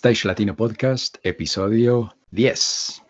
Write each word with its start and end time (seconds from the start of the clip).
Stage 0.00 0.26
Latino 0.26 0.56
Podcast, 0.56 1.18
episodio 1.24 2.16
10. 2.30 3.02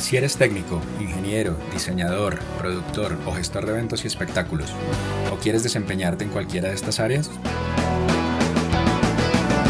Si 0.00 0.16
eres 0.16 0.38
técnico, 0.38 0.80
ingeniero, 0.98 1.54
diseñador, 1.70 2.38
productor 2.56 3.18
o 3.26 3.32
gestor 3.32 3.66
de 3.66 3.72
eventos 3.72 4.04
y 4.04 4.06
espectáculos, 4.06 4.72
o 5.30 5.36
quieres 5.36 5.62
desempeñarte 5.62 6.24
en 6.24 6.30
cualquiera 6.30 6.70
de 6.70 6.76
estas 6.76 6.98
áreas, 6.98 7.30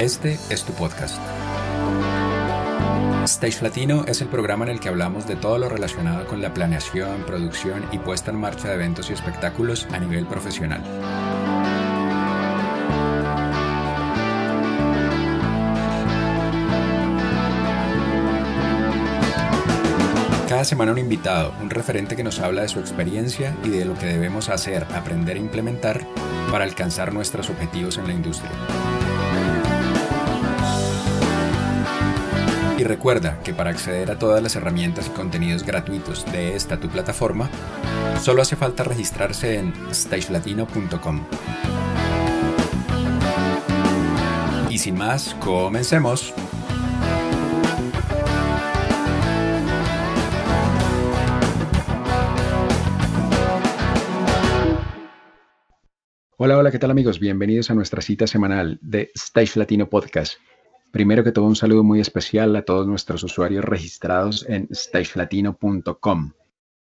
este 0.01 0.39
es 0.49 0.63
tu 0.63 0.73
podcast. 0.75 1.21
Stage 3.25 3.63
Latino 3.63 4.05
es 4.07 4.21
el 4.21 4.29
programa 4.29 4.65
en 4.65 4.71
el 4.71 4.81
que 4.81 4.89
hablamos 4.89 5.27
de 5.27 5.35
todo 5.35 5.59
lo 5.59 5.69
relacionado 5.69 6.25
con 6.27 6.41
la 6.41 6.55
planeación, 6.55 7.25
producción 7.25 7.85
y 7.91 7.99
puesta 7.99 8.31
en 8.31 8.39
marcha 8.39 8.69
de 8.69 8.75
eventos 8.75 9.11
y 9.11 9.13
espectáculos 9.13 9.89
a 9.91 9.99
nivel 9.99 10.27
profesional. 10.27 10.83
Cada 20.63 20.69
semana 20.71 20.93
un 20.93 20.99
invitado, 20.99 21.53
un 21.61 21.71
referente 21.71 22.15
que 22.15 22.23
nos 22.23 22.39
habla 22.39 22.63
de 22.63 22.69
su 22.69 22.79
experiencia 22.79 23.53
y 23.65 23.71
de 23.71 23.85
lo 23.85 23.95
que 23.95 24.07
debemos 24.07 24.49
hacer, 24.49 24.87
aprender 24.95 25.37
e 25.37 25.41
implementar 25.41 26.07
para 26.53 26.63
alcanzar 26.63 27.13
nuestros 27.13 27.51
objetivos 27.51 27.99
en 27.99 28.07
la 28.07 28.13
industria. 28.13 28.53
Y 32.79 32.85
recuerda 32.85 33.41
que 33.41 33.53
para 33.53 33.71
acceder 33.71 34.13
a 34.13 34.21
todas 34.21 34.41
las 34.41 34.55
herramientas 34.55 35.09
y 35.09 35.11
contenidos 35.11 35.65
gratuitos 35.65 36.25
de 36.31 36.55
esta 36.55 36.79
tu 36.79 36.89
plataforma, 36.89 37.51
solo 38.23 38.41
hace 38.41 38.55
falta 38.55 38.85
registrarse 38.85 39.59
en 39.59 39.75
stagelatino.com. 39.93 41.25
Y 44.71 44.79
sin 44.79 44.97
más, 44.97 45.35
comencemos. 45.41 46.33
Hola, 56.45 56.59
hola, 56.59 56.73
¿qué 56.73 56.81
tal 56.81 56.91
amigos? 56.91 57.21
Bienvenidos 57.21 57.71
a 57.71 57.75
nuestra 57.77 58.03
cita 58.03 58.27
semanal 58.27 58.81
de 58.83 59.13
Stage 59.15 59.57
Latino 59.61 59.89
Podcast. 59.89 60.39
Primero 60.91 61.23
que 61.23 61.31
todo, 61.31 61.45
un 61.45 61.55
saludo 61.55 61.85
muy 61.85 62.01
especial 62.01 62.57
a 62.57 62.63
todos 62.63 62.85
nuestros 62.89 63.23
usuarios 63.23 63.65
registrados 63.65 64.45
en 64.49 64.67
stagelatino.com. 64.75 66.33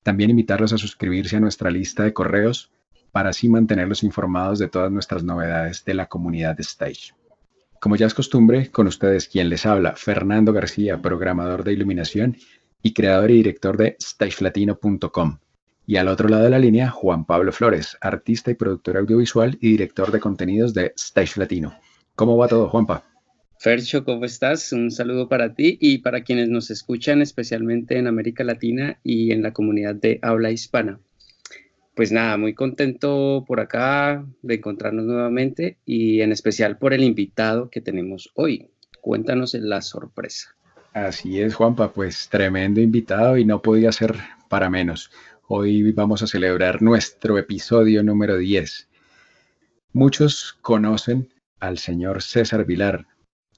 También 0.02 0.31
invitarlos 0.31 0.74
a 0.74 0.80
suscribirse 0.80 1.36
a 1.36 1.40
nuestra 1.40 1.70
lista 1.70 2.02
de 2.02 2.14
correos 2.14 2.72
para 3.12 3.30
así 3.30 3.48
mantenerlos 3.48 4.02
informados 4.02 4.58
de 4.58 4.70
todas 4.70 4.92
nuestras 4.92 5.24
novedades 5.24 5.86
de 5.86 5.94
la 5.94 6.08
comunidad 6.08 6.58
de 6.58 6.64
Stage. 6.64 7.14
Como 7.80 7.96
ya 7.96 8.08
es 8.08 8.16
costumbre, 8.16 8.72
con 8.72 8.88
ustedes 8.88 9.28
quien 9.28 9.50
les 9.50 9.68
habla, 9.68 9.94
Fernando 9.96 10.52
García, 10.52 11.00
programador 11.00 11.64
de 11.64 11.74
iluminación 11.74 12.38
y 12.81 12.92
creador 12.92 13.30
y 13.30 13.36
director 13.36 13.78
de 13.78 13.98
stagelatino.com. 14.02 15.38
Y 15.86 15.98
al 15.98 16.08
otro 16.08 16.30
lado 16.30 16.44
de 16.44 16.50
la 16.50 16.59
línea, 16.59 16.89
Juan 16.89 17.26
Pablo 17.26 17.52
Flores, 17.52 17.98
artista 18.00 18.52
y 18.52 18.56
productor 18.56 18.98
audiovisual 18.98 19.58
y 19.59 19.72
director 19.72 20.12
de 20.12 20.20
contenidos 20.20 20.73
de 20.73 20.94
Stage 20.95 21.40
Latino. 21.40 21.78
¿Cómo 22.16 22.38
va 22.38 22.48
todo, 22.48 22.70
Juanpa? 22.70 23.03
Fercho, 23.59 24.03
¿cómo 24.03 24.25
estás? 24.25 24.72
Un 24.73 24.92
saludo 24.92 25.30
para 25.30 25.56
ti 25.56 25.78
y 25.80 26.00
para 26.00 26.23
quienes 26.23 26.50
nos 26.50 26.70
escuchan, 26.70 27.22
especialmente 27.22 27.98
en 27.98 28.08
América 28.08 28.44
Latina 28.44 29.00
y 29.03 29.31
en 29.31 29.42
la 29.42 29.53
comunidad 29.53 29.95
de 29.95 30.20
habla 30.22 30.52
hispana. 30.52 31.00
Pues 31.95 32.12
nada, 32.12 32.38
muy 32.38 32.53
contento 32.53 33.45
por 33.47 33.59
acá 33.59 34.25
de 34.42 34.56
encontrarnos 34.56 35.06
nuevamente 35.06 35.78
y 35.86 36.22
en 36.22 36.31
especial 36.31 36.78
por 36.78 36.94
el 36.94 37.03
invitado 37.03 37.70
que 37.70 37.81
tenemos 37.81 38.31
hoy. 38.36 38.70
Cuéntanos 39.00 39.53
la 39.53 39.81
sorpresa. 39.81 40.56
Así 40.94 41.40
es, 41.40 41.56
Juanpa, 41.56 41.94
pues 41.94 42.30
tremendo 42.30 42.81
invitado 42.81 43.38
y 43.38 43.46
no 43.46 43.62
podía 43.62 43.91
ser 43.91 44.16
para 44.50 44.69
menos. 44.69 45.12
Hoy 45.56 45.91
vamos 45.91 46.24
a 46.24 46.28
celebrar 46.28 46.81
nuestro 46.81 47.38
episodio 47.38 48.02
número 48.02 48.38
10. 48.38 48.90
Muchos 49.91 50.58
conocen 50.64 51.31
al 51.59 51.78
señor 51.78 52.24
César 52.24 52.66
Vilar, 52.66 53.06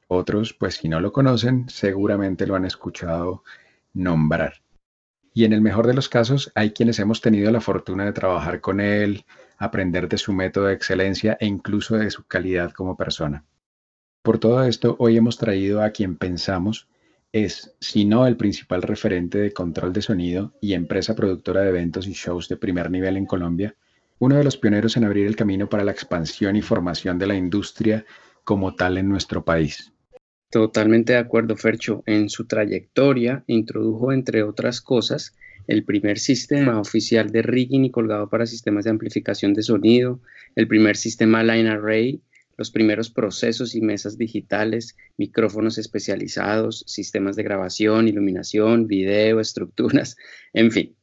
otros, 0.09 0.53
pues 0.53 0.75
si 0.75 0.89
no 0.89 0.99
lo 0.99 1.13
conocen, 1.13 1.69
seguramente 1.69 2.47
lo 2.47 2.55
han 2.55 2.65
escuchado 2.65 3.45
nombrar. 3.93 4.55
Y 5.33 5.45
en 5.45 5.53
el 5.53 5.61
mejor 5.61 5.87
de 5.87 5.93
los 5.93 6.09
casos, 6.09 6.51
hay 6.53 6.71
quienes 6.71 6.99
hemos 6.99 7.21
tenido 7.21 7.49
la 7.49 7.61
fortuna 7.61 8.03
de 8.03 8.11
trabajar 8.11 8.59
con 8.59 8.81
él, 8.81 9.23
aprender 9.57 10.09
de 10.09 10.17
su 10.17 10.33
método 10.33 10.65
de 10.65 10.73
excelencia 10.73 11.37
e 11.39 11.45
incluso 11.45 11.95
de 11.95 12.11
su 12.11 12.25
calidad 12.25 12.71
como 12.71 12.97
persona. 12.97 13.45
Por 14.21 14.37
todo 14.37 14.65
esto, 14.65 14.97
hoy 14.99 15.15
hemos 15.15 15.37
traído 15.37 15.81
a 15.81 15.91
quien 15.91 16.17
pensamos 16.17 16.89
es, 17.35 17.75
si 17.81 18.05
no 18.05 18.25
el 18.27 18.37
principal 18.37 18.81
referente 18.81 19.37
de 19.37 19.51
control 19.51 19.91
de 19.91 20.01
sonido 20.01 20.53
y 20.61 20.73
empresa 20.73 21.15
productora 21.15 21.61
de 21.61 21.69
eventos 21.69 22.07
y 22.07 22.13
shows 22.13 22.47
de 22.47 22.55
primer 22.55 22.89
nivel 22.89 23.17
en 23.17 23.25
Colombia, 23.25 23.75
uno 24.19 24.37
de 24.37 24.45
los 24.45 24.55
pioneros 24.55 24.95
en 24.95 25.03
abrir 25.03 25.27
el 25.27 25.35
camino 25.35 25.67
para 25.67 25.83
la 25.83 25.91
expansión 25.91 26.55
y 26.55 26.61
formación 26.61 27.19
de 27.19 27.27
la 27.27 27.35
industria 27.35 28.05
como 28.45 28.73
tal 28.75 28.97
en 28.97 29.09
nuestro 29.09 29.43
país. 29.43 29.91
Totalmente 30.49 31.11
de 31.11 31.19
acuerdo, 31.19 31.57
Fercho. 31.57 32.03
En 32.05 32.29
su 32.29 32.45
trayectoria 32.45 33.43
introdujo, 33.47 34.13
entre 34.13 34.43
otras 34.43 34.79
cosas, 34.79 35.35
el 35.67 35.83
primer 35.83 36.19
sistema 36.19 36.79
oficial 36.79 37.31
de 37.31 37.41
rigging 37.41 37.83
y 37.83 37.91
colgado 37.91 38.29
para 38.29 38.45
sistemas 38.45 38.85
de 38.85 38.91
amplificación 38.91 39.53
de 39.53 39.63
sonido, 39.63 40.21
el 40.55 40.69
primer 40.69 40.95
sistema 40.95 41.43
Line 41.43 41.67
Array, 41.67 42.21
los 42.57 42.71
primeros 42.71 43.09
procesos 43.09 43.75
y 43.75 43.81
mesas 43.81 44.17
digitales, 44.17 44.95
micrófonos 45.17 45.77
especializados, 45.77 46.83
sistemas 46.87 47.35
de 47.35 47.43
grabación, 47.43 48.07
iluminación, 48.07 48.87
video, 48.87 49.39
estructuras, 49.41 50.15
en 50.53 50.71
fin, 50.71 50.95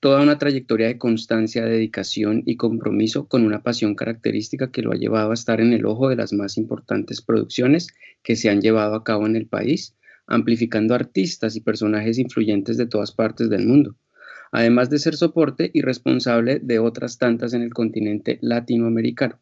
toda 0.00 0.22
una 0.22 0.38
trayectoria 0.38 0.86
de 0.86 0.98
constancia, 0.98 1.64
dedicación 1.64 2.42
y 2.46 2.56
compromiso 2.56 3.26
con 3.26 3.44
una 3.44 3.62
pasión 3.62 3.94
característica 3.94 4.70
que 4.70 4.82
lo 4.82 4.92
ha 4.92 4.96
llevado 4.96 5.30
a 5.30 5.34
estar 5.34 5.60
en 5.60 5.72
el 5.72 5.86
ojo 5.86 6.08
de 6.08 6.16
las 6.16 6.32
más 6.32 6.56
importantes 6.56 7.20
producciones 7.20 7.88
que 8.22 8.36
se 8.36 8.50
han 8.50 8.60
llevado 8.60 8.94
a 8.94 9.04
cabo 9.04 9.26
en 9.26 9.36
el 9.36 9.46
país, 9.46 9.96
amplificando 10.26 10.94
artistas 10.94 11.56
y 11.56 11.62
personajes 11.62 12.18
influyentes 12.18 12.76
de 12.76 12.86
todas 12.86 13.12
partes 13.12 13.50
del 13.50 13.66
mundo, 13.66 13.96
además 14.52 14.90
de 14.90 14.98
ser 14.98 15.16
soporte 15.16 15.70
y 15.72 15.82
responsable 15.82 16.60
de 16.60 16.78
otras 16.78 17.18
tantas 17.18 17.54
en 17.54 17.62
el 17.62 17.72
continente 17.72 18.38
latinoamericano. 18.40 19.40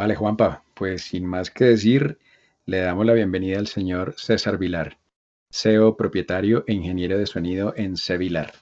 Vale, 0.00 0.14
Juanpa, 0.14 0.64
pues 0.72 1.02
sin 1.02 1.26
más 1.26 1.50
que 1.50 1.66
decir, 1.66 2.16
le 2.64 2.78
damos 2.78 3.04
la 3.04 3.12
bienvenida 3.12 3.58
al 3.58 3.66
señor 3.66 4.14
César 4.16 4.56
Vilar, 4.56 4.96
CEO, 5.50 5.98
propietario 5.98 6.64
e 6.66 6.72
ingeniero 6.72 7.18
de 7.18 7.26
sonido 7.26 7.74
en 7.76 7.98
C. 7.98 8.16
Vilar. 8.16 8.54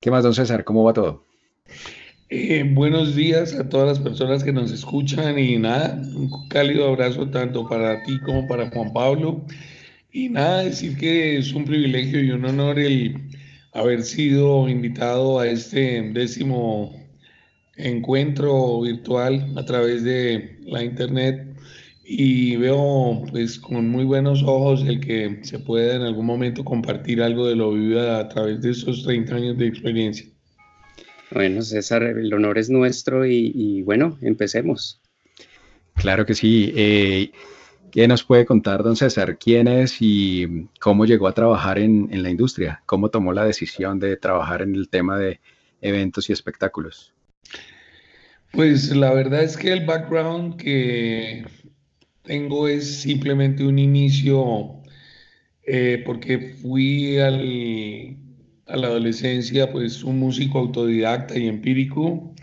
¿Qué 0.00 0.10
más, 0.10 0.24
don 0.24 0.32
César? 0.32 0.64
¿Cómo 0.64 0.84
va 0.84 0.94
todo? 0.94 1.26
Eh, 2.30 2.64
buenos 2.66 3.14
días 3.14 3.52
a 3.56 3.68
todas 3.68 3.88
las 3.88 3.98
personas 3.98 4.42
que 4.42 4.54
nos 4.54 4.72
escuchan 4.72 5.38
y 5.38 5.58
nada, 5.58 6.00
un 6.14 6.48
cálido 6.48 6.88
abrazo 6.88 7.28
tanto 7.28 7.68
para 7.68 8.02
ti 8.04 8.18
como 8.20 8.48
para 8.48 8.70
Juan 8.70 8.94
Pablo. 8.94 9.44
Y 10.10 10.30
nada, 10.30 10.62
decir 10.62 10.96
que 10.96 11.36
es 11.36 11.52
un 11.52 11.66
privilegio 11.66 12.24
y 12.24 12.30
un 12.30 12.46
honor 12.46 12.78
el 12.78 13.20
haber 13.74 14.02
sido 14.02 14.66
invitado 14.66 15.40
a 15.40 15.46
este 15.46 16.00
décimo 16.14 17.05
encuentro 17.76 18.80
virtual 18.80 19.52
a 19.56 19.64
través 19.64 20.02
de 20.02 20.58
la 20.64 20.82
internet 20.82 21.56
y 22.08 22.56
veo 22.56 23.24
pues 23.30 23.58
con 23.58 23.88
muy 23.88 24.04
buenos 24.04 24.42
ojos 24.44 24.84
el 24.86 25.00
que 25.00 25.40
se 25.42 25.58
pueda 25.58 25.96
en 25.96 26.02
algún 26.02 26.24
momento 26.24 26.64
compartir 26.64 27.20
algo 27.20 27.48
de 27.48 27.56
lo 27.56 27.72
vivido 27.72 28.16
a 28.16 28.28
través 28.28 28.62
de 28.62 28.70
esos 28.70 29.02
30 29.02 29.34
años 29.34 29.58
de 29.58 29.66
experiencia. 29.66 30.26
Bueno, 31.32 31.62
César, 31.62 32.04
el 32.04 32.32
honor 32.32 32.58
es 32.58 32.70
nuestro 32.70 33.26
y, 33.26 33.82
bueno, 33.82 34.16
empecemos. 34.22 35.02
Claro 35.94 36.24
que 36.24 36.34
sí. 36.34 36.72
Eh, 36.76 37.32
¿Qué 37.90 38.06
nos 38.06 38.22
puede 38.22 38.46
contar, 38.46 38.84
don 38.84 38.94
César? 38.94 39.36
¿Quién 39.36 39.66
es 39.66 39.96
y 40.00 40.68
cómo 40.80 41.04
llegó 41.06 41.26
a 41.26 41.34
trabajar 41.34 41.80
en, 41.80 42.08
en 42.12 42.22
la 42.22 42.30
industria? 42.30 42.82
¿Cómo 42.86 43.10
tomó 43.10 43.32
la 43.32 43.44
decisión 43.44 43.98
de 43.98 44.16
trabajar 44.16 44.62
en 44.62 44.76
el 44.76 44.88
tema 44.88 45.18
de 45.18 45.40
eventos 45.80 46.30
y 46.30 46.32
espectáculos? 46.32 47.15
Pues 48.52 48.94
la 48.96 49.12
verdad 49.12 49.42
es 49.42 49.56
que 49.56 49.72
el 49.72 49.84
background 49.84 50.56
que 50.56 51.44
tengo 52.22 52.68
es 52.68 53.02
simplemente 53.02 53.64
un 53.64 53.78
inicio, 53.78 54.82
eh, 55.66 56.02
porque 56.06 56.38
fui 56.38 57.18
al, 57.18 58.16
a 58.66 58.76
la 58.76 58.86
adolescencia 58.88 59.70
pues 59.70 60.02
un 60.04 60.18
músico 60.18 60.58
autodidacta 60.58 61.38
y 61.38 61.48
empírico, 61.48 62.34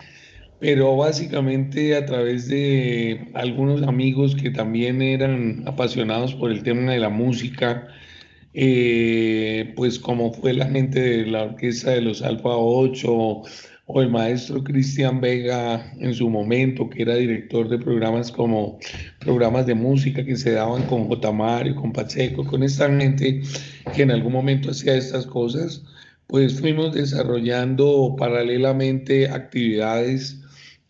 pero 0.59 0.95
básicamente 0.95 1.95
a 1.95 2.05
través 2.05 2.47
de 2.47 3.29
algunos 3.33 3.81
amigos 3.83 4.35
que 4.35 4.51
también 4.51 5.01
eran 5.01 5.63
apasionados 5.65 6.35
por 6.35 6.51
el 6.51 6.63
tema 6.63 6.93
de 6.93 6.99
la 6.99 7.09
música, 7.09 7.87
eh, 8.53 9.73
pues 9.75 9.99
como 9.99 10.31
fue 10.31 10.53
la 10.53 10.67
gente 10.67 10.99
de 11.01 11.25
la 11.25 11.43
orquesta 11.43 11.91
de 11.91 12.01
los 12.01 12.21
Alfa 12.21 12.49
8 12.49 13.41
o 13.85 14.01
el 14.01 14.09
maestro 14.09 14.63
Cristian 14.63 15.19
Vega 15.19 15.93
en 15.99 16.13
su 16.13 16.29
momento, 16.29 16.89
que 16.89 17.01
era 17.01 17.15
director 17.15 17.67
de 17.67 17.77
programas 17.77 18.31
como 18.31 18.79
programas 19.19 19.65
de 19.65 19.75
música 19.75 20.23
que 20.23 20.37
se 20.37 20.51
daban 20.51 20.83
con 20.83 21.07
J. 21.07 21.31
Mario, 21.31 21.75
con 21.75 21.91
Pacheco, 21.91 22.45
con 22.45 22.63
esta 22.63 22.87
gente 22.95 23.41
que 23.93 24.03
en 24.03 24.11
algún 24.11 24.33
momento 24.33 24.71
hacía 24.71 24.95
estas 24.95 25.25
cosas, 25.25 25.83
pues 26.27 26.59
fuimos 26.59 26.93
desarrollando 26.93 28.15
paralelamente 28.17 29.29
actividades 29.29 30.39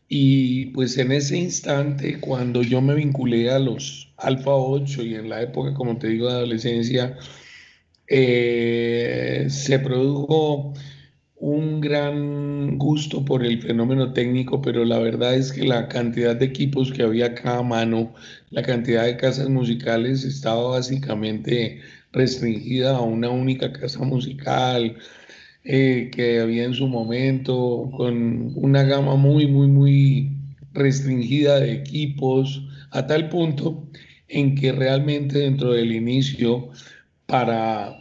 y 0.07 0.67
pues 0.67 0.97
en 0.99 1.11
ese 1.11 1.37
instante, 1.37 2.19
cuando 2.19 2.61
yo 2.61 2.81
me 2.81 2.93
vinculé 2.93 3.49
a 3.49 3.57
los 3.57 4.13
Alfa 4.17 4.51
8 4.51 5.03
y 5.03 5.15
en 5.15 5.29
la 5.29 5.41
época, 5.41 5.73
como 5.73 5.97
te 5.97 6.09
digo, 6.09 6.27
de 6.27 6.33
adolescencia, 6.33 7.17
eh, 8.07 9.47
se 9.49 9.79
produjo 9.79 10.73
un 11.43 11.81
gran 11.81 12.77
gusto 12.77 13.25
por 13.25 13.45
el 13.45 13.61
fenómeno 13.61 14.13
técnico, 14.13 14.61
pero 14.61 14.85
la 14.85 14.97
verdad 14.99 15.35
es 15.35 15.51
que 15.51 15.63
la 15.63 15.89
cantidad 15.89 16.37
de 16.37 16.45
equipos 16.45 16.89
que 16.93 17.03
había 17.03 17.25
a 17.25 17.35
cada 17.35 17.61
mano, 17.61 18.13
la 18.49 18.61
cantidad 18.61 19.03
de 19.03 19.17
casas 19.17 19.49
musicales 19.49 20.23
estaba 20.23 20.69
básicamente 20.69 21.81
restringida 22.13 22.95
a 22.95 23.01
una 23.01 23.29
única 23.29 23.73
casa 23.73 24.05
musical 24.05 24.95
eh, 25.65 26.09
que 26.15 26.39
había 26.39 26.63
en 26.63 26.73
su 26.73 26.87
momento, 26.87 27.91
con 27.97 28.53
una 28.55 28.83
gama 28.83 29.17
muy, 29.17 29.45
muy, 29.45 29.67
muy 29.67 30.31
restringida 30.71 31.59
de 31.59 31.73
equipos, 31.73 32.65
a 32.91 33.05
tal 33.05 33.27
punto 33.27 33.85
en 34.29 34.55
que 34.55 34.71
realmente 34.71 35.39
dentro 35.39 35.73
del 35.73 35.91
inicio, 35.91 36.69
para 37.25 37.99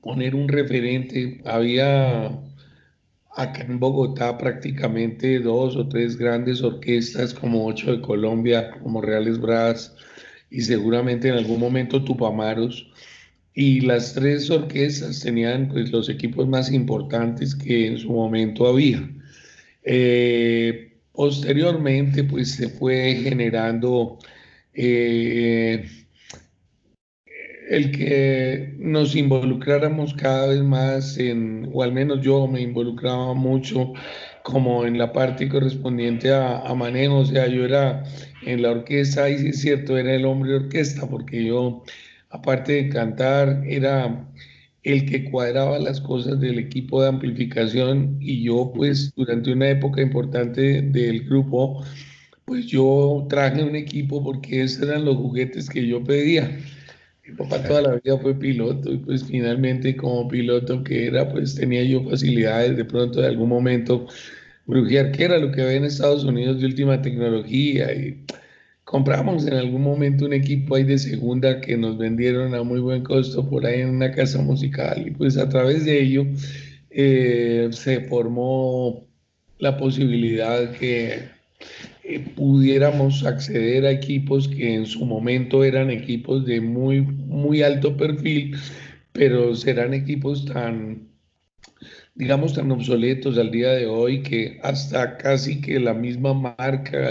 poner 0.00 0.36
un 0.36 0.46
referente, 0.46 1.40
había 1.44 2.38
acá 3.36 3.62
en 3.62 3.78
Bogotá 3.78 4.36
prácticamente 4.38 5.40
dos 5.40 5.76
o 5.76 5.88
tres 5.88 6.16
grandes 6.16 6.62
orquestas 6.62 7.34
como 7.34 7.66
Ocho 7.66 7.92
de 7.92 8.02
Colombia, 8.02 8.70
como 8.82 9.00
Reales 9.00 9.40
Brass 9.40 9.94
y 10.50 10.60
seguramente 10.60 11.28
en 11.28 11.34
algún 11.34 11.60
momento 11.60 12.04
Tupamaros. 12.04 12.90
Y 13.54 13.80
las 13.82 14.14
tres 14.14 14.50
orquestas 14.50 15.20
tenían 15.20 15.68
pues, 15.68 15.92
los 15.92 16.08
equipos 16.08 16.48
más 16.48 16.72
importantes 16.72 17.54
que 17.54 17.86
en 17.88 17.98
su 17.98 18.10
momento 18.10 18.66
había. 18.66 19.08
Eh, 19.84 20.92
posteriormente 21.12 22.24
pues 22.24 22.52
se 22.52 22.68
fue 22.68 23.20
generando 23.22 24.18
eh, 24.74 25.84
el 27.68 27.92
que 27.92 28.74
nos 28.78 29.14
involucráramos 29.14 30.14
cada 30.14 30.48
vez 30.48 30.62
más 30.62 31.18
en, 31.18 31.68
o 31.72 31.82
al 31.82 31.92
menos 31.92 32.20
yo 32.20 32.46
me 32.46 32.60
involucraba 32.60 33.34
mucho 33.34 33.92
como 34.42 34.84
en 34.84 34.98
la 34.98 35.12
parte 35.12 35.48
correspondiente 35.48 36.32
a, 36.32 36.74
manejo, 36.74 37.18
o 37.18 37.24
sea, 37.24 37.46
yo 37.46 37.64
era 37.64 38.02
en 38.44 38.62
la 38.62 38.70
orquesta, 38.72 39.30
y 39.30 39.38
sí 39.38 39.48
es 39.48 39.60
cierto, 39.60 39.96
era 39.96 40.14
el 40.14 40.24
hombre 40.24 40.50
de 40.50 40.56
orquesta, 40.56 41.08
porque 41.08 41.44
yo, 41.44 41.84
aparte 42.30 42.72
de 42.72 42.88
cantar, 42.88 43.62
era 43.66 44.28
el 44.82 45.06
que 45.06 45.30
cuadraba 45.30 45.78
las 45.78 46.00
cosas 46.00 46.40
del 46.40 46.58
equipo 46.58 47.02
de 47.02 47.08
amplificación 47.08 48.16
y 48.20 48.42
yo 48.42 48.72
pues 48.74 49.12
durante 49.14 49.52
una 49.52 49.70
época 49.70 50.02
importante 50.02 50.82
del 50.82 51.24
grupo, 51.24 51.84
pues 52.44 52.66
yo 52.66 53.26
traje 53.28 53.62
un 53.62 53.76
equipo 53.76 54.22
porque 54.24 54.62
esos 54.62 54.88
eran 54.88 55.04
los 55.04 55.16
juguetes 55.16 55.70
que 55.70 55.86
yo 55.86 56.02
pedía. 56.02 56.58
Papá 57.36 57.62
toda 57.62 57.82
la 57.82 57.94
vida 57.96 58.18
fue 58.18 58.34
piloto 58.34 58.92
y 58.92 58.98
pues 58.98 59.24
finalmente 59.24 59.96
como 59.96 60.28
piloto 60.28 60.82
que 60.84 61.06
era, 61.06 61.28
pues 61.28 61.54
tenía 61.54 61.82
yo 61.84 62.02
facilidades 62.04 62.76
de 62.76 62.84
pronto 62.84 63.20
de 63.20 63.28
algún 63.28 63.48
momento 63.48 64.06
brujear, 64.66 65.12
que 65.12 65.24
era 65.24 65.38
lo 65.38 65.50
que 65.52 65.62
había 65.62 65.76
en 65.76 65.84
Estados 65.84 66.24
Unidos 66.24 66.60
de 66.60 66.66
última 66.66 67.02
tecnología 67.02 67.92
y 67.92 68.24
compramos 68.84 69.46
en 69.46 69.54
algún 69.54 69.82
momento 69.82 70.26
un 70.26 70.32
equipo 70.32 70.74
ahí 70.74 70.84
de 70.84 70.98
segunda 70.98 71.60
que 71.60 71.76
nos 71.76 71.98
vendieron 71.98 72.54
a 72.54 72.62
muy 72.62 72.80
buen 72.80 73.02
costo 73.02 73.48
por 73.48 73.66
ahí 73.66 73.80
en 73.80 73.90
una 73.90 74.12
casa 74.12 74.40
musical 74.40 75.06
y 75.06 75.10
pues 75.10 75.36
a 75.36 75.48
través 75.48 75.84
de 75.84 76.02
ello 76.02 76.26
eh, 76.90 77.68
se 77.72 78.02
formó 78.02 79.06
la 79.58 79.76
posibilidad 79.76 80.72
que 80.72 81.30
eh, 82.04 82.18
pudiéramos 82.34 83.24
acceder 83.24 83.86
a 83.86 83.92
equipos 83.92 84.48
que 84.48 84.74
en 84.74 84.86
su 84.86 85.04
momento 85.04 85.62
eran 85.62 85.90
equipos 85.90 86.44
de 86.44 86.60
muy, 86.60 87.02
muy 87.02 87.62
alto 87.62 87.96
perfil, 87.96 88.56
pero 89.12 89.54
serán 89.54 89.94
equipos 89.94 90.44
tan, 90.46 91.08
digamos, 92.14 92.54
tan 92.54 92.72
obsoletos 92.72 93.38
al 93.38 93.52
día 93.52 93.70
de 93.70 93.86
hoy 93.86 94.22
que 94.22 94.58
hasta 94.62 95.16
casi 95.16 95.60
que 95.60 95.78
la 95.78 95.94
misma 95.94 96.34
marca 96.34 97.10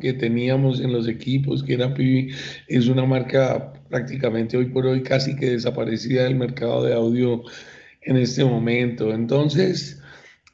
que 0.00 0.12
teníamos 0.12 0.80
en 0.80 0.92
los 0.92 1.08
equipos, 1.08 1.62
que 1.64 1.74
era 1.74 1.94
Pibi, 1.94 2.32
es 2.68 2.86
una 2.86 3.04
marca 3.06 3.72
prácticamente 3.88 4.56
hoy 4.56 4.66
por 4.66 4.86
hoy 4.86 5.02
casi 5.02 5.34
que 5.34 5.50
desaparecida 5.50 6.24
del 6.24 6.36
mercado 6.36 6.84
de 6.84 6.94
audio 6.94 7.42
en 8.02 8.16
este 8.16 8.44
momento. 8.44 9.12
Entonces, 9.12 10.00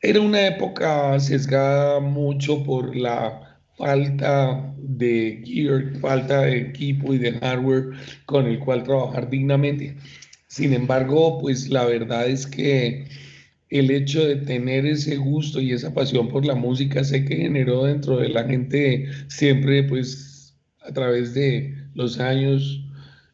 era 0.01 0.21
una 0.21 0.47
época 0.47 1.19
sesgada 1.21 2.01
mucho 2.01 2.63
por 2.65 2.97
la 2.97 3.44
falta 3.76 4.75
de 4.79 5.43
gear, 5.44 5.93
falta 6.00 6.43
de 6.43 6.59
equipo 6.59 7.15
y 7.15 7.19
de 7.19 7.32
hardware 7.32 7.91
con 8.26 8.47
el 8.47 8.59
cual 8.59 8.82
trabajar 8.82 9.29
dignamente. 9.31 9.97
Sin 10.49 10.73
embargo, 10.73 11.38
pues 11.41 11.69
la 11.69 11.85
verdad 11.85 12.29
es 12.29 12.47
que 12.47 13.06
el 13.71 13.91
hecho 13.91 14.25
de 14.25 14.37
tener 14.37 14.87
ese 14.87 15.17
gusto 15.17 15.61
y 15.61 15.73
esa 15.73 15.93
pasión 15.93 16.29
por 16.29 16.47
la 16.47 16.55
música 16.55 17.03
sé 17.03 17.25
que 17.25 17.37
generó 17.37 17.85
dentro 17.85 18.19
de 18.19 18.29
la 18.29 18.44
gente 18.44 19.09
siempre, 19.26 19.82
pues 19.82 20.55
a 20.81 20.93
través 20.93 21.35
de 21.35 21.75
los 21.94 22.21
años, 22.21 22.85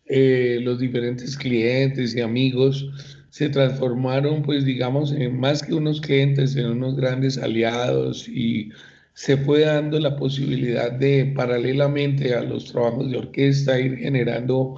eh, 0.07 0.61
los 0.63 0.79
diferentes 0.81 1.37
clientes 1.37 2.15
y 2.15 2.21
amigos 2.21 2.89
se 3.31 3.49
transformaron, 3.49 4.43
pues 4.43 4.65
digamos, 4.65 5.13
en 5.13 5.39
más 5.39 5.63
que 5.63 5.75
unos 5.75 6.01
clientes, 6.01 6.57
en 6.57 6.67
unos 6.67 6.97
grandes 6.97 7.39
aliados 7.39 8.29
y 8.29 8.71
se 9.15 9.37
fue 9.37 9.61
dando 9.61 9.99
la 9.99 10.17
posibilidad 10.17 10.93
de, 10.93 11.33
paralelamente 11.35 12.35
a 12.35 12.43
los 12.43 12.67
trabajos 12.73 13.11
de 13.11 13.19
orquesta, 13.19 13.79
ir 13.79 13.97
generando 13.97 14.77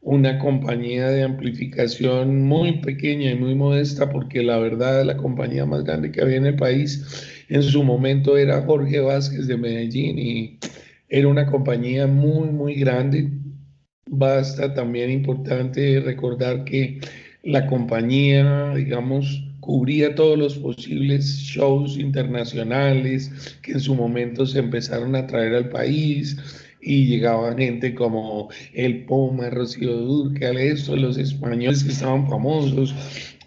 una 0.00 0.38
compañía 0.38 1.08
de 1.08 1.22
amplificación 1.22 2.42
muy 2.42 2.80
pequeña 2.80 3.30
y 3.30 3.36
muy 3.36 3.54
modesta, 3.54 4.10
porque 4.10 4.42
la 4.42 4.58
verdad 4.58 5.04
la 5.04 5.16
compañía 5.16 5.64
más 5.64 5.84
grande 5.84 6.12
que 6.12 6.20
había 6.20 6.36
en 6.36 6.46
el 6.46 6.56
país 6.56 7.24
en 7.48 7.62
su 7.62 7.82
momento 7.82 8.36
era 8.36 8.62
Jorge 8.62 9.00
Vázquez 9.00 9.46
de 9.46 9.56
Medellín 9.56 10.18
y 10.18 10.58
era 11.08 11.28
una 11.28 11.46
compañía 11.46 12.06
muy, 12.06 12.48
muy 12.48 12.74
grande. 12.74 13.30
Basta 14.06 14.74
también 14.74 15.10
importante 15.10 16.00
recordar 16.00 16.64
que 16.64 17.00
la 17.42 17.66
compañía, 17.66 18.74
digamos, 18.74 19.43
cubría 19.64 20.14
todos 20.14 20.38
los 20.38 20.58
posibles 20.58 21.24
shows 21.38 21.96
internacionales 21.96 23.30
que 23.62 23.72
en 23.72 23.80
su 23.80 23.94
momento 23.94 24.44
se 24.44 24.58
empezaron 24.58 25.16
a 25.16 25.26
traer 25.26 25.54
al 25.54 25.70
país 25.70 26.36
y 26.82 27.06
llegaban 27.06 27.56
gente 27.56 27.94
como 27.94 28.50
el 28.74 29.06
Poma, 29.06 29.48
Rocío 29.48 29.96
Durcal, 29.96 30.58
esto, 30.58 30.94
los 30.96 31.16
españoles 31.16 31.82
que 31.82 31.92
estaban 31.92 32.28
famosos 32.28 32.94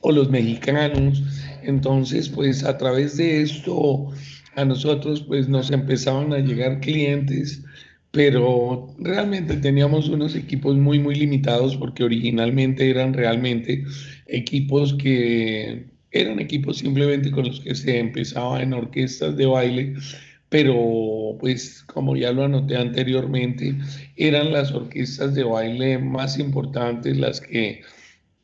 o 0.01 0.11
los 0.11 0.31
mexicanos. 0.31 1.21
Entonces, 1.61 2.29
pues 2.29 2.63
a 2.63 2.79
través 2.79 3.17
de 3.17 3.43
esto 3.43 4.07
a 4.55 4.65
nosotros 4.65 5.21
pues 5.21 5.47
nos 5.47 5.69
empezaban 5.69 6.33
a 6.33 6.39
llegar 6.39 6.79
clientes, 6.79 7.61
pero 8.09 8.87
realmente 8.97 9.55
teníamos 9.57 10.09
unos 10.09 10.35
equipos 10.35 10.75
muy 10.77 10.97
muy 10.97 11.13
limitados 11.13 11.77
porque 11.77 12.03
originalmente 12.03 12.89
eran 12.89 13.13
realmente 13.13 13.83
equipos 14.25 14.95
que 14.95 15.95
eran 16.21 16.39
equipos 16.39 16.77
simplemente 16.79 17.31
con 17.31 17.45
los 17.47 17.59
que 17.61 17.75
se 17.75 17.99
empezaba 17.99 18.61
en 18.61 18.73
orquestas 18.73 19.35
de 19.37 19.45
baile, 19.45 19.95
pero 20.49 21.37
pues 21.39 21.83
como 21.83 22.15
ya 22.15 22.31
lo 22.31 22.43
anoté 22.43 22.77
anteriormente, 22.77 23.75
eran 24.15 24.53
las 24.53 24.71
orquestas 24.71 25.35
de 25.35 25.43
baile 25.43 25.97
más 25.97 26.39
importantes 26.39 27.17
las 27.17 27.41
que 27.41 27.81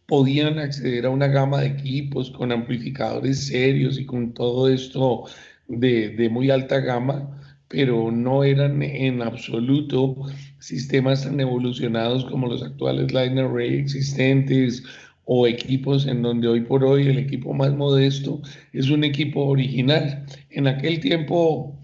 podían 0.05 0.59
acceder 0.59 1.05
a 1.05 1.09
una 1.09 1.27
gama 1.27 1.61
de 1.61 1.67
equipos 1.67 2.31
con 2.31 2.51
amplificadores 2.51 3.47
serios 3.47 3.97
y 3.99 4.05
con 4.05 4.33
todo 4.33 4.67
esto 4.67 5.25
de, 5.67 6.09
de 6.09 6.29
muy 6.29 6.49
alta 6.49 6.79
gama, 6.79 7.39
pero 7.67 8.11
no 8.11 8.43
eran 8.43 8.83
en 8.83 9.21
absoluto 9.21 10.15
sistemas 10.59 11.23
tan 11.23 11.39
evolucionados 11.39 12.25
como 12.25 12.47
los 12.47 12.61
actuales 12.63 13.13
line 13.13 13.41
array 13.41 13.75
existentes 13.75 14.83
o 15.25 15.47
equipos 15.47 16.05
en 16.05 16.21
donde 16.21 16.47
hoy 16.47 16.61
por 16.61 16.83
hoy 16.83 17.07
el 17.07 17.17
equipo 17.17 17.53
más 17.53 17.71
modesto 17.73 18.41
es 18.73 18.89
un 18.89 19.03
equipo 19.03 19.45
original. 19.45 20.25
En 20.49 20.67
aquel 20.67 20.99
tiempo 20.99 21.79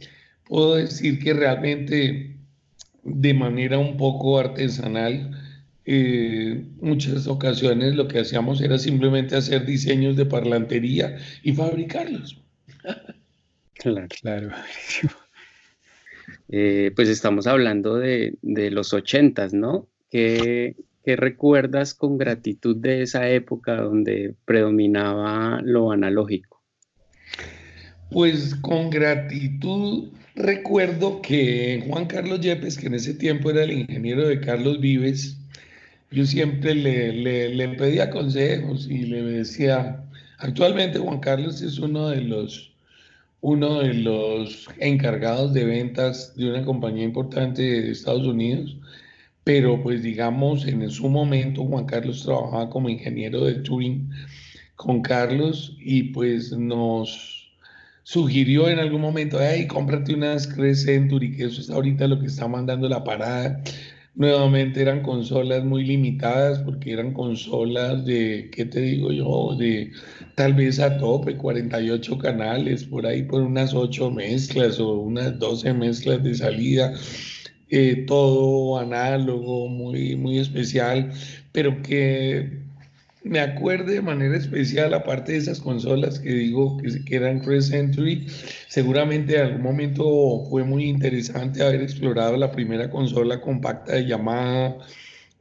puedo 0.45 0.75
decir 0.75 1.19
que 1.19 1.33
realmente 1.33 2.35
de 3.03 3.33
manera 3.33 3.77
un 3.77 3.97
poco 3.97 4.39
artesanal, 4.39 5.31
eh, 5.85 6.65
muchas 6.81 7.27
ocasiones 7.27 7.95
lo 7.95 8.07
que 8.07 8.19
hacíamos 8.19 8.61
era 8.61 8.77
simplemente 8.77 9.35
hacer 9.35 9.65
diseños 9.65 10.15
de 10.15 10.25
parlantería 10.25 11.17
y 11.43 11.53
fabricarlos. 11.53 12.41
Claro. 13.73 14.07
claro. 14.21 14.49
Eh, 16.49 16.91
pues 16.95 17.07
estamos 17.09 17.47
hablando 17.47 17.95
de, 17.95 18.35
los 18.41 18.93
ochentas, 18.93 19.53
¿no? 19.53 19.87
¿Qué, 20.09 20.75
¿Qué, 21.09 21.15
recuerdas 21.15 21.95
con 21.95 22.19
gratitud 22.19 22.75
de 22.75 23.01
esa 23.01 23.27
época 23.27 23.77
donde 23.77 24.35
predominaba 24.45 25.59
lo 25.63 25.91
analógico? 25.91 26.61
Pues 28.11 28.53
con 28.53 28.91
gratitud 28.91 30.09
recuerdo 30.35 31.19
que 31.23 31.83
Juan 31.87 32.05
Carlos 32.05 32.41
Yepes, 32.41 32.77
que 32.77 32.85
en 32.85 32.93
ese 32.93 33.15
tiempo 33.15 33.49
era 33.49 33.63
el 33.63 33.71
ingeniero 33.71 34.27
de 34.27 34.39
Carlos 34.39 34.79
Vives, 34.79 35.39
yo 36.11 36.27
siempre 36.27 36.75
le, 36.75 37.11
le, 37.11 37.55
le 37.55 37.69
pedía 37.69 38.11
consejos 38.11 38.87
y 38.87 39.07
le 39.07 39.23
decía, 39.23 40.03
actualmente 40.37 40.99
Juan 40.99 41.21
Carlos 41.21 41.63
es 41.63 41.79
uno 41.79 42.09
de 42.09 42.21
los 42.21 42.69
uno 43.41 43.79
de 43.79 43.93
los 43.93 44.67
encargados 44.77 45.53
de 45.53 45.65
ventas 45.65 46.35
de 46.35 46.49
una 46.51 46.65
compañía 46.65 47.05
importante 47.05 47.61
de 47.63 47.91
Estados 47.91 48.27
Unidos, 48.27 48.75
pero 49.49 49.81
pues 49.81 50.03
digamos 50.03 50.67
en 50.67 50.87
su 50.91 51.09
momento 51.09 51.65
Juan 51.65 51.87
Carlos 51.87 52.21
trabajaba 52.21 52.69
como 52.69 52.87
ingeniero 52.87 53.45
de 53.45 53.55
Turing 53.55 54.07
con 54.75 55.01
Carlos 55.01 55.75
y 55.79 56.03
pues 56.03 56.51
nos 56.51 57.51
sugirió 58.03 58.69
en 58.69 58.77
algún 58.77 59.01
momento, 59.01 59.39
hey, 59.41 59.65
cómprate 59.65 60.13
unas 60.13 60.45
Crest 60.45 60.85
Century, 60.85 61.35
que 61.35 61.45
eso 61.45 61.61
es 61.61 61.71
ahorita 61.71 62.07
lo 62.07 62.19
que 62.19 62.27
está 62.27 62.47
mandando 62.47 62.87
la 62.87 63.03
parada. 63.03 63.59
Nuevamente 64.13 64.83
eran 64.83 65.01
consolas 65.01 65.63
muy 65.65 65.83
limitadas 65.83 66.59
porque 66.59 66.93
eran 66.93 67.11
consolas 67.11 68.05
de, 68.05 68.51
¿qué 68.53 68.65
te 68.65 68.81
digo 68.81 69.11
yo? 69.11 69.55
De 69.57 69.91
tal 70.35 70.53
vez 70.53 70.79
a 70.79 70.95
tope, 70.99 71.37
48 71.37 72.19
canales, 72.19 72.83
por 72.83 73.07
ahí 73.07 73.23
por 73.23 73.41
unas 73.41 73.73
8 73.73 74.11
mezclas 74.11 74.79
o 74.79 74.93
unas 74.93 75.39
12 75.39 75.73
mezclas 75.73 76.21
de 76.21 76.35
salida, 76.35 76.93
eh, 77.69 78.05
todo 78.07 78.79
análogo, 78.79 79.67
muy, 79.67 80.15
muy 80.15 80.39
especial, 80.39 81.11
pero 81.51 81.81
que 81.81 82.59
me 83.23 83.39
acuerde 83.39 83.95
de 83.95 84.01
manera 84.01 84.37
especial, 84.37 84.93
aparte 84.93 85.33
de 85.33 85.39
esas 85.39 85.59
consolas 85.59 86.19
que 86.19 86.33
digo 86.33 86.77
que, 87.05 87.15
eran 87.15 87.39
Crest 87.39 87.71
Century, 87.71 88.25
seguramente 88.67 89.35
en 89.35 89.41
algún 89.41 89.61
momento 89.61 90.45
fue 90.49 90.63
muy 90.63 90.85
interesante 90.85 91.61
haber 91.61 91.81
explorado 91.81 92.37
la 92.37 92.51
primera 92.51 92.89
consola 92.89 93.41
compacta 93.41 93.95
de 93.95 94.05
Yamaha 94.07 94.77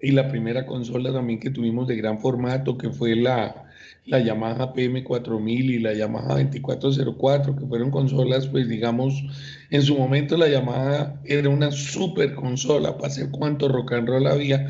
y 0.01 0.11
la 0.11 0.29
primera 0.29 0.67
consola 0.67 1.13
también 1.13 1.41
que 1.41 1.51
tuvimos 1.51 1.89
de 1.89 1.97
gran 1.97 2.19
formato, 2.19 2.77
que 2.77 2.91
fue 2.91 3.17
la, 3.17 3.68
la 4.09 4.21
Yamaha 4.21 4.73
PM4000 4.73 5.65
y 5.65 5.79
la 5.79 5.93
Yamaha 5.93 6.39
2404, 6.39 7.57
que 7.57 7.67
fueron 7.67 7.91
consolas, 7.91 8.49
pues 8.49 8.69
digamos, 8.69 9.23
en 9.71 9.83
su 9.83 9.97
momento 9.97 10.37
la 10.37 10.49
Yamaha 10.49 11.21
era 11.25 11.49
una 11.51 11.71
super 11.71 12.35
consola 12.35 12.97
para 12.97 13.09
hacer 13.09 13.31
cuánto 13.31 13.69
rock 13.69 13.93
and 13.93 14.09
roll 14.09 14.27
había. 14.27 14.67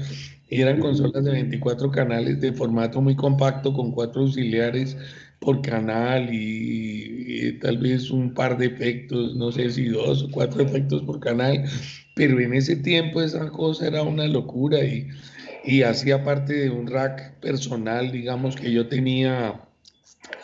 Eran 0.50 0.80
consolas 0.80 1.24
de 1.24 1.30
24 1.30 1.90
canales 1.90 2.40
de 2.40 2.52
formato 2.52 3.00
muy 3.00 3.14
compacto 3.14 3.72
con 3.72 3.92
cuatro 3.92 4.22
auxiliares 4.22 4.96
por 5.40 5.62
canal 5.62 6.28
y, 6.32 7.58
tal 7.60 7.78
vez 7.78 8.10
un 8.10 8.34
par 8.34 8.58
de 8.58 8.66
efectos, 8.66 9.36
no 9.36 9.52
sé 9.52 9.70
si 9.70 9.84
dos 9.84 10.24
o 10.24 10.30
cuatro 10.30 10.62
efectos 10.62 11.02
por 11.02 11.20
canal, 11.20 11.64
pero 12.16 12.40
en 12.40 12.54
ese 12.54 12.74
tiempo 12.74 13.22
esa 13.22 13.48
cosa 13.50 13.86
era 13.86 14.02
una 14.02 14.26
locura 14.26 14.82
y, 14.82 15.06
y 15.68 15.82
hacía 15.82 16.24
parte 16.24 16.54
de 16.54 16.70
un 16.70 16.86
rack 16.86 17.34
personal, 17.40 18.10
digamos 18.10 18.56
que 18.56 18.72
yo 18.72 18.88
tenía 18.88 19.60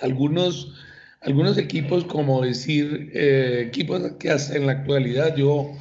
algunos, 0.02 0.74
algunos 1.22 1.56
equipos, 1.56 2.04
como 2.04 2.42
decir, 2.42 3.10
eh, 3.14 3.64
equipos 3.66 4.02
que 4.18 4.28
hasta 4.28 4.54
en 4.54 4.66
la 4.66 4.72
actualidad 4.72 5.34
yo, 5.34 5.72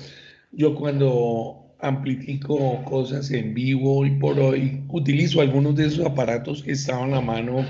yo 0.53 0.73
cuando 0.75 1.75
amplifico 1.81 2.81
cosas 2.85 3.31
en 3.31 3.53
vivo 3.53 4.05
y 4.05 4.11
por 4.11 4.39
hoy 4.39 4.81
utilizo 4.87 5.41
algunos 5.41 5.75
de 5.75 5.87
esos 5.87 6.05
aparatos 6.05 6.63
que 6.63 6.71
estaban 6.71 7.13
a 7.13 7.19
mano 7.19 7.65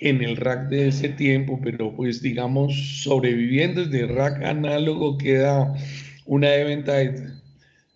en 0.00 0.24
el 0.24 0.38
rack 0.38 0.70
de 0.70 0.88
ese 0.88 1.10
tiempo, 1.10 1.60
pero 1.62 1.94
pues 1.94 2.22
digamos 2.22 3.02
sobreviviendo 3.02 3.84
desde 3.84 4.06
rack 4.06 4.42
análogo 4.42 5.18
queda 5.18 5.74
una 6.24 6.54
Eventide 6.54 7.43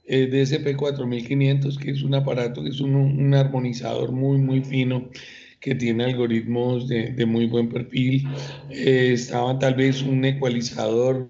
eh, 0.09 0.27
DSP 0.27 0.77
4500 0.77 1.79
que 1.79 1.91
es 1.91 2.03
un 2.03 2.15
aparato 2.15 2.63
que 2.63 2.71
es 2.71 2.81
un, 2.81 2.95
un 2.95 3.35
armonizador 3.35 4.13
muy 4.13 4.39
muy 4.39 4.63
fino 4.63 5.09
que 5.61 5.75
tiene 5.75 6.05
algoritmos 6.05 6.89
de, 6.89 7.27
muy 7.27 7.47
buen 7.47 7.69
perfil. 7.69 8.27
Eh, 8.71 9.11
estaba 9.15 9.59
tal 9.59 9.75
vez 9.75 10.03
un 10.03 10.25
ecualizador, 10.25 11.29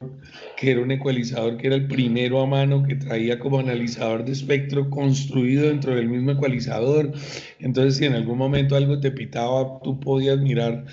que 0.56 0.73
era 0.73 0.82
un 0.82 0.90
ecualizador 0.90 1.56
que 1.56 1.68
era 1.68 1.76
el 1.76 1.88
primero 1.88 2.40
a 2.40 2.47
mano, 2.47 2.82
que 2.82 2.97
traía 2.97 3.38
como 3.38 3.58
analizador 3.58 4.25
de 4.25 4.32
espectro 4.32 4.90
construido 4.90 5.68
dentro 5.68 5.94
del 5.94 6.08
mismo 6.08 6.32
ecualizador. 6.32 7.12
Entonces, 7.58 7.97
si 7.97 8.04
en 8.04 8.14
algún 8.14 8.38
momento 8.38 8.76
algo 8.76 9.00
te 9.00 9.11
pitaba, 9.11 9.80
tú 9.82 9.99
podías 9.99 10.38
mirar 10.38 10.85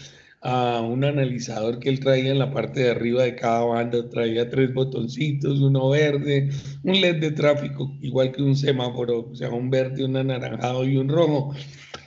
a 0.48 0.80
un 0.80 1.04
analizador 1.04 1.80
que 1.80 1.90
él 1.90 2.00
traía 2.00 2.30
en 2.30 2.38
la 2.38 2.52
parte 2.52 2.82
de 2.82 2.92
arriba 2.92 3.24
de 3.24 3.36
cada 3.36 3.66
banda, 3.66 4.08
traía 4.10 4.48
tres 4.48 4.72
botoncitos, 4.75 5.60
uno 5.60 5.90
verde, 5.90 6.52
un 6.84 7.02
LED 7.02 7.20
de 7.20 7.32
tráfico, 7.32 7.92
igual 8.00 8.32
que 8.32 8.44
un 8.44 8.56
semáforo, 8.56 9.28
o 9.32 9.36
sea, 9.36 9.50
un 9.50 9.72
verde, 9.72 10.06
un 10.06 10.16
anaranjado 10.16 10.86
y 10.86 10.98
un 10.98 11.10
rojo. 11.10 11.56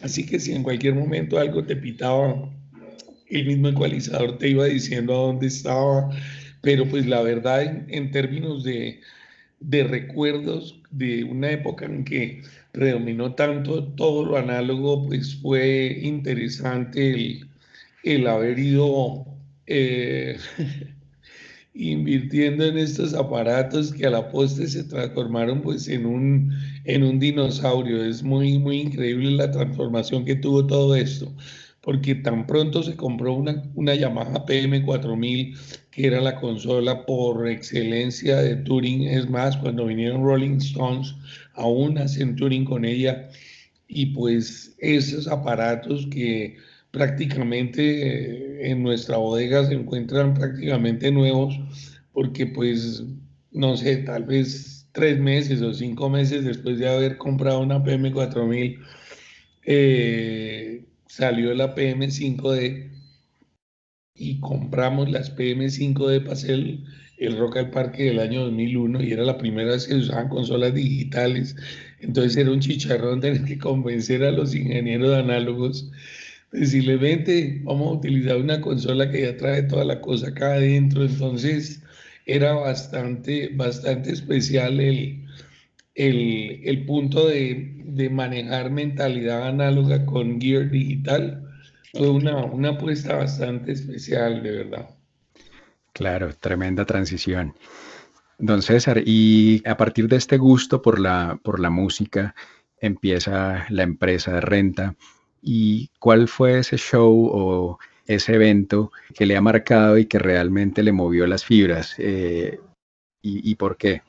Así 0.02 0.24
que 0.24 0.38
si 0.38 0.52
en 0.52 0.62
cualquier 0.62 0.94
momento 0.94 1.36
algo 1.36 1.64
te 1.64 1.74
pitaba, 1.74 2.48
el 3.28 3.44
mismo 3.44 3.70
ecualizador 3.70 4.38
te 4.38 4.50
iba 4.50 4.66
diciendo 4.66 5.14
a 5.14 5.26
dónde 5.26 5.48
estaba, 5.48 6.08
pero 6.60 6.88
pues 6.88 7.06
la 7.06 7.22
verdad 7.22 7.86
en, 7.88 8.10
términos 8.12 8.62
de, 8.62 9.00
recuerdos 9.60 10.80
de 10.92 11.24
una 11.24 11.50
época 11.50 11.86
en 11.86 12.04
que 12.04 12.42
predominó 12.70 13.34
tanto 13.34 13.82
todo 13.94 14.24
lo 14.24 14.36
análogo, 14.36 15.08
pues 15.08 15.34
fue 15.34 15.98
interesante 16.02 17.10
el, 17.10 17.47
haber 18.26 18.58
ido 18.58 19.26
eh, 19.66 20.38
invirtiendo 21.74 22.64
en 22.64 22.78
estos 22.78 23.14
aparatos 23.14 23.92
que 23.92 24.06
a 24.06 24.10
la 24.10 24.30
poste 24.30 24.66
se 24.66 24.84
transformaron 24.84 25.60
pues 25.60 25.88
en 25.88 26.06
un, 26.06 26.52
en 26.84 27.02
un 27.02 27.18
dinosaurio. 27.18 28.02
Es 28.02 28.22
muy, 28.22 28.58
muy 28.58 28.80
increíble 28.80 29.30
la 29.32 29.50
transformación 29.50 30.24
que 30.24 30.36
tuvo 30.36 30.66
todo 30.66 30.96
esto, 30.96 31.32
porque 31.82 32.14
tan 32.14 32.46
pronto 32.46 32.82
se 32.82 32.96
compró 32.96 33.34
una, 33.34 33.62
una 33.74 33.94
Yamaha 33.94 34.46
PM4000, 34.46 35.56
que 35.90 36.06
era 36.06 36.20
la 36.20 36.36
consola 36.36 37.04
por 37.04 37.46
excelencia 37.46 38.38
de 38.38 38.56
Turing. 38.56 39.02
Es 39.02 39.28
más, 39.28 39.56
cuando 39.58 39.86
vinieron 39.86 40.24
Rolling 40.24 40.56
Stones, 40.56 41.14
aún 41.54 41.98
hacen 41.98 42.36
Turing 42.36 42.64
con 42.64 42.84
ella. 42.84 43.28
Y 43.86 44.06
pues 44.06 44.74
esos 44.78 45.28
aparatos 45.28 46.06
que 46.10 46.56
prácticamente 46.90 48.62
eh, 48.62 48.70
en 48.70 48.82
nuestra 48.82 49.16
bodega 49.18 49.66
se 49.66 49.74
encuentran 49.74 50.34
prácticamente 50.34 51.10
nuevos 51.10 51.58
porque 52.12 52.46
pues 52.46 53.04
no 53.52 53.76
sé, 53.76 53.98
tal 53.98 54.24
vez 54.24 54.88
tres 54.92 55.18
meses 55.18 55.62
o 55.62 55.72
cinco 55.74 56.08
meses 56.10 56.44
después 56.44 56.78
de 56.78 56.88
haber 56.88 57.18
comprado 57.18 57.60
una 57.60 57.82
PM4000 57.82 58.78
eh, 59.64 60.84
salió 61.06 61.54
la 61.54 61.74
PM5D 61.74 62.90
y 64.14 64.40
compramos 64.40 65.10
las 65.10 65.34
PM5D 65.36 66.22
para 66.22 66.32
hacer 66.32 66.78
el, 67.18 67.38
Rock 67.38 67.58
al 67.58 67.70
Parque 67.70 68.04
del 68.04 68.18
año 68.18 68.44
2001 68.44 69.02
y 69.02 69.12
era 69.12 69.24
la 69.24 69.38
primera 69.38 69.72
vez 69.72 69.86
que 69.86 69.94
usaban 69.94 70.28
consolas 70.28 70.74
digitales. 70.74 71.54
Entonces 72.00 72.36
era 72.36 72.50
un 72.50 72.60
chicharrón 72.60 73.20
tener 73.20 73.44
que 73.44 73.58
convencer 73.58 74.24
a 74.24 74.32
los 74.32 74.54
ingenieros 74.54 75.10
de 75.10 75.18
análogos 75.18 75.90
decirle, 76.52 76.96
vente, 76.96 77.60
vamos 77.64 77.88
a 77.88 77.98
utilizar 77.98 78.36
una 78.36 78.60
consola 78.60 79.10
que 79.10 79.22
ya 79.22 79.36
trae 79.36 79.62
toda 79.64 79.84
la 79.84 80.00
cosa 80.00 80.28
acá 80.28 80.54
adentro. 80.54 81.04
Entonces 81.04 81.82
era 82.26 82.54
bastante, 82.54 83.50
bastante 83.54 84.12
especial 84.12 84.80
el, 84.80 85.24
el, 85.94 86.84
punto 86.86 87.26
de, 87.26 88.08
manejar 88.10 88.70
mentalidad 88.70 89.48
análoga 89.48 90.04
con 90.06 90.40
gear 90.40 90.70
digital. 90.70 91.44
Fue 91.92 92.10
una, 92.10 92.44
una 92.44 92.70
apuesta 92.70 93.16
bastante 93.16 93.72
especial, 93.72 94.42
de 94.42 94.50
verdad. 94.50 94.90
Claro, 95.92 96.32
tremenda 96.38 96.84
transición. 96.84 97.54
Don 98.38 98.62
César, 98.62 99.02
y 99.04 99.66
a 99.66 99.76
partir 99.76 100.06
de 100.06 100.16
este 100.16 100.36
gusto 100.36 100.80
por 100.80 101.00
la, 101.00 101.40
por 101.42 101.58
la 101.58 101.70
música, 101.70 102.36
empieza 102.80 103.66
la 103.70 103.82
empresa 103.82 104.34
de 104.34 104.40
renta 104.40 104.96
y 105.42 105.90
cuál 105.98 106.28
fue 106.28 106.58
ese 106.58 106.76
show 106.76 107.30
o 107.32 107.78
ese 108.06 108.34
evento 108.34 108.90
que 109.14 109.26
le 109.26 109.36
ha 109.36 109.40
marcado 109.40 109.98
y 109.98 110.06
que 110.06 110.18
realmente 110.18 110.82
le 110.82 110.92
movió 110.92 111.26
las 111.26 111.44
fibras 111.44 111.94
eh, 111.98 112.58
y, 113.22 113.54
por 113.56 113.76
qué. 113.76 114.00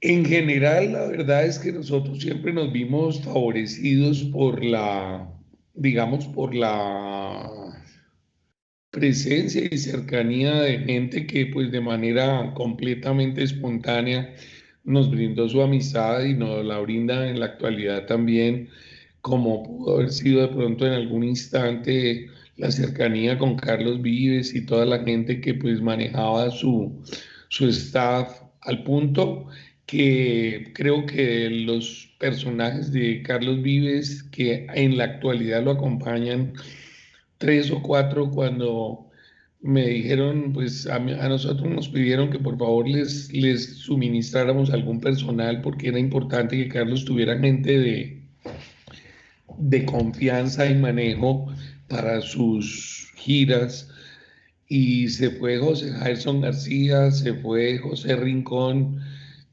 En 0.00 0.24
general, 0.24 0.92
la 0.92 1.06
verdad 1.06 1.44
es 1.44 1.58
que 1.58 1.70
nosotros 1.70 2.20
siempre 2.20 2.52
nos 2.52 2.72
vimos 2.72 3.20
favorecidos 3.22 4.22
por 4.32 4.64
la, 4.64 5.28
digamos, 5.74 6.26
por 6.28 6.54
la 6.54 7.50
presencia 8.90 9.62
y 9.70 9.76
cercanía 9.76 10.62
de 10.62 10.78
gente 10.78 11.26
que 11.26 11.46
pues 11.46 11.70
de 11.70 11.80
manera 11.80 12.54
completamente 12.54 13.42
espontánea 13.42 14.34
nos 14.84 15.10
brindó 15.10 15.48
su 15.48 15.60
amistad 15.60 16.24
y 16.24 16.32
nos 16.32 16.64
la 16.64 16.78
brinda 16.78 17.28
en 17.28 17.40
la 17.40 17.46
actualidad 17.46 18.06
también, 18.06 18.70
como 19.28 19.62
pudo 19.62 19.96
haber 19.96 20.10
sido 20.10 20.42
de 20.42 20.48
pronto 20.48 20.86
en 20.86 20.92
algún 20.92 21.24
instante 21.24 22.28
la 22.56 22.70
cercanía 22.70 23.38
con 23.38 23.56
Carlos 23.56 24.02
Vives 24.02 24.54
y 24.54 24.66
toda 24.66 24.84
la 24.84 25.04
gente 25.04 25.40
que 25.40 25.54
pues 25.54 25.80
manejaba 25.80 26.50
su, 26.50 27.02
su 27.48 27.68
staff 27.68 28.42
al 28.62 28.82
punto 28.82 29.46
que 29.86 30.72
creo 30.74 31.06
que 31.06 31.48
los 31.50 32.14
personajes 32.18 32.92
de 32.92 33.22
Carlos 33.22 33.62
Vives 33.62 34.22
que 34.24 34.66
en 34.74 34.98
la 34.98 35.04
actualidad 35.04 35.62
lo 35.64 35.70
acompañan, 35.72 36.52
tres 37.38 37.70
o 37.70 37.80
cuatro 37.80 38.30
cuando 38.30 39.08
me 39.60 39.86
dijeron, 39.88 40.52
pues 40.52 40.86
a, 40.86 40.98
nosotros 40.98 41.68
nos 41.70 41.88
pidieron 41.88 42.30
que 42.30 42.38
por 42.38 42.58
favor 42.58 42.88
les, 42.88 43.32
les 43.32 43.78
suministráramos 43.78 44.70
algún 44.70 45.00
personal 45.00 45.62
porque 45.62 45.88
era 45.88 45.98
importante 45.98 46.56
que 46.56 46.68
Carlos 46.68 47.04
tuviera 47.04 47.38
gente 47.38 47.78
de, 47.78 48.17
de 49.58 49.84
confianza 49.84 50.66
y 50.66 50.74
manejo 50.74 51.46
para 51.88 52.20
sus 52.20 53.12
giras. 53.16 53.88
Y 54.68 55.08
se 55.08 55.30
fue 55.30 55.58
José 55.58 55.92
Gerson 55.92 56.40
García, 56.40 57.10
se 57.10 57.34
fue 57.34 57.78
José 57.78 58.16
Rincón, 58.16 59.00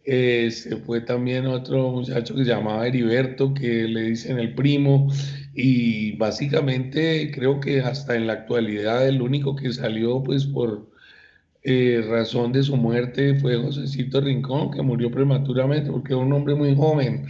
eh, 0.04 0.50
se 0.52 0.78
fue 0.78 1.02
también 1.02 1.48
otro 1.48 1.92
muchacho 1.92 2.36
que 2.36 2.44
se 2.44 2.52
llamaba 2.52 2.88
Heriberto, 2.88 3.54
que 3.54 3.88
le 3.88 4.04
dicen 4.04 4.38
el 4.40 4.54
primo, 4.54 5.12
y 5.56 6.18
básicamente 6.18 7.32
creo 7.34 7.60
que 7.60 7.82
hasta 7.82 8.16
en 8.16 8.28
la 8.28 8.34
actualidad 8.34 9.08
el 9.08 9.22
único 9.22 9.56
que 9.56 9.72
salió 9.72 10.22
pues 10.22 10.46
por 10.46 10.90
eh, 11.64 12.06
razón 12.08 12.52
de 12.52 12.62
su 12.62 12.78
muerte 12.78 13.40
fue 13.40 13.56
Josécito 13.56 14.22
Rincón, 14.22 14.70
que 14.70 14.84
murió 14.84 15.10
prematuramente 15.10 15.90
porque 15.92 16.14
era 16.14 16.22
un 16.22 16.32
hombre 16.34 16.54
muy 16.54 16.76
joven, 16.76 17.26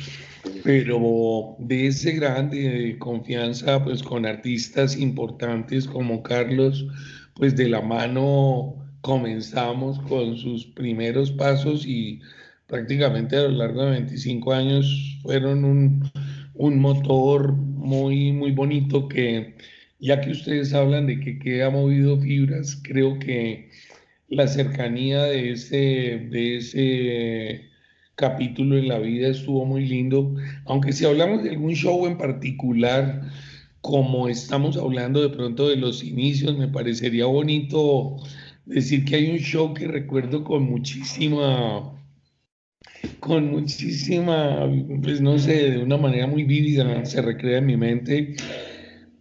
pero 0.65 1.55
de 1.59 1.85
ese 1.85 2.13
grande 2.13 2.95
confianza 2.97 3.83
pues 3.83 4.01
con 4.01 4.25
artistas 4.25 4.97
importantes 4.97 5.85
como 5.85 6.23
Carlos, 6.23 6.87
pues 7.35 7.55
de 7.55 7.69
la 7.69 7.81
mano 7.81 8.75
comenzamos 9.01 9.99
con 9.99 10.35
sus 10.35 10.65
primeros 10.65 11.31
pasos 11.31 11.85
y 11.85 12.19
prácticamente 12.65 13.37
a 13.37 13.43
lo 13.43 13.49
largo 13.49 13.85
de 13.85 13.91
25 13.91 14.53
años 14.53 15.19
fueron 15.21 15.65
un, 15.65 16.11
un 16.55 16.79
motor 16.79 17.51
muy, 17.53 18.31
muy 18.31 18.51
bonito 18.51 19.07
que, 19.07 19.55
ya 19.99 20.19
que 20.19 20.31
ustedes 20.31 20.73
hablan 20.73 21.05
de 21.05 21.19
que, 21.19 21.37
que 21.37 21.61
ha 21.61 21.69
movido 21.69 22.19
fibras, 22.19 22.81
creo 22.83 23.19
que 23.19 23.69
la 24.29 24.47
cercanía 24.47 25.25
de 25.25 25.51
ese, 25.51 26.27
de 26.31 26.57
ese 26.57 27.74
capítulo 28.15 28.77
en 28.77 28.87
la 28.87 28.99
vida 28.99 29.27
estuvo 29.29 29.65
muy 29.65 29.85
lindo. 29.85 30.35
Aunque 30.65 30.93
si 30.93 31.05
hablamos 31.05 31.43
de 31.43 31.51
algún 31.51 31.73
show 31.73 32.05
en 32.07 32.17
particular, 32.17 33.23
como 33.81 34.27
estamos 34.27 34.77
hablando 34.77 35.21
de 35.21 35.29
pronto 35.29 35.69
de 35.69 35.75
los 35.75 36.03
inicios, 36.03 36.57
me 36.57 36.67
parecería 36.67 37.25
bonito 37.25 38.17
decir 38.65 39.05
que 39.05 39.17
hay 39.17 39.31
un 39.31 39.37
show 39.37 39.73
que 39.73 39.87
recuerdo 39.87 40.43
con 40.43 40.63
muchísima 40.63 41.91
con 43.19 43.51
muchísima, 43.51 44.69
pues 45.03 45.21
no 45.21 45.37
sé, 45.37 45.71
de 45.71 45.77
una 45.79 45.97
manera 45.97 46.27
muy 46.27 46.43
vívida, 46.43 47.05
se 47.05 47.21
recrea 47.21 47.59
en 47.59 47.65
mi 47.65 47.77
mente, 47.77 48.35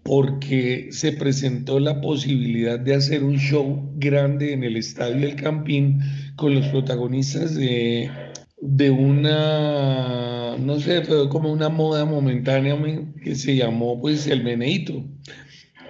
porque 0.03 0.89
se 0.91 1.13
presentó 1.13 1.81
la 1.81 2.01
posibilidad 2.01 2.79
de 2.79 2.95
hacer 2.95 3.25
un 3.25 3.39
show 3.39 3.91
grande 3.97 4.53
en 4.53 4.65
el 4.65 4.77
Estadio 4.77 5.21
del 5.21 5.37
Campín 5.37 6.01
con 6.37 6.55
los 6.55 6.67
protagonistas 6.69 7.55
de, 7.55 8.11
de 8.61 8.91
una, 8.91 10.57
no 10.59 10.81
sé, 10.81 11.03
fue 11.03 11.29
como 11.29 11.53
una 11.53 11.69
moda 11.69 12.05
momentánea 12.05 12.77
que 13.23 13.35
se 13.35 13.57
llamó 13.57 14.01
pues 14.01 14.27
el 14.27 14.43
Meneito. 14.43 15.05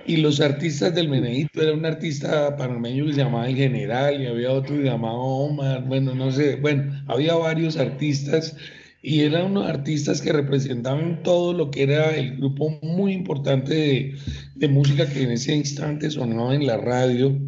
Y 0.07 0.19
los 0.19 0.41
artistas 0.41 0.95
del 0.95 1.09
Meneito, 1.09 1.63
era 1.63 1.73
un 1.73 1.87
artista 1.87 2.57
panameño 2.57 3.07
que 3.07 3.13
se 3.15 3.21
llamaba 3.21 3.49
El 3.49 3.57
General 3.57 4.21
y 4.21 4.27
había 4.27 4.53
otro 4.53 4.77
que 4.77 4.83
se 4.83 4.89
llamaba 4.89 5.19
Omar, 5.19 5.85
bueno, 5.85 6.15
no 6.15 6.31
sé, 6.31 6.57
bueno, 6.57 7.03
había 7.07 7.35
varios 7.35 7.79
artistas 7.79 8.57
y 9.03 9.21
eran 9.21 9.53
unos 9.53 9.67
artistas 9.67 10.21
que 10.21 10.33
representaban 10.33 11.23
todo 11.23 11.53
lo 11.53 11.71
que 11.71 11.85
era 11.85 12.17
el 12.17 12.37
grupo 12.37 12.79
muy 12.83 13.13
importante 13.13 13.75
de, 13.75 14.15
de 14.55 14.69
música 14.69 15.09
que 15.09 15.23
en 15.23 15.31
ese 15.31 15.55
instante 15.55 16.11
sonaba 16.11 16.55
en 16.55 16.67
la 16.67 16.79
radio, 16.79 17.39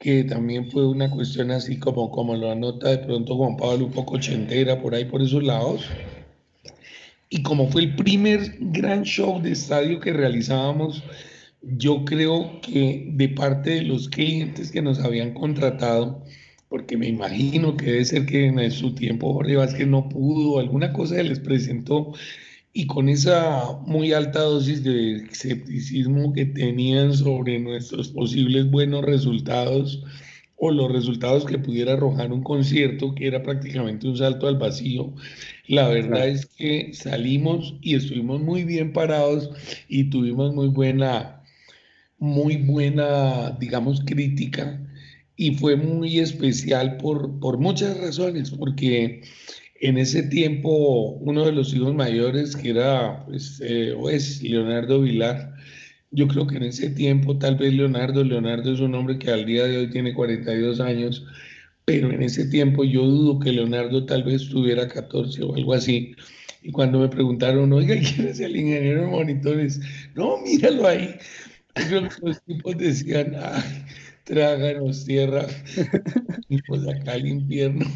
que 0.00 0.24
también 0.24 0.70
fue 0.70 0.88
una 0.88 1.10
cuestión 1.10 1.50
así 1.50 1.78
como, 1.78 2.10
como 2.10 2.34
lo 2.34 2.50
anota 2.50 2.88
de 2.88 2.98
pronto 2.98 3.36
Juan 3.36 3.58
Pablo, 3.58 3.84
un 3.84 3.92
poco 3.92 4.14
ochentera, 4.14 4.80
por 4.80 4.94
ahí 4.94 5.04
por 5.04 5.20
esos 5.20 5.42
lados. 5.42 5.84
Y 7.28 7.42
como 7.42 7.68
fue 7.68 7.82
el 7.82 7.94
primer 7.94 8.56
gran 8.58 9.02
show 9.02 9.40
de 9.42 9.52
estadio 9.52 10.00
que 10.00 10.14
realizábamos, 10.14 11.04
yo 11.60 12.06
creo 12.06 12.60
que 12.62 13.10
de 13.12 13.28
parte 13.28 13.70
de 13.70 13.82
los 13.82 14.08
clientes 14.08 14.72
que 14.72 14.80
nos 14.80 14.98
habían 15.00 15.34
contratado, 15.34 16.24
porque 16.70 16.96
me 16.96 17.06
imagino 17.06 17.76
que 17.76 17.84
debe 17.86 18.04
ser 18.06 18.24
que 18.24 18.46
en 18.46 18.70
su 18.70 18.94
tiempo 18.94 19.34
Jorge 19.34 19.56
Vázquez 19.56 19.86
no 19.86 20.08
pudo, 20.08 20.60
alguna 20.60 20.94
cosa 20.94 21.16
se 21.16 21.24
les 21.24 21.40
presentó, 21.40 22.14
y 22.72 22.86
con 22.86 23.08
esa 23.08 23.78
muy 23.86 24.12
alta 24.12 24.40
dosis 24.40 24.82
de 24.84 25.16
escepticismo 25.30 26.32
que 26.32 26.46
tenían 26.46 27.14
sobre 27.14 27.58
nuestros 27.58 28.08
posibles 28.08 28.70
buenos 28.70 29.04
resultados 29.04 30.02
o 30.56 30.70
los 30.70 30.92
resultados 30.92 31.44
que 31.44 31.58
pudiera 31.58 31.94
arrojar 31.94 32.32
un 32.32 32.42
concierto, 32.42 33.14
que 33.14 33.26
era 33.26 33.42
prácticamente 33.42 34.06
un 34.06 34.16
salto 34.16 34.46
al 34.46 34.58
vacío, 34.58 35.14
la 35.66 35.88
verdad 35.88 36.28
es 36.28 36.46
que 36.46 36.92
salimos 36.92 37.74
y 37.80 37.94
estuvimos 37.94 38.40
muy 38.40 38.64
bien 38.64 38.92
parados 38.92 39.50
y 39.88 40.10
tuvimos 40.10 40.54
muy 40.54 40.68
buena 40.68 41.40
muy 42.20 42.56
buena, 42.58 43.56
digamos, 43.58 44.02
crítica. 44.04 44.78
Y 45.36 45.54
fue 45.54 45.74
muy 45.76 46.20
especial 46.20 46.98
por, 46.98 47.40
por 47.40 47.58
muchas 47.58 47.98
razones, 47.98 48.50
porque 48.50 49.22
en 49.80 49.98
ese 49.98 50.22
tiempo 50.24 51.12
uno 51.20 51.44
de 51.46 51.52
los 51.52 51.74
hijos 51.74 51.94
mayores, 51.94 52.56
que 52.56 52.70
era, 52.70 53.24
pues, 53.26 53.60
eh, 53.64 53.94
o 53.96 54.10
es 54.10 54.42
Leonardo 54.42 55.00
Vilar, 55.00 55.54
yo 56.12 56.28
creo 56.28 56.46
que 56.46 56.56
en 56.56 56.64
ese 56.64 56.90
tiempo 56.90 57.38
tal 57.38 57.56
vez 57.56 57.72
Leonardo, 57.74 58.24
Leonardo 58.24 58.72
es 58.72 58.80
un 58.80 58.94
hombre 58.94 59.18
que 59.18 59.30
al 59.30 59.46
día 59.46 59.64
de 59.66 59.78
hoy 59.78 59.90
tiene 59.90 60.14
42 60.14 60.80
años, 60.80 61.24
pero 61.84 62.10
en 62.10 62.22
ese 62.22 62.46
tiempo 62.46 62.84
yo 62.84 63.04
dudo 63.04 63.40
que 63.40 63.52
Leonardo 63.52 64.06
tal 64.06 64.24
vez 64.24 64.48
tuviera 64.48 64.88
14 64.88 65.42
o 65.44 65.54
algo 65.56 65.74
así. 65.74 66.14
Y 66.62 66.72
cuando 66.72 67.00
me 67.00 67.08
preguntaron, 67.08 67.72
oiga, 67.72 67.96
¿quién 67.96 68.28
es 68.28 68.40
el 68.40 68.56
ingeniero 68.56 69.02
de 69.02 69.06
monitores? 69.08 69.80
No, 70.14 70.38
míralo 70.42 70.86
ahí 70.86 71.16
los 72.22 72.42
tipos 72.44 72.76
decían, 72.76 73.34
ay, 73.40 73.84
tráganos 74.24 75.04
tierra, 75.04 75.46
y 76.48 76.60
pues 76.62 76.86
acá 76.86 77.12
al 77.12 77.26
infierno. 77.26 77.86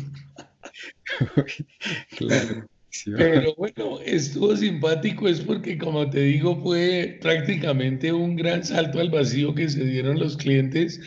claro. 2.17 2.69
Pero 3.17 3.55
bueno, 3.57 3.99
estuvo 4.05 4.57
simpático, 4.57 5.29
es 5.29 5.41
porque 5.41 5.77
como 5.77 6.09
te 6.11 6.21
digo, 6.21 6.57
fue 6.63 7.19
prácticamente 7.21 8.13
un 8.13 8.37
gran 8.37 8.65
salto 8.65 9.01
al 9.01 9.11
vacío 9.11 9.55
que 9.55 9.69
se 9.69 9.85
dieron 9.85 10.19
los 10.21 10.37
clientes 10.37 11.01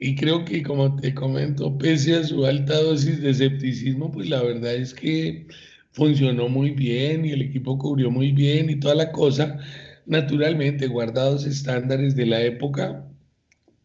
y 0.00 0.16
creo 0.16 0.44
que 0.44 0.62
como 0.62 0.96
te 0.96 1.14
comento, 1.14 1.76
pese 1.76 2.14
a 2.16 2.24
su 2.24 2.44
alta 2.46 2.80
dosis 2.80 3.20
de 3.20 3.30
escepticismo, 3.30 4.10
pues 4.10 4.28
la 4.28 4.42
verdad 4.42 4.74
es 4.74 4.94
que 4.94 5.46
funcionó 5.92 6.48
muy 6.48 6.70
bien 6.70 7.24
y 7.24 7.32
el 7.32 7.42
equipo 7.42 7.78
cubrió 7.78 8.10
muy 8.10 8.32
bien 8.32 8.70
y 8.70 8.76
toda 8.76 8.94
la 8.94 9.12
cosa 9.12 9.58
naturalmente 10.06 10.86
guardados 10.86 11.44
estándares 11.46 12.14
de 12.16 12.26
la 12.26 12.42
época, 12.42 13.06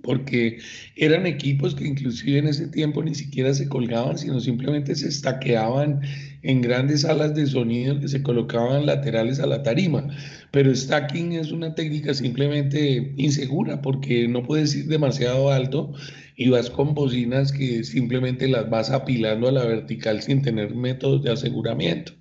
porque 0.03 0.59
eran 0.95 1.25
equipos 1.25 1.75
que 1.75 1.85
inclusive 1.85 2.39
en 2.39 2.47
ese 2.47 2.67
tiempo 2.67 3.03
ni 3.03 3.15
siquiera 3.15 3.53
se 3.53 3.67
colgaban, 3.69 4.17
sino 4.17 4.39
simplemente 4.39 4.95
se 4.95 5.07
estaqueaban 5.07 6.01
en 6.43 6.61
grandes 6.61 7.01
salas 7.01 7.35
de 7.35 7.45
sonido 7.45 7.99
que 7.99 8.07
se 8.07 8.23
colocaban 8.23 8.85
laterales 8.85 9.39
a 9.39 9.47
la 9.47 9.63
tarima. 9.63 10.07
Pero 10.51 10.75
stacking 10.75 11.33
es 11.33 11.51
una 11.51 11.75
técnica 11.75 12.13
simplemente 12.13 13.13
insegura 13.17 13.81
porque 13.81 14.27
no 14.27 14.43
puedes 14.43 14.75
ir 14.75 14.87
demasiado 14.87 15.51
alto 15.51 15.93
y 16.35 16.49
vas 16.49 16.69
con 16.69 16.95
bocinas 16.95 17.51
que 17.51 17.83
simplemente 17.83 18.47
las 18.47 18.69
vas 18.69 18.89
apilando 18.89 19.47
a 19.47 19.51
la 19.51 19.65
vertical 19.65 20.21
sin 20.21 20.41
tener 20.41 20.73
métodos 20.75 21.23
de 21.23 21.31
aseguramiento. 21.31 22.13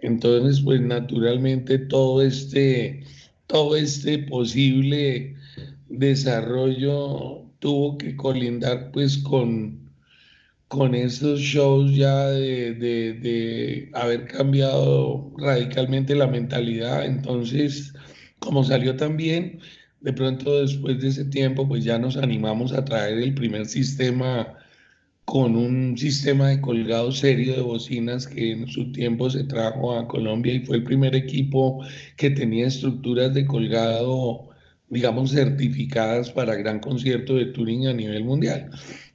Entonces, 0.00 0.60
pues 0.60 0.80
naturalmente 0.80 1.78
todo 1.78 2.22
este 2.22 3.04
todo 3.46 3.76
este 3.76 4.18
posible 4.18 5.35
desarrollo 5.88 7.42
tuvo 7.58 7.98
que 7.98 8.16
colindar 8.16 8.90
pues 8.92 9.18
con, 9.18 9.90
con 10.68 10.94
esos 10.94 11.40
shows 11.40 11.94
ya 11.94 12.26
de, 12.28 12.74
de, 12.74 13.90
haber 13.94 14.26
cambiado 14.26 15.32
radicalmente 15.38 16.14
la 16.14 16.26
mentalidad. 16.26 17.06
Entonces, 17.06 17.94
como 18.38 18.64
salió 18.64 18.96
también, 18.96 19.60
de 20.00 20.12
pronto 20.12 20.60
después 20.60 21.00
de 21.00 21.08
ese 21.08 21.24
tiempo, 21.26 21.68
pues 21.68 21.84
ya 21.84 21.98
nos 21.98 22.16
animamos 22.16 22.72
a 22.72 22.84
traer 22.84 23.18
el 23.18 23.34
primer 23.34 23.66
sistema 23.66 24.56
con 25.26 25.56
un 25.56 25.98
sistema 25.98 26.48
de 26.50 26.60
colgado 26.60 27.10
serio 27.10 27.56
de 27.56 27.60
bocinas 27.62 28.28
que 28.28 28.52
en 28.52 28.68
su 28.68 28.92
tiempo 28.92 29.28
se 29.28 29.42
trajo 29.44 29.98
a 29.98 30.06
Colombia 30.06 30.54
y 30.54 30.60
fue 30.60 30.76
el 30.76 30.84
primer 30.84 31.16
equipo 31.16 31.84
que 32.16 32.30
tenía 32.30 32.68
estructuras 32.68 33.34
de 33.34 33.44
colgado, 33.44 34.50
digamos, 34.88 35.32
certificadas 35.32 36.30
para 36.30 36.54
gran 36.54 36.80
concierto 36.80 37.34
de 37.36 37.46
Turing 37.46 37.88
a 37.88 37.92
nivel 37.92 38.24
mundial. 38.24 38.70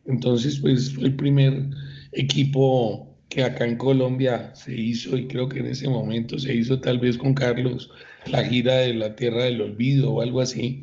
Entonces, 0.06 0.60
pues 0.60 0.94
fue 0.94 1.06
el 1.06 1.16
primer 1.16 1.70
equipo 2.12 3.08
que 3.30 3.44
acá 3.44 3.66
en 3.66 3.78
Colombia 3.78 4.54
se 4.56 4.76
hizo 4.76 5.18
y 5.18 5.28
creo 5.28 5.48
que 5.48 5.60
en 5.60 5.68
ese 5.68 5.88
momento 5.88 6.38
se 6.38 6.54
hizo 6.54 6.82
tal 6.82 7.00
vez 7.00 7.18
con 7.18 7.34
Carlos 7.34 7.90
la 8.30 8.44
gira 8.44 8.76
de 8.76 8.94
la 8.94 9.16
Tierra 9.16 9.46
del 9.46 9.62
Olvido 9.62 10.12
o 10.12 10.22
algo 10.22 10.42
así, 10.42 10.82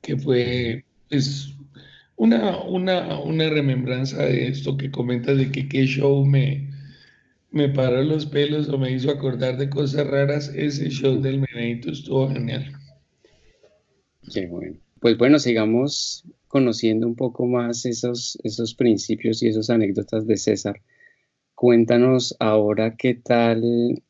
que 0.00 0.16
fue 0.16 0.84
pues, 1.08 1.52
una, 2.16 2.58
una, 2.62 3.18
una 3.18 3.48
remembranza 3.50 4.24
de 4.24 4.48
esto 4.48 4.76
que 4.76 4.90
comentas 4.90 5.36
de 5.36 5.50
que 5.50 5.68
qué 5.68 5.86
show 5.86 6.24
me, 6.24 6.70
me 7.50 7.68
paró 7.68 8.02
los 8.04 8.26
pelos 8.26 8.68
o 8.68 8.78
me 8.78 8.92
hizo 8.92 9.10
acordar 9.10 9.56
de 9.56 9.68
cosas 9.68 10.06
raras, 10.06 10.52
ese 10.54 10.90
show 10.90 11.20
del 11.20 11.40
Meneito 11.40 11.90
estuvo 11.90 12.30
genial. 12.30 12.72
Qué 14.32 14.46
bueno. 14.46 14.76
Pues 15.00 15.16
bueno, 15.16 15.38
sigamos 15.38 16.24
conociendo 16.46 17.06
un 17.06 17.16
poco 17.16 17.46
más 17.46 17.86
esos, 17.86 18.38
esos 18.42 18.74
principios 18.74 19.42
y 19.42 19.48
esas 19.48 19.70
anécdotas 19.70 20.26
de 20.26 20.36
César. 20.36 20.80
Cuéntanos 21.54 22.36
ahora 22.38 22.96
qué 22.96 23.14
tal 23.14 24.02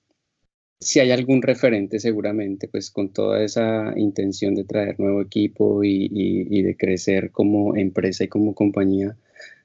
si 0.81 0.99
hay 0.99 1.11
algún 1.11 1.43
referente 1.43 2.01
seguramente, 2.01 2.67
pues 2.67 2.91
con 2.91 3.13
toda 3.13 3.45
esa 3.45 3.93
intención 3.97 4.55
de 4.55 4.65
traer 4.65 4.99
nuevo 4.99 5.21
equipo 5.21 5.85
y, 5.85 6.63
de 6.63 6.77
crecer 6.77 7.31
como 7.31 7.77
empresa 7.77 8.25
y 8.25 8.29
como 8.29 8.55
compañía, 8.55 9.17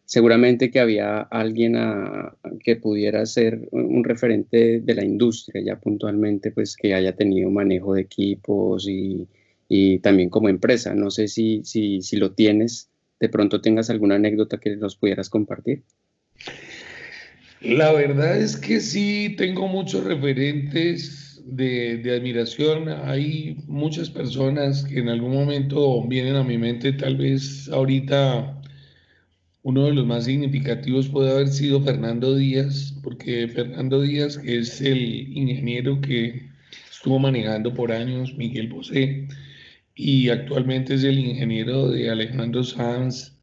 seguramente 0.04 0.70
que 0.70 0.80
había 0.82 1.22
alguien 1.22 1.78
que 2.62 2.76
pudiera 2.76 3.26
ser 3.26 3.70
un 3.72 4.04
referente 4.04 4.82
de 4.82 4.94
la 4.94 5.06
industria 5.06 5.64
ya 5.64 5.80
puntualmente, 5.80 6.52
pues 6.52 6.76
que 6.76 6.94
haya 6.94 7.16
tenido 7.16 7.50
manejo 7.50 7.94
de 7.94 8.02
equipos 8.02 8.88
y, 8.88 9.28
también 10.02 10.30
como 10.30 10.50
empresa. 10.50 10.94
No 10.94 11.12
sé 11.12 11.28
si, 11.28 11.62
si, 11.64 12.02
si 12.02 12.18
lo 12.18 12.32
tienes, 12.34 12.90
de 13.20 13.30
pronto 13.30 13.62
tengas 13.62 13.90
alguna 13.90 14.16
anécdota 14.16 14.60
que 14.60 14.76
nos 14.76 14.96
pudieras 14.96 15.30
compartir. 15.30 15.84
La 17.62 17.92
verdad 17.92 18.38
es 18.38 18.58
que 18.58 18.80
sí, 18.80 19.34
tengo 19.38 19.68
muchos 19.68 20.04
referentes 20.04 21.42
de, 21.46 22.14
admiración. 22.16 22.90
Hay 22.90 23.58
muchas 23.68 24.10
personas 24.10 24.84
que 24.84 25.00
en 25.00 25.10
algún 25.10 25.34
momento 25.34 26.04
vienen 26.08 26.36
a 26.36 26.44
mi 26.44 26.58
mente, 26.58 26.94
tal 26.94 27.18
vez 27.18 27.70
ahorita 27.70 28.62
uno 29.64 29.86
de 29.86 29.94
los 29.94 30.06
más 30.06 30.26
significativos 30.26 31.08
puede 31.08 31.32
haber 31.32 31.48
sido 31.48 31.82
Fernando 31.82 32.36
Díaz, 32.36 32.94
porque 33.02 33.48
Fernando 33.48 34.02
Díaz, 34.02 34.40
es 34.44 34.80
el 34.82 35.36
ingeniero 35.36 36.02
que 36.02 36.50
estuvo 36.92 37.18
manejando 37.18 37.74
por 37.74 37.92
años 37.92 38.36
Miguel 38.36 38.68
Bosé, 38.68 39.28
y 39.96 40.30
actualmente 40.30 40.96
es 40.96 41.04
el 41.04 41.18
ingeniero 41.20 41.90
de 41.90 42.10
Alejandro 42.10 42.64
Sanz 42.64 43.36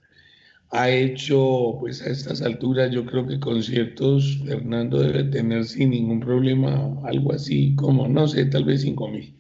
ha 0.73 0.89
hecho, 0.91 1.77
pues 1.81 2.01
a 2.03 2.11
estas 2.11 2.41
alturas, 2.41 2.91
yo 2.91 3.05
creo 3.05 3.27
que 3.27 3.39
conciertos 3.39 4.41
Fernando 4.47 5.01
debe 5.03 5.25
tener 5.25 5.67
sin 5.67 5.91
ningún 5.91 6.21
problema 6.21 6.99
algo 7.05 7.35
así 7.35 7.75
como, 7.77 8.09
no 8.09 8.27
sé, 8.27 8.47
tal 8.47 8.65
vez 8.65 8.81
5 8.81 9.09
mil. 9.09 9.35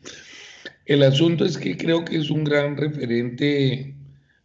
El 0.84 1.02
asunto 1.02 1.46
es 1.46 1.56
que 1.56 1.76
creo 1.78 2.04
que 2.04 2.18
es 2.18 2.30
un 2.30 2.44
gran 2.44 2.76
referente 2.76 3.94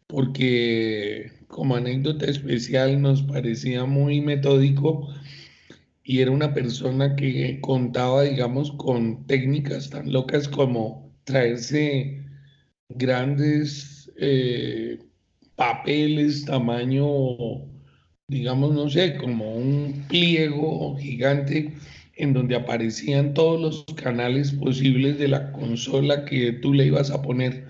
porque 0.07 1.31
como 1.47 1.75
anécdota 1.75 2.25
especial 2.25 3.01
nos 3.01 3.21
parecía 3.23 3.83
muy 3.83 4.21
metódico 4.21 5.09
y 6.05 6.19
era 6.19 6.31
una 6.31 6.53
persona 6.53 7.17
que 7.17 7.59
contaba, 7.59 8.23
digamos, 8.23 8.71
con 8.71 9.27
técnicas 9.27 9.89
tan 9.89 10.13
locas 10.13 10.47
como 10.47 11.11
traerse 11.25 12.26
grandes 12.89 14.11
eh, 14.17 14.99
papeles 15.55 16.45
tamaño, 16.45 17.07
digamos, 18.27 18.73
no 18.73 18.89
sé, 18.89 19.17
como 19.17 19.55
un 19.55 20.05
pliego 20.07 20.97
gigante 20.97 21.73
en 22.15 22.33
donde 22.33 22.55
aparecían 22.55 23.33
todos 23.33 23.61
los 23.61 23.95
canales 23.95 24.51
posibles 24.51 25.19
de 25.19 25.27
la 25.27 25.51
consola 25.51 26.25
que 26.25 26.53
tú 26.53 26.73
le 26.73 26.87
ibas 26.87 27.11
a 27.11 27.21
poner. 27.21 27.65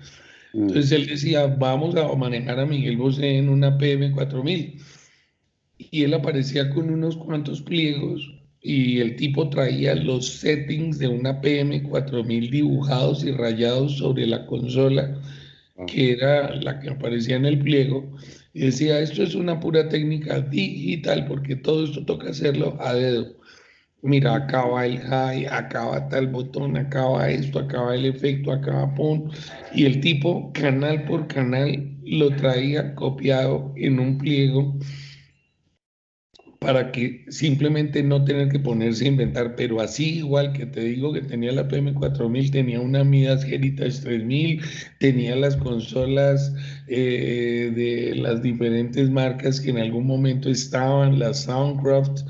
Mm. 0.54 0.68
Entonces 0.68 0.92
él 0.92 1.06
decía, 1.06 1.46
vamos 1.46 1.96
a 1.96 2.14
manejar 2.14 2.58
a 2.58 2.66
Miguel 2.66 2.96
Bosé 2.96 3.36
en 3.38 3.48
una 3.48 3.78
PM4000. 3.78 4.80
Y 5.78 6.02
él 6.02 6.14
aparecía 6.14 6.70
con 6.70 6.90
unos 6.90 7.16
cuantos 7.16 7.62
pliegos 7.62 8.37
y 8.60 9.00
el 9.00 9.16
tipo 9.16 9.48
traía 9.48 9.94
los 9.94 10.26
settings 10.26 10.98
de 10.98 11.08
una 11.08 11.40
PM4000 11.40 12.50
dibujados 12.50 13.24
y 13.24 13.32
rayados 13.32 13.98
sobre 13.98 14.26
la 14.26 14.46
consola 14.46 15.20
que 15.86 16.12
era 16.12 16.54
la 16.56 16.80
que 16.80 16.90
aparecía 16.90 17.36
en 17.36 17.46
el 17.46 17.58
pliego, 17.58 18.10
y 18.52 18.60
decía, 18.60 19.00
esto 19.00 19.22
es 19.22 19.34
una 19.34 19.60
pura 19.60 19.88
técnica 19.88 20.40
digital, 20.40 21.26
porque 21.26 21.56
todo 21.56 21.84
esto 21.84 22.04
toca 22.04 22.30
hacerlo 22.30 22.76
a 22.80 22.94
dedo. 22.94 23.36
Mira, 24.02 24.34
acá 24.34 24.64
va 24.64 24.86
el 24.86 24.98
high, 24.98 25.46
acá 25.46 25.84
va 25.84 26.08
tal 26.08 26.28
botón, 26.28 26.76
acá 26.76 27.04
va 27.04 27.30
esto, 27.30 27.58
acá 27.58 27.82
va 27.82 27.94
el 27.94 28.06
efecto, 28.06 28.52
acá 28.52 28.72
va 28.72 28.94
pum. 28.94 29.30
Y 29.74 29.84
el 29.84 30.00
tipo, 30.00 30.52
canal 30.52 31.04
por 31.04 31.26
canal, 31.26 31.96
lo 32.04 32.30
traía 32.36 32.94
copiado 32.94 33.72
en 33.76 33.98
un 34.00 34.18
pliego 34.18 34.76
para 36.58 36.90
que 36.90 37.24
simplemente 37.28 38.02
no 38.02 38.24
tener 38.24 38.48
que 38.48 38.58
ponerse 38.58 39.04
a 39.04 39.08
inventar, 39.08 39.54
pero 39.54 39.80
así 39.80 40.18
igual 40.18 40.52
que 40.52 40.66
te 40.66 40.80
digo 40.80 41.12
que 41.12 41.20
tenía 41.20 41.52
la 41.52 41.68
PM4000, 41.68 42.50
tenía 42.50 42.80
una 42.80 43.04
Midas 43.04 43.44
Heritage 43.44 44.00
3000, 44.00 44.60
tenía 44.98 45.36
las 45.36 45.56
consolas 45.56 46.52
eh, 46.88 47.72
de 47.74 48.16
las 48.16 48.42
diferentes 48.42 49.08
marcas 49.08 49.60
que 49.60 49.70
en 49.70 49.78
algún 49.78 50.06
momento 50.06 50.50
estaban, 50.50 51.20
las 51.20 51.44
Soundcraft, 51.44 52.22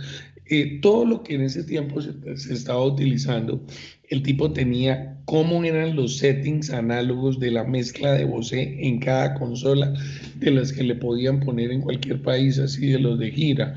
eh, 0.50 0.78
todo 0.80 1.04
lo 1.04 1.22
que 1.22 1.34
en 1.34 1.42
ese 1.42 1.64
tiempo 1.64 2.00
se, 2.00 2.12
estaba 2.52 2.84
utilizando, 2.84 3.64
el 4.08 4.22
tipo 4.22 4.52
tenía 4.52 5.18
cómo 5.26 5.62
eran 5.64 5.94
los 5.94 6.16
settings 6.18 6.70
análogos 6.70 7.38
de 7.38 7.50
la 7.50 7.64
mezcla 7.64 8.12
de 8.12 8.24
Bose 8.24 8.78
en 8.80 8.98
cada 8.98 9.34
consola 9.34 9.92
de 10.36 10.50
las 10.50 10.72
que 10.72 10.84
le 10.84 10.94
podían 10.94 11.40
poner 11.40 11.70
en 11.70 11.82
cualquier 11.82 12.22
país, 12.22 12.58
así 12.58 12.86
de 12.88 12.98
los 12.98 13.18
de 13.18 13.30
gira. 13.30 13.74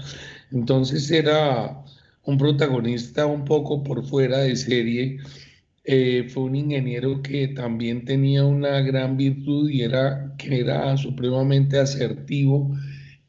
Entonces 0.51 1.09
era 1.11 1.83
un 2.25 2.37
protagonista 2.37 3.25
un 3.25 3.45
poco 3.45 3.83
por 3.83 4.05
fuera 4.05 4.39
de 4.39 4.55
serie. 4.55 5.19
Eh, 5.83 6.27
fue 6.29 6.43
un 6.43 6.55
ingeniero 6.55 7.21
que 7.23 7.47
también 7.49 8.05
tenía 8.05 8.45
una 8.45 8.81
gran 8.81 9.17
virtud 9.17 9.69
y 9.69 9.81
era 9.81 10.35
que 10.37 10.59
era 10.59 10.95
supremamente 10.97 11.79
asertivo 11.79 12.75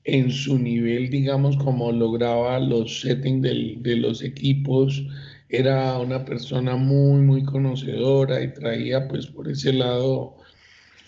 en 0.04 0.30
su 0.30 0.58
nivel, 0.58 1.10
digamos, 1.10 1.56
como 1.56 1.92
lograba 1.92 2.58
los 2.58 3.00
settings 3.00 3.42
de 3.42 3.96
los 3.96 4.22
equipos. 4.22 5.02
Era 5.48 5.98
una 5.98 6.24
persona 6.24 6.76
muy, 6.76 7.22
muy 7.22 7.44
conocedora 7.44 8.42
y 8.42 8.52
traía 8.52 9.08
pues 9.08 9.26
por 9.26 9.48
ese 9.48 9.72
lado 9.72 10.36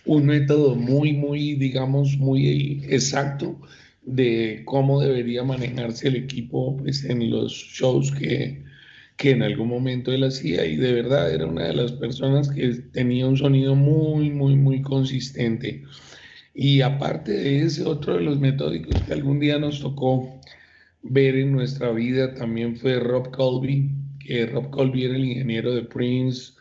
un 0.07 0.27
método 0.27 0.74
muy, 0.77 1.12
muy, 1.12 1.55
digamos, 1.55 2.16
muy 2.18 2.83
exacto 2.88 3.59
de 4.07 4.62
cómo 4.64 5.01
debería 5.01 5.45
manejarse 5.45 6.09
el 6.09 6.17
equipo 6.17 6.77
pues, 6.77 7.05
en 7.05 7.31
los 7.31 7.53
shows 7.53 8.12
que, 8.12 8.64
que 9.17 9.31
en 9.31 9.43
algún 9.43 9.69
momento 9.69 10.12
él 10.12 10.25
hacía 10.25 10.67
y 10.67 10.77
de 10.77 10.93
verdad 10.93 11.33
era 11.33 11.47
una 11.47 11.64
de 11.67 11.75
las 11.75 11.93
personas 11.93 12.49
que 12.51 12.69
tenía 12.93 13.27
un 13.27 13.37
sonido 13.37 13.75
muy, 13.75 14.31
muy, 14.31 14.57
muy 14.57 14.83
consistente. 14.83 15.85
Y 16.55 16.83
aparte 16.83 17.33
de 17.33 17.62
ese, 17.62 17.85
otro 17.85 18.14
de 18.14 18.23
los 18.23 18.38
metódicos 18.38 19.03
que 19.03 19.12
algún 19.12 19.40
día 19.40 19.59
nos 19.59 19.81
tocó 19.81 20.40
ver 21.03 21.37
en 21.37 21.53
nuestra 21.53 21.93
vida 21.93 22.35
también 22.35 22.77
fue 22.77 22.99
Rob 23.01 23.31
Colby, 23.31 23.90
que 24.21 24.47
Rob 24.47 24.71
Colby 24.71 25.05
era 25.05 25.17
el 25.17 25.25
ingeniero 25.25 25.75
de 25.75 25.83
Prince, 25.83 26.54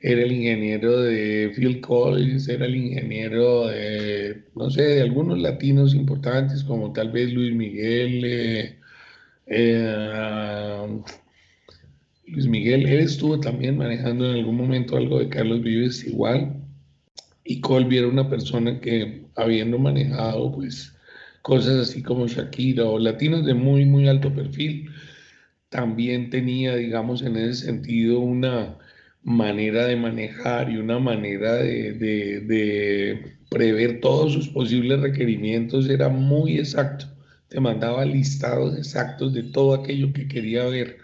era 0.00 0.22
el 0.22 0.32
ingeniero 0.32 1.02
de 1.02 1.52
Phil 1.54 1.80
Collins, 1.82 2.48
era 2.48 2.64
el 2.64 2.74
ingeniero 2.74 3.66
de, 3.66 4.44
no 4.56 4.70
sé, 4.70 4.82
de 4.82 5.02
algunos 5.02 5.38
latinos 5.38 5.94
importantes 5.94 6.64
como 6.64 6.92
tal 6.92 7.10
vez 7.10 7.32
Luis 7.32 7.54
Miguel. 7.54 8.24
Eh, 8.24 8.78
eh, 9.46 11.02
Luis 12.26 12.46
Miguel, 12.46 12.86
él 12.86 13.00
estuvo 13.00 13.40
también 13.40 13.76
manejando 13.76 14.30
en 14.30 14.38
algún 14.38 14.56
momento 14.56 14.96
algo 14.96 15.18
de 15.18 15.28
Carlos 15.28 15.62
Vives 15.62 16.06
igual. 16.06 16.56
Y 17.44 17.60
Colby 17.60 17.98
era 17.98 18.08
una 18.08 18.28
persona 18.30 18.80
que 18.80 19.24
habiendo 19.36 19.78
manejado 19.78 20.52
pues 20.52 20.96
cosas 21.42 21.88
así 21.88 22.02
como 22.02 22.26
Shakira 22.26 22.84
o 22.84 22.98
latinos 22.98 23.44
de 23.44 23.54
muy, 23.54 23.84
muy 23.84 24.08
alto 24.08 24.32
perfil, 24.32 24.90
también 25.68 26.30
tenía, 26.30 26.76
digamos, 26.76 27.22
en 27.22 27.36
ese 27.36 27.66
sentido 27.66 28.20
una 28.20 28.78
manera 29.22 29.86
de 29.86 29.96
manejar 29.96 30.70
y 30.70 30.76
una 30.78 30.98
manera 30.98 31.54
de, 31.54 31.92
de 31.92 33.36
prever 33.50 34.00
todos 34.00 34.32
sus 34.32 34.48
posibles 34.48 35.00
requerimientos 35.00 35.88
era 35.88 36.08
muy 36.08 36.58
exacto. 36.58 37.06
Te 37.48 37.60
mandaba 37.60 38.04
listados 38.04 38.78
exactos 38.78 39.34
de 39.34 39.42
todo 39.42 39.74
aquello 39.74 40.12
que 40.12 40.28
quería 40.28 40.64
ver 40.66 40.98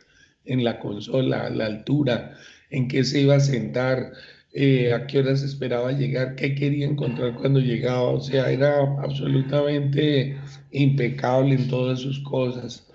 en 0.45 0.65
la 0.65 0.79
consola, 0.79 1.51
la 1.51 1.67
altura, 1.67 2.37
en 2.71 2.89
qué 2.89 3.05
se 3.05 3.23
iba 3.23 3.35
a 3.35 3.41
sentar, 3.41 4.13
eh, 4.53 4.93
a 4.93 5.07
qué 5.07 5.19
horas 5.19 5.43
esperaba 5.43 5.93
llegar, 5.93 6.37
qué 6.37 6.55
quería 6.55 6.87
encontrar 6.87 7.35
cuando 7.35 7.61
llegaba. 7.61 8.11
O 8.11 8.21
sea, 8.21 8.51
era 8.51 8.79
absolutamente 9.03 10.37
impecable 10.73 11.57
en 11.57 11.69
todas 11.69 12.01
sus 12.01 12.21
cosas. 12.21 12.87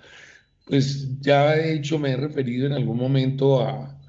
Pues 0.66 1.20
ya 1.22 1.52
de 1.52 1.74
hecho 1.76 2.00
me 2.00 2.12
he 2.12 2.18
referido 2.18 2.66
en 2.68 2.74
algún 2.74 2.98
momento 2.98 3.62
a, 3.62 4.01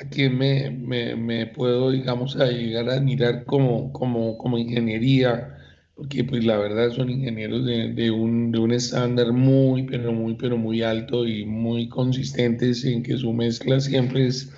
a 0.00 0.08
quien 0.08 0.38
me, 0.38 0.70
me, 0.70 1.14
me, 1.16 1.46
puedo, 1.46 1.90
digamos, 1.90 2.36
a 2.36 2.46
llegar 2.46 2.88
a 2.88 2.94
admirar 2.94 3.44
como, 3.44 3.92
como, 3.92 4.38
como 4.38 4.58
ingeniería, 4.58 5.58
porque 5.94 6.24
pues 6.24 6.44
la 6.44 6.56
verdad 6.56 6.90
son 6.90 7.10
ingenieros 7.10 7.66
de, 7.66 7.92
de, 7.92 8.10
un, 8.10 8.50
de 8.52 8.58
un 8.58 8.72
estándar 8.72 9.32
muy, 9.32 9.82
pero 9.84 10.12
muy, 10.12 10.34
pero 10.36 10.56
muy 10.56 10.82
alto 10.82 11.26
y 11.26 11.44
muy 11.44 11.88
consistentes 11.88 12.84
en 12.84 13.02
que 13.02 13.18
su 13.18 13.32
mezcla 13.32 13.78
siempre 13.80 14.26
es 14.26 14.50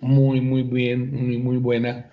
muy, 0.00 0.40
muy 0.40 0.62
bien, 0.62 1.10
muy, 1.12 1.38
muy 1.38 1.56
buena. 1.56 2.10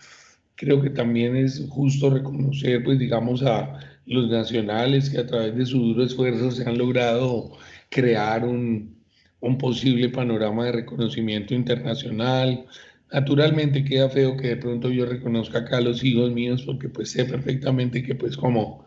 Creo 0.56 0.82
que 0.82 0.90
también 0.90 1.36
es 1.36 1.66
justo 1.70 2.10
reconocer, 2.10 2.84
pues 2.84 3.00
digamos, 3.00 3.44
a 3.44 3.80
los 4.06 4.30
nacionales 4.30 5.10
que 5.10 5.20
a 5.20 5.28
través 5.28 5.56
de 5.56 5.66
su 5.66 5.80
duro 5.80 6.04
esfuerzo 6.04 6.52
se 6.52 6.68
han 6.68 6.78
logrado 6.78 7.52
crear 7.90 8.46
un, 8.46 8.99
un 9.42 9.58
posible 9.58 10.10
panorama 10.10 10.66
de 10.66 10.72
reconocimiento 10.74 11.54
internacional. 11.54 12.66
Naturalmente 13.12 13.84
queda 13.84 14.10
feo 14.10 14.38
que 14.38 14.50
de 14.50 14.58
pronto 14.58 14.90
yo 14.90 15.06
reconozca 15.06 15.60
acá 15.60 15.78
a 15.78 15.82
los 15.82 16.04
hijos 16.04 16.32
míos 16.32 16.64
porque 16.66 16.90
pues 16.90 17.12
sé 17.12 17.26
perfectamente 17.26 18.04
que 18.04 18.16
pues 18.16 18.38
como, 18.38 18.86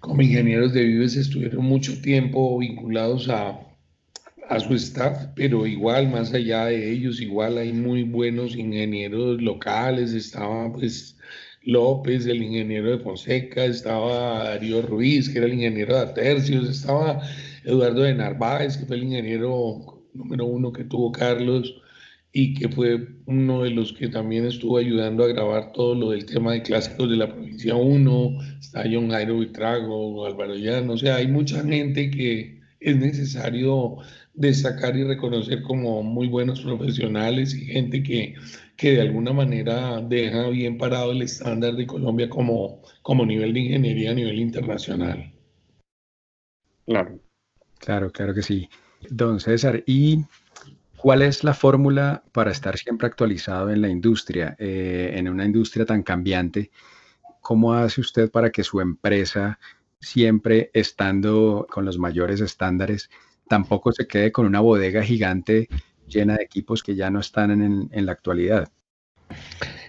como 0.00 0.22
ingenieros 0.22 0.72
de 0.72 0.84
Vives 0.84 1.16
estuvieron 1.16 1.64
mucho 1.64 2.00
tiempo 2.00 2.58
vinculados 2.58 3.28
a, 3.28 3.58
a 4.48 4.60
su 4.60 4.74
staff, 4.74 5.26
pero 5.34 5.66
igual, 5.66 6.08
más 6.08 6.32
allá 6.32 6.66
de 6.66 6.90
ellos, 6.90 7.20
igual 7.20 7.58
hay 7.58 7.72
muy 7.72 8.02
buenos 8.04 8.56
ingenieros 8.56 9.42
locales, 9.42 10.12
estaba 10.12 10.72
pues 10.72 11.16
López, 11.62 12.26
el 12.26 12.42
ingeniero 12.42 12.90
de 12.90 12.98
Fonseca, 12.98 13.64
estaba 13.64 14.44
Darío 14.44 14.80
Ruiz, 14.82 15.28
que 15.28 15.38
era 15.38 15.46
el 15.46 15.54
ingeniero 15.54 15.94
de 15.94 16.00
Atercios, 16.00 16.68
estaba 16.68 17.20
Eduardo 17.68 18.02
de 18.02 18.14
Narváez, 18.14 18.78
que 18.78 18.86
fue 18.86 18.96
el 18.96 19.04
ingeniero 19.04 20.02
número 20.14 20.46
uno 20.46 20.72
que 20.72 20.84
tuvo 20.84 21.12
Carlos 21.12 21.74
y 22.32 22.54
que 22.54 22.68
fue 22.68 23.08
uno 23.26 23.62
de 23.62 23.70
los 23.70 23.92
que 23.92 24.08
también 24.08 24.46
estuvo 24.46 24.78
ayudando 24.78 25.22
a 25.22 25.28
grabar 25.28 25.72
todo 25.72 25.94
lo 25.94 26.10
del 26.10 26.24
tema 26.24 26.52
de 26.52 26.62
clásicos 26.62 27.10
de 27.10 27.16
la 27.16 27.28
provincia 27.28 27.74
1, 27.74 28.38
está 28.58 28.84
John 28.90 29.10
Jairo 29.10 29.38
Vitrago, 29.38 30.24
Álvaro 30.26 30.54
Llano, 30.54 30.94
o 30.94 30.98
sea, 30.98 31.16
hay 31.16 31.28
mucha 31.28 31.62
gente 31.62 32.10
que 32.10 32.60
es 32.80 32.96
necesario 32.96 33.98
destacar 34.34 34.96
y 34.96 35.04
reconocer 35.04 35.62
como 35.62 36.02
muy 36.02 36.28
buenos 36.28 36.60
profesionales 36.60 37.54
y 37.54 37.66
gente 37.66 38.02
que, 38.02 38.34
que 38.76 38.92
de 38.92 39.02
alguna 39.02 39.32
manera 39.32 40.00
deja 40.00 40.48
bien 40.48 40.78
parado 40.78 41.12
el 41.12 41.22
estándar 41.22 41.74
de 41.74 41.86
Colombia 41.86 42.30
como, 42.30 42.82
como 43.02 43.26
nivel 43.26 43.52
de 43.52 43.60
ingeniería 43.60 44.12
a 44.12 44.14
nivel 44.14 44.38
internacional. 44.38 45.32
Claro. 46.86 47.17
Claro, 47.78 48.10
claro 48.10 48.34
que 48.34 48.42
sí. 48.42 48.68
Don 49.08 49.40
César, 49.40 49.82
¿y 49.86 50.24
cuál 50.96 51.22
es 51.22 51.44
la 51.44 51.54
fórmula 51.54 52.22
para 52.32 52.50
estar 52.50 52.76
siempre 52.76 53.06
actualizado 53.06 53.70
en 53.70 53.80
la 53.80 53.88
industria, 53.88 54.56
eh, 54.58 55.12
en 55.14 55.28
una 55.28 55.44
industria 55.44 55.86
tan 55.86 56.02
cambiante? 56.02 56.70
¿Cómo 57.40 57.74
hace 57.74 58.00
usted 58.00 58.30
para 58.30 58.50
que 58.50 58.64
su 58.64 58.80
empresa, 58.80 59.58
siempre 60.00 60.70
estando 60.74 61.66
con 61.70 61.84
los 61.84 61.98
mayores 61.98 62.40
estándares, 62.40 63.10
tampoco 63.48 63.92
se 63.92 64.06
quede 64.06 64.32
con 64.32 64.46
una 64.46 64.60
bodega 64.60 65.02
gigante 65.02 65.68
llena 66.06 66.36
de 66.36 66.44
equipos 66.44 66.82
que 66.82 66.94
ya 66.94 67.10
no 67.10 67.20
están 67.20 67.50
en, 67.50 67.88
en 67.92 68.06
la 68.06 68.12
actualidad. 68.12 68.70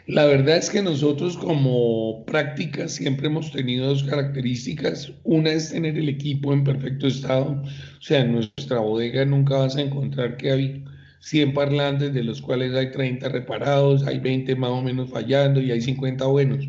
La 0.09 0.25
verdad 0.25 0.57
es 0.57 0.71
que 0.71 0.81
nosotros 0.81 1.37
como 1.37 2.25
práctica 2.25 2.87
siempre 2.87 3.27
hemos 3.27 3.51
tenido 3.51 3.85
dos 3.85 4.03
características. 4.03 5.13
Una 5.23 5.51
es 5.51 5.69
tener 5.69 5.95
el 5.99 6.09
equipo 6.09 6.51
en 6.51 6.63
perfecto 6.63 7.05
estado. 7.05 7.61
O 7.61 8.01
sea, 8.01 8.21
en 8.21 8.31
nuestra 8.31 8.79
bodega 8.79 9.23
nunca 9.25 9.57
vas 9.59 9.75
a 9.75 9.81
encontrar 9.81 10.35
que 10.37 10.51
hay 10.51 10.83
100 11.19 11.53
parlantes, 11.53 12.11
de 12.11 12.23
los 12.23 12.41
cuales 12.41 12.73
hay 12.73 12.89
30 12.89 13.29
reparados, 13.29 14.01
hay 14.07 14.17
20 14.17 14.55
más 14.55 14.71
o 14.71 14.81
menos 14.81 15.11
fallando 15.11 15.61
y 15.61 15.69
hay 15.69 15.79
50 15.79 16.25
buenos. 16.25 16.67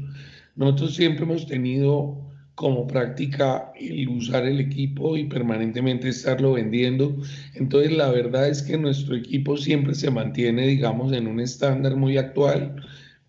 Nosotros 0.54 0.94
siempre 0.94 1.24
hemos 1.24 1.46
tenido 1.46 2.20
como 2.56 2.86
práctica 2.86 3.72
el 3.74 4.06
usar 4.10 4.44
el 4.44 4.60
equipo 4.60 5.16
y 5.16 5.24
permanentemente 5.24 6.10
estarlo 6.10 6.52
vendiendo. 6.52 7.16
Entonces 7.54 7.90
la 7.92 8.10
verdad 8.10 8.50
es 8.50 8.62
que 8.62 8.76
nuestro 8.76 9.16
equipo 9.16 9.56
siempre 9.56 9.94
se 9.94 10.10
mantiene, 10.10 10.66
digamos, 10.66 11.10
en 11.14 11.26
un 11.26 11.40
estándar 11.40 11.96
muy 11.96 12.18
actual, 12.18 12.76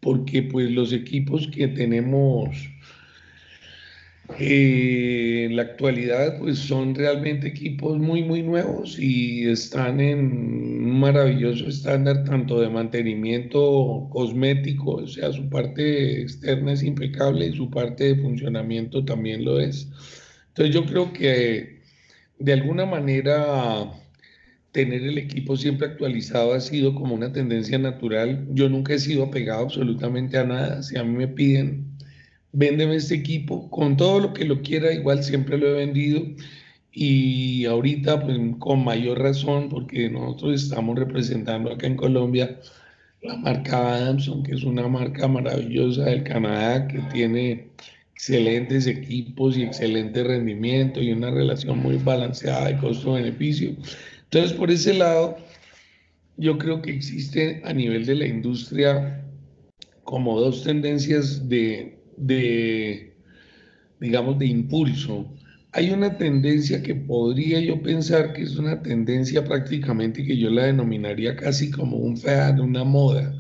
porque 0.02 0.44
pues 0.44 0.72
los 0.72 0.92
equipos 0.92 1.48
que 1.48 1.68
tenemos 1.68 2.58
eh, 4.40 5.46
en 5.46 5.56
la 5.56 5.64
actualidad 5.64 6.38
pues 6.40 6.58
son 6.60 6.96
realmente 6.96 7.48
equipos 7.48 8.00
muy 8.00 8.24
muy 8.24 8.42
nuevos 8.42 8.98
y 8.98 9.48
están 9.48 10.00
en 10.00 10.20
un 10.20 11.00
maravilloso 11.00 11.68
estándar 11.68 12.24
tanto 12.24 12.62
de 12.62 12.70
mantenimiento 12.70 14.08
cosmético, 14.12 14.96
o 14.96 15.08
sea, 15.08 15.32
su 15.34 15.50
parte 15.50 16.22
externa 16.22 16.74
es 16.74 16.84
impecable 16.84 17.48
y 17.48 17.56
su 17.56 17.70
parte 17.70 18.16
de 18.16 18.22
funcionamiento 18.22 19.04
también 19.04 19.44
lo 19.46 19.60
es. 19.60 19.88
Entonces 20.50 20.74
yo 20.74 20.86
creo 20.86 21.14
que 21.14 21.82
de 22.40 22.54
alguna 22.54 22.86
manera 22.86 23.92
tener 24.72 25.04
el 25.04 25.18
equipo 25.18 25.58
siempre 25.58 25.88
actualizado 25.88 26.54
ha 26.54 26.60
sido 26.62 26.96
como 26.96 27.16
una 27.16 27.34
tendencia 27.34 27.78
natural. 27.78 28.48
Yo 28.52 28.70
nunca 28.70 28.94
he 28.94 29.00
sido 29.00 29.26
apegado 29.26 29.64
absolutamente 29.64 30.38
a 30.38 30.46
nada. 30.46 30.84
Si 30.84 30.98
a 30.98 31.04
mí 31.04 31.18
me 31.18 31.28
piden 31.28 31.92
véndeme 32.54 32.96
este 32.96 33.16
equipo 33.16 33.70
con 33.70 33.98
todo 33.98 34.20
lo 34.20 34.34
que 34.34 34.46
lo 34.46 34.62
quiera, 34.62 34.94
igual 34.94 35.24
siempre 35.24 35.58
lo 35.58 35.68
he 35.70 35.74
vendido 35.86 36.22
y 36.92 37.66
ahorita 37.66 38.22
pues 38.22 38.38
con 38.60 38.84
mayor 38.84 39.20
razón 39.20 39.70
porque 39.70 40.10
nosotros 40.10 40.64
estamos 40.64 40.98
representando 41.00 41.72
acá 41.72 41.88
en 41.88 41.96
Colombia 41.96 42.60
la 43.22 43.38
marca 43.38 43.96
Adamson, 43.96 44.44
que 44.44 44.54
es 44.56 44.64
una 44.64 44.88
marca 44.88 45.28
maravillosa 45.28 46.06
del 46.06 46.24
Canadá 46.24 46.88
que 46.88 47.00
tiene 47.14 47.68
excelentes 48.14 48.88
equipos 48.88 49.58
y 49.58 49.64
excelente 49.64 50.24
rendimiento 50.24 51.02
y 51.02 51.12
una 51.12 51.32
relación 51.32 51.80
muy 51.80 51.98
balanceada 51.98 52.68
de 52.68 52.78
costo-beneficio. 52.78 53.76
Entonces, 54.34 54.58
por 54.58 54.72
ese 54.72 54.94
lado, 54.94 55.36
yo 56.38 56.58
creo 56.58 56.82
que 56.82 56.92
existe 56.92 57.62
a 57.66 57.74
nivel 57.74 58.06
de 58.06 58.16
la 58.16 58.26
industria 58.26 59.26
como 60.06 60.40
dos 60.40 60.64
tendencias 60.64 61.50
de, 61.50 62.00
de, 62.16 63.14
digamos, 64.00 64.40
de 64.40 64.46
impulso. 64.46 65.30
Hay 65.74 65.92
una 65.92 66.18
tendencia 66.18 66.82
que 66.82 66.96
podría 66.96 67.60
yo 67.60 67.82
pensar 67.82 68.32
que 68.32 68.44
es 68.44 68.56
una 68.56 68.82
tendencia 68.82 69.44
prácticamente 69.44 70.24
que 70.24 70.38
yo 70.38 70.50
la 70.50 70.68
denominaría 70.68 71.36
casi 71.36 71.70
como 71.70 71.98
un 71.98 72.16
fad, 72.16 72.58
una 72.62 72.86
moda. 72.86 73.36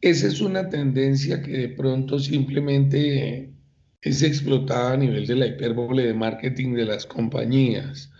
Esa 0.00 0.28
es 0.28 0.40
una 0.40 0.70
tendencia 0.70 1.42
que 1.42 1.58
de 1.58 1.68
pronto 1.68 2.18
simplemente 2.18 3.52
es 4.00 4.22
explotada 4.22 4.94
a 4.94 4.96
nivel 4.96 5.26
de 5.26 5.36
la 5.36 5.46
hipérbole 5.46 6.06
de 6.06 6.14
marketing 6.14 6.72
de 6.72 6.86
las 6.86 7.04
compañías. 7.04 8.10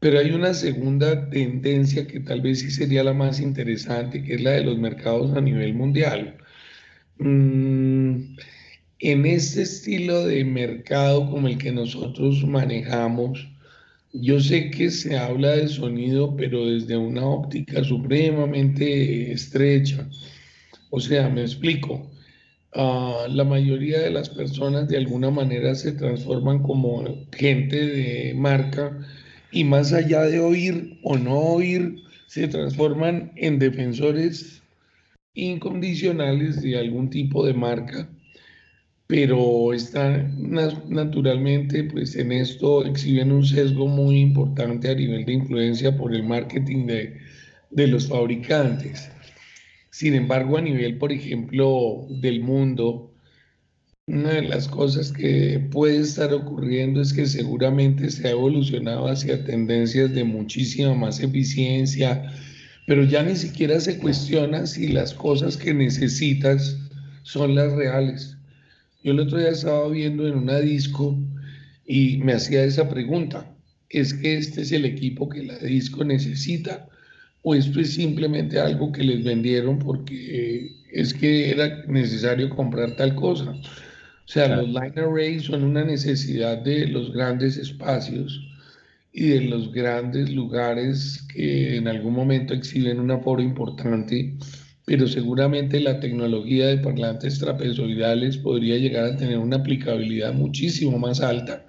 Pero 0.00 0.18
hay 0.18 0.30
una 0.32 0.54
segunda 0.54 1.28
tendencia 1.30 2.06
que 2.06 2.20
tal 2.20 2.40
vez 2.40 2.60
sí 2.60 2.70
sería 2.70 3.04
la 3.04 3.12
más 3.12 3.38
interesante, 3.40 4.22
que 4.22 4.34
es 4.34 4.40
la 4.40 4.52
de 4.52 4.64
los 4.64 4.78
mercados 4.78 5.36
a 5.36 5.40
nivel 5.42 5.74
mundial. 5.74 6.38
Mm, 7.18 8.36
en 9.00 9.26
este 9.26 9.62
estilo 9.62 10.26
de 10.26 10.44
mercado 10.44 11.30
como 11.30 11.48
el 11.48 11.58
que 11.58 11.72
nosotros 11.72 12.44
manejamos, 12.46 13.46
yo 14.12 14.40
sé 14.40 14.70
que 14.70 14.90
se 14.90 15.16
habla 15.18 15.52
de 15.56 15.68
sonido, 15.68 16.34
pero 16.36 16.66
desde 16.66 16.96
una 16.96 17.24
óptica 17.26 17.84
supremamente 17.84 19.32
estrecha. 19.32 20.08
O 20.90 21.00
sea, 21.00 21.28
me 21.28 21.42
explico. 21.42 22.10
Ah, 22.72 23.26
la 23.28 23.44
mayoría 23.44 24.00
de 24.00 24.10
las 24.10 24.30
personas 24.30 24.88
de 24.88 24.96
alguna 24.96 25.30
manera 25.30 25.74
se 25.74 25.92
transforman 25.92 26.62
como 26.62 27.04
gente 27.32 27.76
de 27.86 28.34
marca 28.34 28.96
y 29.52 29.64
más 29.64 29.92
allá 29.92 30.22
de 30.22 30.40
oír 30.40 30.98
o 31.02 31.16
no 31.16 31.38
oír, 31.38 31.96
se 32.26 32.48
transforman 32.48 33.32
en 33.36 33.58
defensores 33.58 34.62
incondicionales 35.34 36.62
de 36.62 36.78
algún 36.78 37.10
tipo 37.10 37.44
de 37.44 37.54
marca 37.54 38.08
pero 39.10 39.72
están 39.72 40.36
naturalmente, 40.88 41.82
pues 41.82 42.14
en 42.14 42.30
esto 42.30 42.86
exhiben 42.86 43.32
un 43.32 43.44
sesgo 43.44 43.88
muy 43.88 44.20
importante 44.20 44.88
a 44.88 44.94
nivel 44.94 45.24
de 45.24 45.32
influencia 45.32 45.96
por 45.96 46.14
el 46.14 46.22
marketing 46.22 46.86
de, 46.86 47.18
de 47.72 47.88
los 47.88 48.06
fabricantes. 48.06 49.10
Sin 49.90 50.14
embargo, 50.14 50.58
a 50.58 50.60
nivel, 50.60 50.96
por 50.96 51.10
ejemplo, 51.10 52.06
del 52.08 52.40
mundo, 52.40 53.09
una 54.12 54.32
de 54.32 54.42
las 54.42 54.66
cosas 54.66 55.12
que 55.12 55.64
puede 55.70 55.98
estar 55.98 56.34
ocurriendo 56.34 57.00
es 57.00 57.12
que 57.12 57.26
seguramente 57.26 58.10
se 58.10 58.26
ha 58.26 58.32
evolucionado 58.32 59.06
hacia 59.06 59.44
tendencias 59.44 60.12
de 60.12 60.24
muchísima 60.24 60.94
más 60.94 61.20
eficiencia, 61.20 62.32
pero 62.86 63.04
ya 63.04 63.22
ni 63.22 63.36
siquiera 63.36 63.78
se 63.78 63.98
cuestiona 63.98 64.66
si 64.66 64.88
las 64.88 65.14
cosas 65.14 65.56
que 65.56 65.72
necesitas 65.72 66.76
son 67.22 67.54
las 67.54 67.72
reales. 67.72 68.36
Yo 69.04 69.12
el 69.12 69.20
otro 69.20 69.38
día 69.38 69.50
estaba 69.50 69.88
viendo 69.88 70.26
en 70.26 70.34
una 70.34 70.58
disco 70.58 71.16
y 71.86 72.16
me 72.18 72.32
hacía 72.32 72.64
esa 72.64 72.88
pregunta, 72.88 73.54
¿es 73.88 74.12
que 74.12 74.36
este 74.36 74.62
es 74.62 74.72
el 74.72 74.86
equipo 74.86 75.28
que 75.28 75.44
la 75.44 75.58
disco 75.58 76.04
necesita? 76.04 76.88
¿O 77.42 77.54
esto 77.54 77.80
es 77.80 77.94
simplemente 77.94 78.58
algo 78.58 78.90
que 78.90 79.04
les 79.04 79.22
vendieron 79.22 79.78
porque 79.78 80.72
es 80.92 81.14
que 81.14 81.50
era 81.50 81.84
necesario 81.86 82.50
comprar 82.50 82.96
tal 82.96 83.14
cosa? 83.14 83.54
O 84.30 84.32
sea, 84.32 84.46
los 84.46 84.68
line 84.68 84.92
arrays 84.94 85.42
son 85.42 85.64
una 85.64 85.84
necesidad 85.84 86.58
de 86.58 86.86
los 86.86 87.12
grandes 87.12 87.56
espacios 87.56 88.40
y 89.12 89.26
de 89.26 89.40
los 89.40 89.72
grandes 89.72 90.30
lugares 90.30 91.26
que 91.34 91.74
en 91.74 91.88
algún 91.88 92.14
momento 92.14 92.54
exhiben 92.54 93.00
un 93.00 93.10
aforo 93.10 93.42
importante, 93.42 94.36
pero 94.84 95.08
seguramente 95.08 95.80
la 95.80 95.98
tecnología 95.98 96.68
de 96.68 96.78
parlantes 96.78 97.40
trapezoidales 97.40 98.36
podría 98.36 98.76
llegar 98.76 99.06
a 99.06 99.16
tener 99.16 99.36
una 99.36 99.56
aplicabilidad 99.56 100.32
muchísimo 100.32 100.96
más 100.96 101.20
alta. 101.20 101.66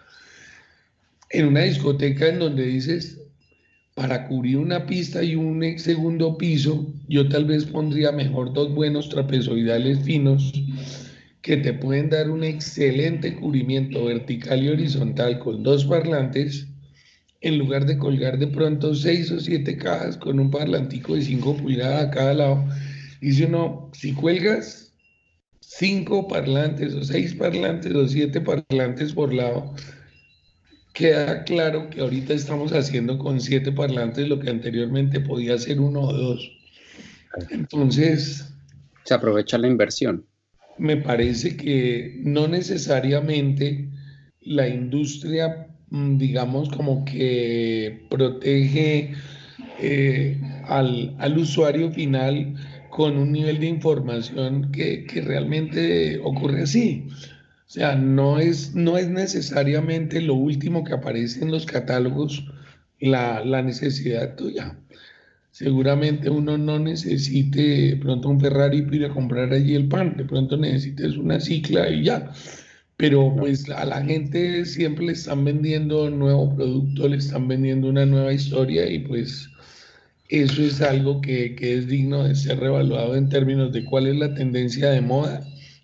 En 1.32 1.47
una 1.47 1.62
discoteca 1.62 2.28
en 2.28 2.38
donde 2.38 2.67
dices, 2.67 3.24
para 3.95 4.28
cubrir 4.28 4.58
una 4.58 4.86
pista 4.86 5.24
y 5.24 5.36
un 5.36 5.63
segundo 5.80 6.38
piso, 6.38 6.93
yo 7.08 7.28
tal 7.28 7.45
vez 7.45 7.65
pondría 7.65 8.12
mejor 8.12 8.54
dos 8.54 8.71
buenos 8.71 9.10
trapezoidales 9.10 9.97
finos 10.04 10.54
que 11.41 11.58
te 11.58 11.73
pueden 11.73 12.10
dar 12.10 12.30
un 12.30 12.43
excelente 12.43 13.36
cubrimiento 13.36 14.06
vertical 14.06 14.63
y 14.63 14.69
horizontal 14.69 15.39
con 15.39 15.63
dos 15.63 15.86
parlantes, 15.86 16.67
en 17.41 17.58
lugar 17.58 17.86
de 17.86 17.97
colgar 17.97 18.38
de 18.38 18.47
pronto 18.47 18.93
seis 18.93 19.32
o 19.32 19.39
siete 19.39 19.75
cajas 19.77 20.17
con 20.17 20.39
un 20.39 20.51
parlantico 20.51 21.15
de 21.15 21.23
5 21.23 21.58
pulgadas 21.58 22.08
a 22.08 22.12
cada 22.12 22.34
lado. 22.36 22.65
Dice 23.19 23.45
uno, 23.45 23.89
si 23.93 24.13
cuelgas 24.13 24.93
cinco 25.60 26.27
parlantes 26.27 26.93
o 26.93 27.04
seis 27.04 27.34
parlantes 27.34 27.95
o 27.95 28.08
siete 28.08 28.41
parlantes 28.41 29.13
por 29.13 29.34
lado, 29.34 29.73
queda 30.93 31.43
claro 31.45 31.89
que 31.89 32.01
ahorita 32.01 32.34
estamos 32.34 32.71
haciendo 32.73 33.17
con 33.17 33.41
siete 33.41 33.71
parlantes 33.71 34.27
lo 34.27 34.39
que 34.39 34.51
anteriormente 34.51 35.19
podía 35.19 35.58
ser 35.58 35.80
uno 35.80 36.01
o 36.01 36.13
dos. 36.13 36.51
Entonces... 37.49 38.54
Se 39.06 39.15
aprovecha 39.15 39.58
la 39.58 39.67
inversión 39.67 40.25
me 40.78 40.98
parece 40.98 41.58
que 41.58 42.20
no 42.24 42.48
necesariamente 42.48 43.90
la 44.42 44.68
industria, 44.68 45.68
mm, 45.90 46.18
digamos, 46.18 46.70
como 46.70 47.06
que 47.06 48.06
protege 48.10 49.14
eh, 49.80 50.40
al, 50.68 51.38
usuario 51.38 51.92
final 51.92 52.56
con 52.90 53.18
un 53.18 53.32
nivel 53.32 53.60
de 53.60 53.68
información 53.68 54.72
que, 54.72 55.06
realmente 55.26 56.20
ocurre 56.24 56.64
así. 56.64 57.08
O 57.68 57.74
sea, 57.74 57.96
no 57.96 58.40
es, 58.40 58.76
no 58.76 58.98
es 58.98 59.10
necesariamente 59.10 60.22
lo 60.22 60.36
último 60.36 60.84
que 60.84 60.94
aparece 60.94 61.42
en 61.44 61.52
los 61.52 61.66
catálogos 61.66 62.46
la, 63.00 63.44
la 63.46 63.62
necesidad 63.62 64.36
tuya 64.36 64.78
seguramente 65.52 66.30
uno 66.30 66.58
no 66.58 66.80
necesite 66.80 67.98
pronto 67.98 68.30
un 68.30 68.40
Ferrari 68.40 68.82
para 68.82 68.96
ir 68.96 69.06
a 69.06 69.14
comprar 69.14 69.54
allí 69.54 69.76
el 69.76 69.88
pan, 69.88 70.16
de 70.18 70.26
pronto 70.26 70.58
necesites 70.58 71.18
una 71.18 71.40
cicla 71.40 71.90
y 71.90 72.06
ya. 72.06 72.32
Pero 72.98 73.36
pues 73.36 73.70
a 73.70 73.86
la 73.86 74.04
gente 74.04 74.66
siempre 74.66 75.08
le 75.08 75.14
están 75.14 75.44
vendiendo 75.44 76.06
un 76.06 76.20
nuevo 76.20 76.56
producto, 76.56 77.08
le 77.08 77.18
están 77.18 77.48
vendiendo 77.48 77.90
una 77.90 78.06
nueva 78.06 78.34
historia 78.34 78.90
y 78.90 79.00
pues 79.00 79.50
eso 80.30 80.62
es 80.62 80.82
algo 80.82 81.20
que, 81.20 81.56
que 81.56 81.78
es 81.78 81.88
digno 81.88 82.24
de 82.24 82.36
ser 82.36 82.60
revaluado 82.60 83.16
en 83.16 83.28
términos 83.30 83.74
de 83.74 83.84
cuál 83.84 84.08
es 84.08 84.16
la 84.16 84.34
tendencia 84.34 84.90
de 84.92 85.02
moda 85.02 85.42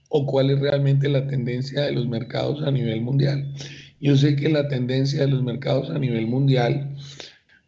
o 0.09 0.25
cuál 0.25 0.51
es 0.51 0.59
realmente 0.59 1.09
la 1.09 1.27
tendencia 1.27 1.81
de 1.81 1.91
los 1.91 2.07
mercados 2.07 2.61
a 2.63 2.71
nivel 2.71 3.01
mundial. 3.01 3.53
Yo 3.99 4.15
sé 4.15 4.35
que 4.35 4.47
la 4.49 4.67
tendencia 4.67 5.21
de 5.21 5.27
los 5.27 5.43
mercados 5.43 5.89
a 5.89 5.99
nivel 5.99 6.27
mundial 6.27 6.95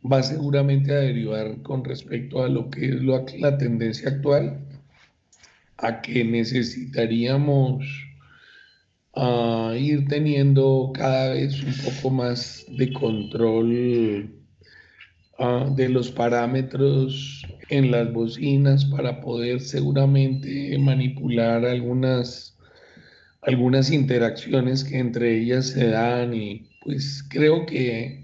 va 0.03 0.23
seguramente 0.23 0.91
a 0.93 0.99
derivar 0.99 1.61
con 1.61 1.83
respecto 1.83 2.43
a 2.43 2.49
lo 2.49 2.69
que 2.69 2.89
es 2.89 3.03
la 3.03 3.57
tendencia 3.57 4.09
actual, 4.09 4.59
a 5.77 6.01
que 6.01 6.23
necesitaríamos 6.23 7.85
ah, 9.15 9.73
ir 9.77 10.07
teniendo 10.07 10.91
cada 10.93 11.33
vez 11.33 11.61
un 11.63 11.73
poco 11.83 12.09
más 12.09 12.65
de 12.69 12.93
control 12.93 14.33
ah, 15.37 15.69
de 15.75 15.89
los 15.89 16.11
parámetros 16.11 17.45
en 17.69 17.91
las 17.91 18.11
bocinas 18.11 18.85
para 18.85 19.21
poder 19.21 19.61
seguramente 19.61 20.77
manipular 20.79 21.65
algunas 21.65 22.57
algunas 23.41 23.89
interacciones 23.91 24.83
que 24.83 24.97
entre 24.97 25.37
ellas 25.37 25.67
se 25.67 25.87
dan 25.89 26.33
y 26.33 26.67
pues 26.83 27.23
creo 27.29 27.65
que 27.65 28.21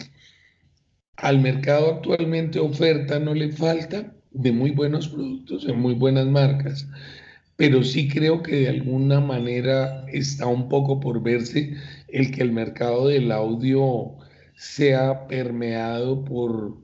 al 1.25 1.39
mercado 1.39 1.95
actualmente 1.95 2.59
oferta 2.59 3.17
no 3.17 3.33
le 3.33 3.51
falta 3.51 4.13
de 4.29 4.51
muy 4.51 4.69
buenos 4.69 5.07
productos, 5.07 5.65
de 5.65 5.73
muy 5.73 5.95
buenas 5.95 6.27
marcas, 6.27 6.87
pero 7.55 7.83
sí 7.83 8.07
creo 8.07 8.43
que 8.43 8.57
de 8.57 8.69
alguna 8.69 9.19
manera 9.21 10.05
está 10.13 10.45
un 10.45 10.69
poco 10.69 10.99
por 10.99 11.23
verse 11.23 11.73
el 12.09 12.29
que 12.29 12.43
el 12.43 12.51
mercado 12.51 13.07
del 13.07 13.31
audio 13.31 14.11
sea 14.55 15.27
permeado 15.27 16.23
por, 16.23 16.77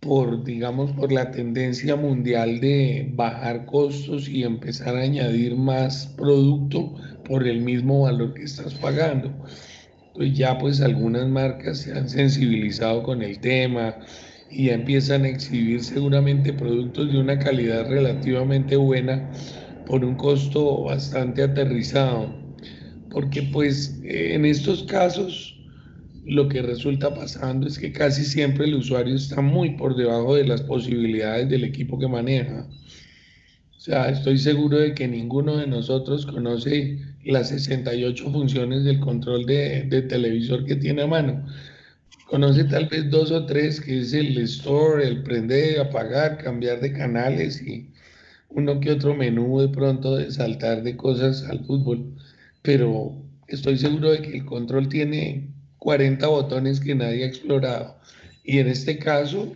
por, 0.00 0.42
digamos, 0.42 0.90
por 0.90 1.12
la 1.12 1.30
tendencia 1.30 1.94
mundial 1.94 2.58
de 2.58 3.08
bajar 3.14 3.66
costos 3.66 4.28
y 4.28 4.42
empezar 4.42 4.96
a 4.96 5.02
añadir 5.02 5.54
más 5.54 6.08
producto 6.16 6.92
por 7.24 7.46
el 7.46 7.60
mismo 7.60 8.00
valor 8.00 8.34
que 8.34 8.42
estás 8.42 8.74
pagando 8.74 9.32
pues 10.16 10.32
ya 10.34 10.58
pues 10.58 10.80
algunas 10.80 11.28
marcas 11.28 11.78
se 11.78 11.92
han 11.92 12.08
sensibilizado 12.08 13.02
con 13.02 13.22
el 13.22 13.38
tema 13.40 13.96
y 14.50 14.66
ya 14.66 14.74
empiezan 14.74 15.24
a 15.24 15.28
exhibir 15.28 15.82
seguramente 15.82 16.52
productos 16.52 17.12
de 17.12 17.18
una 17.18 17.38
calidad 17.38 17.88
relativamente 17.88 18.76
buena 18.76 19.30
por 19.84 20.04
un 20.04 20.16
costo 20.16 20.84
bastante 20.84 21.42
aterrizado. 21.42 22.34
Porque 23.10 23.42
pues 23.42 24.00
en 24.04 24.44
estos 24.44 24.84
casos 24.84 25.56
lo 26.24 26.48
que 26.48 26.62
resulta 26.62 27.14
pasando 27.14 27.66
es 27.66 27.78
que 27.78 27.92
casi 27.92 28.24
siempre 28.24 28.66
el 28.66 28.74
usuario 28.74 29.14
está 29.14 29.40
muy 29.40 29.70
por 29.76 29.96
debajo 29.96 30.34
de 30.34 30.46
las 30.46 30.62
posibilidades 30.62 31.48
del 31.48 31.64
equipo 31.64 31.98
que 31.98 32.08
maneja. 32.08 32.66
Sea, 33.86 34.08
estoy 34.08 34.36
seguro 34.36 34.78
de 34.78 34.94
que 34.94 35.06
ninguno 35.06 35.58
de 35.58 35.68
nosotros 35.68 36.26
conoce 36.26 36.98
las 37.22 37.50
68 37.50 38.32
funciones 38.32 38.82
del 38.82 38.98
control 38.98 39.46
de, 39.46 40.04
televisor 40.08 40.64
que 40.64 40.74
tiene 40.74 41.02
a 41.02 41.06
mano. 41.06 41.46
Conoce 42.26 42.64
tal 42.64 42.86
vez 42.86 43.08
dos 43.08 43.30
o 43.30 43.46
tres, 43.46 43.80
que 43.80 44.00
es 44.00 44.12
el 44.12 44.36
store, 44.38 45.06
el 45.06 45.22
prender, 45.22 45.78
apagar, 45.78 46.36
cambiar 46.38 46.80
de 46.80 46.94
canales 46.94 47.62
y 47.62 47.92
uno 48.48 48.80
que 48.80 48.90
otro 48.90 49.14
menú 49.14 49.60
de 49.60 49.68
pronto 49.68 50.16
de 50.16 50.32
saltar 50.32 50.82
de 50.82 50.96
cosas 50.96 51.44
al 51.44 51.64
fútbol. 51.64 52.12
Pero 52.62 53.12
estoy 53.46 53.78
seguro 53.78 54.10
de 54.10 54.20
que 54.20 54.36
el 54.36 54.46
control 54.46 54.88
tiene 54.88 55.48
40 55.78 56.26
botones 56.26 56.80
que 56.80 56.96
nadie 56.96 57.22
ha 57.22 57.28
explorado. 57.28 57.94
Y 58.42 58.58
en 58.58 58.66
este 58.66 58.98
caso, 58.98 59.54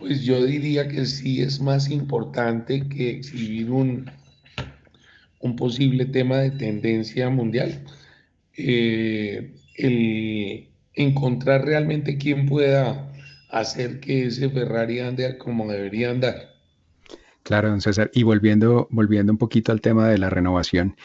pues 0.00 0.22
yo 0.22 0.44
diría 0.44 0.88
que 0.88 1.04
sí 1.06 1.42
es 1.42 1.60
más 1.60 1.90
importante 1.90 2.88
que 2.88 3.10
exhibir 3.10 3.70
un, 3.70 4.10
un 5.40 5.56
posible 5.56 6.06
tema 6.06 6.38
de 6.38 6.50
tendencia 6.50 7.28
mundial. 7.28 7.84
Eh, 8.56 9.54
el 9.76 10.68
encontrar 10.94 11.64
realmente 11.64 12.18
quién 12.18 12.46
pueda 12.46 13.12
hacer 13.50 14.00
que 14.00 14.26
ese 14.26 14.48
Ferrari 14.48 15.00
ande 15.00 15.38
como 15.38 15.70
debería 15.70 16.10
andar. 16.10 16.50
Claro, 17.42 17.68
don 17.70 17.80
César. 17.80 18.10
Y 18.14 18.22
volviendo, 18.22 18.88
volviendo 18.90 19.32
un 19.32 19.38
poquito 19.38 19.72
al 19.72 19.80
tema 19.80 20.08
de 20.08 20.18
la 20.18 20.30
renovación, 20.30 20.96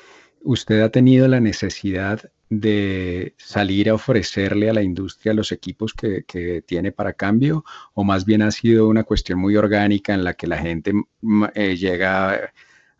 ¿usted 0.41 0.81
ha 0.81 0.89
tenido 0.89 1.27
la 1.27 1.39
necesidad 1.39 2.31
de 2.49 3.33
salir 3.37 3.89
a 3.89 3.95
ofrecerle 3.95 4.69
a 4.69 4.73
la 4.73 4.83
industria 4.83 5.33
los 5.33 5.51
equipos 5.51 5.93
que, 5.93 6.23
que, 6.25 6.61
tiene 6.61 6.91
para 6.91 7.13
cambio 7.13 7.65
o 7.93 8.03
más 8.03 8.25
bien 8.25 8.43
ha 8.43 8.51
sido 8.51 8.87
una 8.87 9.03
cuestión 9.03 9.39
muy 9.39 9.55
orgánica 9.55 10.13
en 10.13 10.23
la 10.23 10.33
que 10.33 10.47
la 10.47 10.57
gente 10.57 10.93
mm, 11.21 11.45
eh, 11.55 11.75
llega 11.75 12.51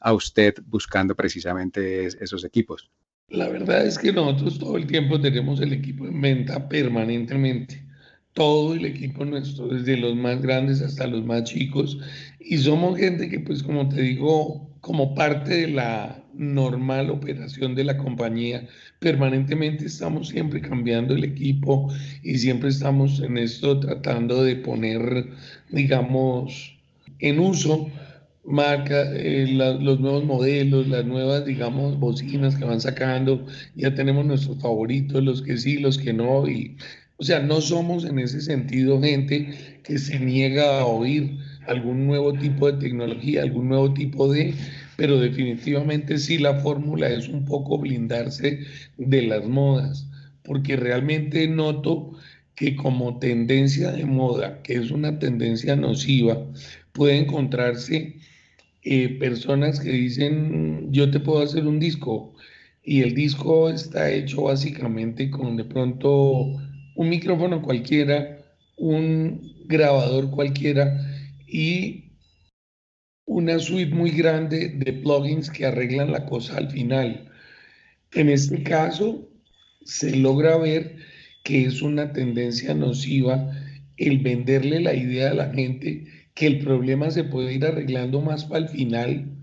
a 0.06 0.14
usted 0.14 0.54
buscando 0.68 1.16
precisamente 1.16 2.06
esos 2.06 2.46
equipos? 2.46 2.92
La 3.30 3.50
verdad 3.50 3.86
es 3.88 3.98
que 3.98 4.14
nosotros 4.14 4.60
todo 4.60 4.78
el 4.78 4.86
tiempo 4.86 5.20
tenemos 5.20 5.60
el 5.62 5.74
equipo 5.74 6.06
en 6.06 6.22
venta 6.22 6.70
permanentemente. 6.70 7.84
Todo 8.34 8.76
el 8.76 8.86
equipo 8.86 9.26
nuestro, 9.26 9.68
desde 9.68 9.98
los 9.98 10.16
más 10.16 10.42
grandes 10.42 10.82
hasta 10.82 11.08
los 11.08 11.26
más 11.26 11.46
chicos. 11.46 11.98
Y 12.40 12.58
somos 12.58 13.00
gente 13.00 13.30
que, 13.30 13.40
pues 13.40 13.64
como 13.64 13.90
te 13.90 14.02
digo, 14.02 14.75
como 14.86 15.16
parte 15.16 15.62
de 15.62 15.68
la 15.70 16.24
normal 16.36 17.10
operación 17.10 17.74
de 17.74 17.86
la 17.86 17.98
compañía. 17.98 18.68
Permanentemente 19.00 19.88
estamos 19.88 20.28
siempre 20.28 20.62
cambiando 20.62 21.16
el 21.16 21.24
equipo 21.24 21.92
y 22.22 22.38
siempre 22.38 22.70
estamos 22.70 23.20
en 23.20 23.40
esto 23.40 23.80
tratando 23.80 24.44
de 24.44 24.58
poner, 24.58 25.26
digamos, 25.72 26.78
en 27.18 27.40
uso 27.40 27.90
marca, 28.44 29.12
eh, 29.16 29.48
los 29.48 30.00
nuevos 30.00 30.24
modelos, 30.24 30.88
las 30.88 31.04
nuevas, 31.04 31.46
digamos, 31.46 32.00
bocinas 32.00 32.56
que 32.56 32.66
van 32.66 32.80
sacando. 32.80 33.44
Ya 33.74 33.96
tenemos 33.96 34.24
nuestros 34.24 34.62
favoritos, 34.62 35.24
los 35.24 35.42
que 35.42 35.58
sí, 35.58 35.80
los 35.80 35.98
que 35.98 36.14
no. 36.14 36.48
Y, 36.48 36.78
o 37.18 37.24
sea, 37.24 37.40
no 37.40 37.60
somos 37.60 38.06
en 38.06 38.20
ese 38.20 38.40
sentido 38.40 39.02
gente 39.02 39.80
que 39.82 39.98
se 39.98 40.20
niega 40.20 40.82
a 40.82 40.86
oír 40.86 41.40
algún 41.68 42.08
nuevo 42.08 42.34
tipo 42.34 42.72
de 42.72 42.80
tecnología, 42.80 43.44
algún 43.44 43.70
nuevo 43.70 43.94
tipo 43.94 44.32
de, 44.32 44.54
pero 44.98 45.20
definitivamente 45.20 46.18
sí 46.18 46.38
la 46.38 46.60
fórmula 46.60 47.10
es 47.10 47.28
un 47.28 47.46
poco 47.46 47.78
blindarse 47.78 48.60
de 48.98 49.22
las 49.24 49.46
modas, 49.46 50.08
porque 50.44 50.76
realmente 50.76 51.48
noto 51.48 52.12
que 52.56 52.76
como 52.76 53.20
tendencia 53.20 53.92
de 53.92 54.06
moda, 54.06 54.62
que 54.64 54.76
es 54.76 54.92
una 54.92 55.20
tendencia 55.20 55.76
nociva, 55.76 56.46
puede 56.94 57.18
encontrarse 57.18 58.16
eh, 58.84 59.10
personas 59.20 59.80
que 59.80 59.92
dicen, 59.92 60.88
yo 60.92 61.12
te 61.12 61.20
puedo 61.20 61.42
hacer 61.44 61.68
un 61.68 61.80
disco, 61.80 62.34
y 62.84 63.02
el 63.02 63.16
disco 63.16 63.70
está 63.70 64.12
hecho 64.12 64.44
básicamente 64.44 65.32
con 65.32 65.58
de 65.58 65.66
pronto 65.66 66.46
un 66.96 67.10
micrófono 67.10 67.62
cualquiera, 67.62 68.38
un 68.78 69.42
grabador 69.68 70.30
cualquiera, 70.30 71.15
y 71.48 72.12
una 73.26 73.60
suite 73.60 73.94
muy 73.94 74.12
grande 74.12 74.70
de 74.70 74.94
plugins 74.94 75.50
que 75.50 75.66
arreglan 75.66 76.12
la 76.12 76.26
cosa 76.26 76.58
al 76.58 76.70
final. 76.70 77.32
En 78.14 78.30
este 78.30 78.64
caso, 78.64 79.28
se 79.84 80.16
logra 80.16 80.58
ver 80.58 80.98
que 81.44 81.66
es 81.66 81.82
una 81.82 82.12
tendencia 82.14 82.74
nociva 82.74 83.52
el 83.98 84.20
venderle 84.20 84.80
la 84.80 84.94
idea 84.94 85.32
a 85.32 85.36
la 85.36 85.54
gente 85.54 86.06
que 86.34 86.48
el 86.48 86.60
problema 86.60 87.12
se 87.12 87.24
puede 87.24 87.54
ir 87.54 87.66
arreglando 87.66 88.22
más 88.22 88.46
para 88.46 88.66
el 88.66 88.70
final 88.70 89.35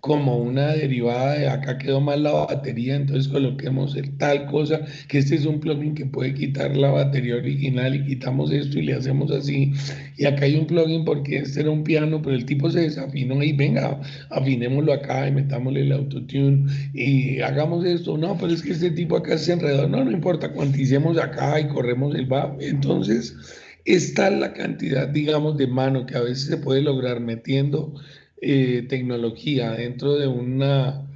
como 0.00 0.38
una 0.38 0.68
derivada 0.68 1.34
de 1.34 1.48
acá 1.48 1.76
quedó 1.76 2.00
mal 2.00 2.22
la 2.22 2.32
batería, 2.32 2.96
entonces 2.96 3.28
coloquemos 3.28 3.94
el 3.96 4.16
tal 4.16 4.46
cosa, 4.46 4.80
que 5.08 5.18
este 5.18 5.34
es 5.34 5.44
un 5.44 5.60
plugin 5.60 5.94
que 5.94 6.06
puede 6.06 6.32
quitar 6.32 6.74
la 6.74 6.90
batería 6.90 7.36
original 7.36 7.94
y 7.94 8.04
quitamos 8.06 8.50
esto 8.50 8.78
y 8.78 8.82
le 8.82 8.94
hacemos 8.94 9.30
así. 9.30 9.72
Y 10.16 10.24
acá 10.24 10.46
hay 10.46 10.56
un 10.56 10.66
plugin 10.66 11.04
porque 11.04 11.38
este 11.38 11.60
era 11.60 11.70
un 11.70 11.84
piano, 11.84 12.22
pero 12.22 12.34
el 12.34 12.46
tipo 12.46 12.70
se 12.70 12.80
desafinó 12.80 13.42
y 13.42 13.52
venga, 13.52 14.00
afinémoslo 14.30 14.94
acá 14.94 15.28
y 15.28 15.32
metámosle 15.32 15.82
el 15.82 15.92
autotune 15.92 16.64
y 16.94 17.40
hagamos 17.40 17.84
esto. 17.84 18.16
No, 18.16 18.38
pero 18.38 18.52
es 18.52 18.62
que 18.62 18.72
este 18.72 18.90
tipo 18.90 19.16
acá 19.16 19.36
se 19.36 19.52
enredó. 19.52 19.86
No, 19.86 20.02
no 20.02 20.10
importa, 20.10 20.50
cuanticemos 20.52 21.18
acá 21.18 21.60
y 21.60 21.68
corremos 21.68 22.14
el 22.14 22.32
va. 22.32 22.56
Entonces, 22.60 23.36
está 23.84 24.30
la 24.30 24.54
cantidad, 24.54 25.08
digamos, 25.08 25.58
de 25.58 25.66
mano 25.66 26.06
que 26.06 26.16
a 26.16 26.20
veces 26.20 26.46
se 26.46 26.56
puede 26.56 26.80
lograr 26.80 27.20
metiendo 27.20 27.94
eh, 28.40 28.86
tecnología 28.88 29.72
dentro 29.72 30.14
de, 30.14 30.26
una, 30.26 31.06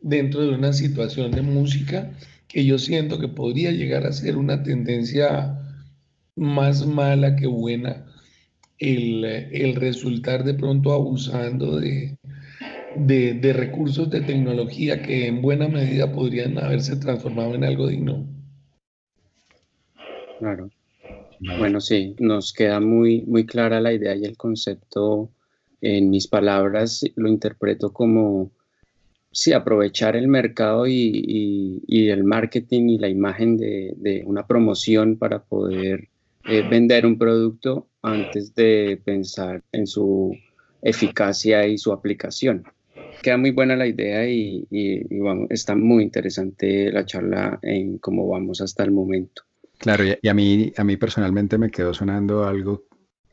dentro 0.00 0.42
de 0.42 0.54
una 0.54 0.72
situación 0.72 1.30
de 1.30 1.42
música 1.42 2.12
que 2.48 2.64
yo 2.64 2.78
siento 2.78 3.18
que 3.18 3.28
podría 3.28 3.70
llegar 3.70 4.06
a 4.06 4.12
ser 4.12 4.36
una 4.36 4.62
tendencia 4.62 5.58
más 6.36 6.86
mala 6.86 7.36
que 7.36 7.46
buena 7.46 8.06
el, 8.78 9.74
resultar 9.76 10.44
de 10.44 10.54
pronto 10.54 10.92
abusando 10.92 11.78
de, 11.78 12.16
de, 12.96 13.52
recursos 13.52 14.10
de 14.10 14.22
tecnología 14.22 15.02
que 15.02 15.28
en 15.28 15.40
buena 15.40 15.68
medida 15.68 16.12
podrían 16.12 16.58
haberse 16.58 16.96
transformado 16.96 17.54
en 17.54 17.64
algo 17.64 17.86
digno. 17.86 18.26
Claro. 20.40 20.68
Bueno, 21.38 21.80
sí, 21.80 22.16
nos 22.18 22.52
queda 22.52 22.80
muy, 22.80 23.22
muy 23.22 23.46
clara 23.46 23.80
la 23.80 23.92
idea 23.92 24.16
y 24.16 24.24
el 24.24 24.36
concepto 24.36 25.30
en 25.82 26.10
mis 26.10 26.28
palabras 26.28 27.04
lo 27.16 27.28
interpreto 27.28 27.92
como, 27.92 28.52
sí, 29.32 29.52
aprovechar 29.52 30.16
el 30.16 30.28
mercado 30.28 30.86
y, 30.86 31.82
el 31.88 32.24
marketing 32.24 32.88
y 32.88 32.98
la 32.98 33.08
imagen 33.08 33.56
de, 33.56 34.22
una 34.24 34.46
promoción 34.46 35.16
para 35.16 35.42
poder 35.42 36.08
eh, 36.48 36.62
vender 36.68 37.04
un 37.04 37.18
producto 37.18 37.88
antes 38.00 38.54
de 38.54 39.00
pensar 39.04 39.62
en 39.72 39.86
su 39.86 40.34
eficacia 40.80 41.66
y 41.66 41.76
su 41.78 41.92
aplicación. 41.92 42.64
Queda 43.22 43.36
muy 43.36 43.50
buena 43.50 43.76
la 43.76 43.86
idea 43.86 44.28
y, 44.28 44.66
está 45.50 45.74
muy 45.74 46.04
interesante 46.04 46.92
la 46.92 47.04
charla 47.04 47.58
en 47.62 47.98
cómo 47.98 48.28
vamos 48.28 48.60
hasta 48.60 48.84
el 48.84 48.92
momento. 48.92 49.42
Claro, 49.78 50.04
y 50.20 50.28
a 50.28 50.34
mí, 50.34 50.72
a 50.76 50.84
mí 50.84 50.96
personalmente 50.96 51.58
me 51.58 51.70
quedó 51.70 51.92
sonando 51.92 52.44
algo 52.44 52.84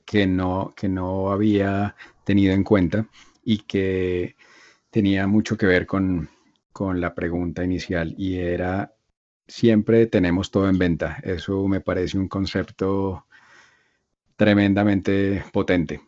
que 0.04 0.26
no, 0.26 0.74
que 0.76 0.90
no 0.90 1.32
había 1.32 1.96
tenido 2.30 2.54
en 2.54 2.64
cuenta 2.64 3.08
y 3.44 3.58
que 3.64 4.36
tenía 4.92 5.26
mucho 5.26 5.58
que 5.58 5.66
ver 5.66 5.88
con, 5.88 6.30
la 6.94 7.16
pregunta 7.16 7.64
inicial 7.64 8.14
y 8.20 8.36
era, 8.36 8.94
siempre 9.48 10.06
tenemos 10.06 10.52
todo 10.52 10.70
en 10.70 10.78
venta. 10.78 11.18
Eso 11.24 11.68
me 11.68 11.82
parece 11.82 12.20
un 12.20 12.28
concepto 12.28 13.26
tremendamente 14.36 15.44
potente. 15.52 16.02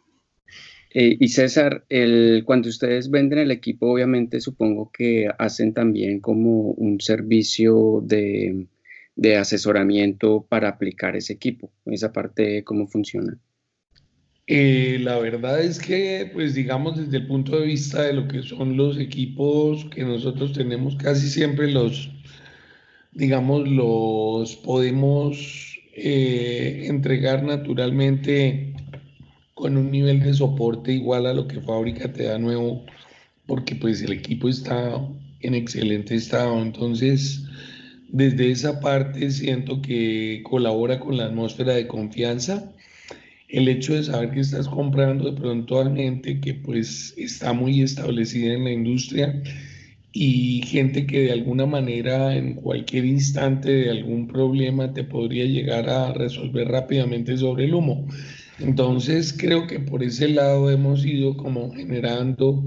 Eh, 0.93 1.17
y 1.19 1.27
César, 1.29 1.85
el, 1.89 2.43
cuando 2.45 2.69
ustedes 2.69 3.09
venden 3.09 3.39
el 3.39 3.51
equipo, 3.51 3.91
obviamente 3.91 4.39
supongo 4.39 4.91
que 4.91 5.27
hacen 5.39 5.73
también 5.73 6.19
como 6.19 6.71
un 6.73 7.01
servicio 7.01 7.99
de, 8.03 8.67
de 9.15 9.37
asesoramiento 9.37 10.45
para 10.47 10.69
aplicar 10.69 11.15
ese 11.15 11.33
equipo. 11.33 11.71
Esa 11.85 12.13
parte, 12.13 12.63
¿cómo 12.63 12.85
funciona? 12.85 13.39
Eh, 14.53 14.99
la 14.99 15.17
verdad 15.17 15.61
es 15.61 15.79
que, 15.79 16.29
pues 16.33 16.53
digamos, 16.53 16.97
desde 16.97 17.19
el 17.19 17.27
punto 17.27 17.57
de 17.57 17.65
vista 17.67 18.01
de 18.01 18.11
lo 18.11 18.27
que 18.27 18.43
son 18.43 18.75
los 18.75 18.99
equipos 18.99 19.85
que 19.85 20.03
nosotros 20.03 20.51
tenemos, 20.51 20.97
casi 20.97 21.29
siempre 21.29 21.71
los, 21.71 22.09
digamos, 23.13 23.65
los 23.65 24.57
podemos 24.57 25.79
eh, 25.95 26.83
entregar 26.87 27.43
naturalmente 27.43 28.73
con 29.53 29.77
un 29.77 29.89
nivel 29.89 30.19
de 30.19 30.33
soporte 30.33 30.91
igual 30.91 31.27
a 31.27 31.33
lo 31.33 31.47
que 31.47 31.61
fábrica 31.61 32.11
te 32.11 32.23
da 32.25 32.37
nuevo, 32.37 32.83
porque 33.47 33.75
pues 33.75 34.01
el 34.01 34.11
equipo 34.11 34.49
está 34.49 35.01
en 35.39 35.55
excelente 35.55 36.15
estado. 36.15 36.61
Entonces, 36.61 37.45
desde 38.09 38.51
esa 38.51 38.81
parte 38.81 39.31
siento 39.31 39.81
que 39.81 40.43
colabora 40.43 40.99
con 40.99 41.15
la 41.15 41.27
atmósfera 41.27 41.73
de 41.73 41.87
confianza 41.87 42.73
el 43.51 43.67
hecho 43.67 43.93
de 43.93 44.03
saber 44.03 44.31
que 44.31 44.39
estás 44.39 44.67
comprando 44.67 45.29
de 45.29 45.39
pronto 45.39 45.79
a 45.79 45.93
gente 45.93 46.39
que 46.39 46.53
pues 46.53 47.13
está 47.17 47.51
muy 47.51 47.81
establecida 47.81 48.53
en 48.53 48.63
la 48.63 48.71
industria 48.71 49.43
y 50.13 50.61
gente 50.65 51.05
que 51.05 51.21
de 51.21 51.31
alguna 51.33 51.65
manera 51.65 52.35
en 52.35 52.55
cualquier 52.55 53.05
instante 53.05 53.71
de 53.71 53.89
algún 53.89 54.27
problema 54.27 54.93
te 54.93 55.03
podría 55.03 55.45
llegar 55.45 55.89
a 55.89 56.13
resolver 56.13 56.67
rápidamente 56.69 57.37
sobre 57.37 57.65
el 57.65 57.73
humo. 57.73 58.07
Entonces 58.59 59.33
creo 59.37 59.67
que 59.67 59.79
por 59.79 60.01
ese 60.01 60.29
lado 60.29 60.69
hemos 60.69 61.05
ido 61.05 61.35
como 61.35 61.73
generando 61.73 62.63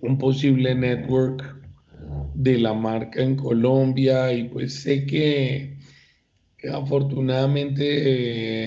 un 0.00 0.18
posible 0.18 0.74
network 0.74 1.56
de 2.34 2.58
la 2.58 2.74
marca 2.74 3.22
en 3.22 3.36
Colombia 3.36 4.32
y 4.32 4.44
pues 4.44 4.74
sé 4.74 5.06
que 5.06 5.77
afortunadamente 6.72 7.84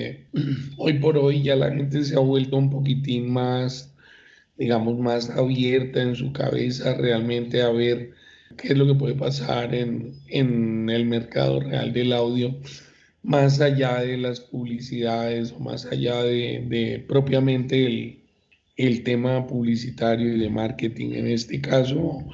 eh, 0.09 0.25
hoy 0.77 0.93
por 0.99 1.17
hoy 1.17 1.43
ya 1.43 1.55
la 1.55 1.71
gente 1.71 2.03
se 2.03 2.15
ha 2.15 2.19
vuelto 2.19 2.57
un 2.57 2.69
poquitín 2.69 3.31
más, 3.31 3.93
digamos, 4.57 4.97
más 4.99 5.29
abierta 5.29 6.01
en 6.01 6.15
su 6.15 6.31
cabeza 6.31 6.93
realmente 6.95 7.61
a 7.61 7.69
ver 7.69 8.11
qué 8.57 8.69
es 8.69 8.77
lo 8.77 8.87
que 8.87 8.95
puede 8.95 9.15
pasar 9.15 9.73
en, 9.73 10.13
el 10.27 11.05
mercado 11.05 11.59
real 11.59 11.93
del 11.93 12.13
audio, 12.13 12.55
más 13.23 13.61
allá 13.61 14.01
de 14.01 14.17
las 14.17 14.39
publicidades 14.39 15.51
o 15.51 15.59
más 15.59 15.85
allá 15.85 16.23
de, 16.23 17.03
propiamente 17.07 17.85
el, 17.85 18.19
el 18.77 19.03
tema 19.03 19.47
publicitario 19.47 20.35
y 20.35 20.39
de 20.39 20.49
marketing. 20.49 21.11
En 21.13 21.27
este 21.27 21.61
caso, 21.61 22.25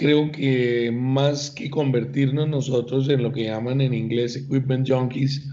creo 0.00 0.32
que 0.32 0.90
más 0.90 1.50
que 1.50 1.68
convertirnos 1.68 2.48
nosotros 2.48 3.06
en 3.10 3.22
lo 3.22 3.32
que 3.32 3.44
llaman 3.44 3.82
en 3.82 3.92
inglés 3.92 4.34
equipment 4.34 4.88
junkies, 4.88 5.46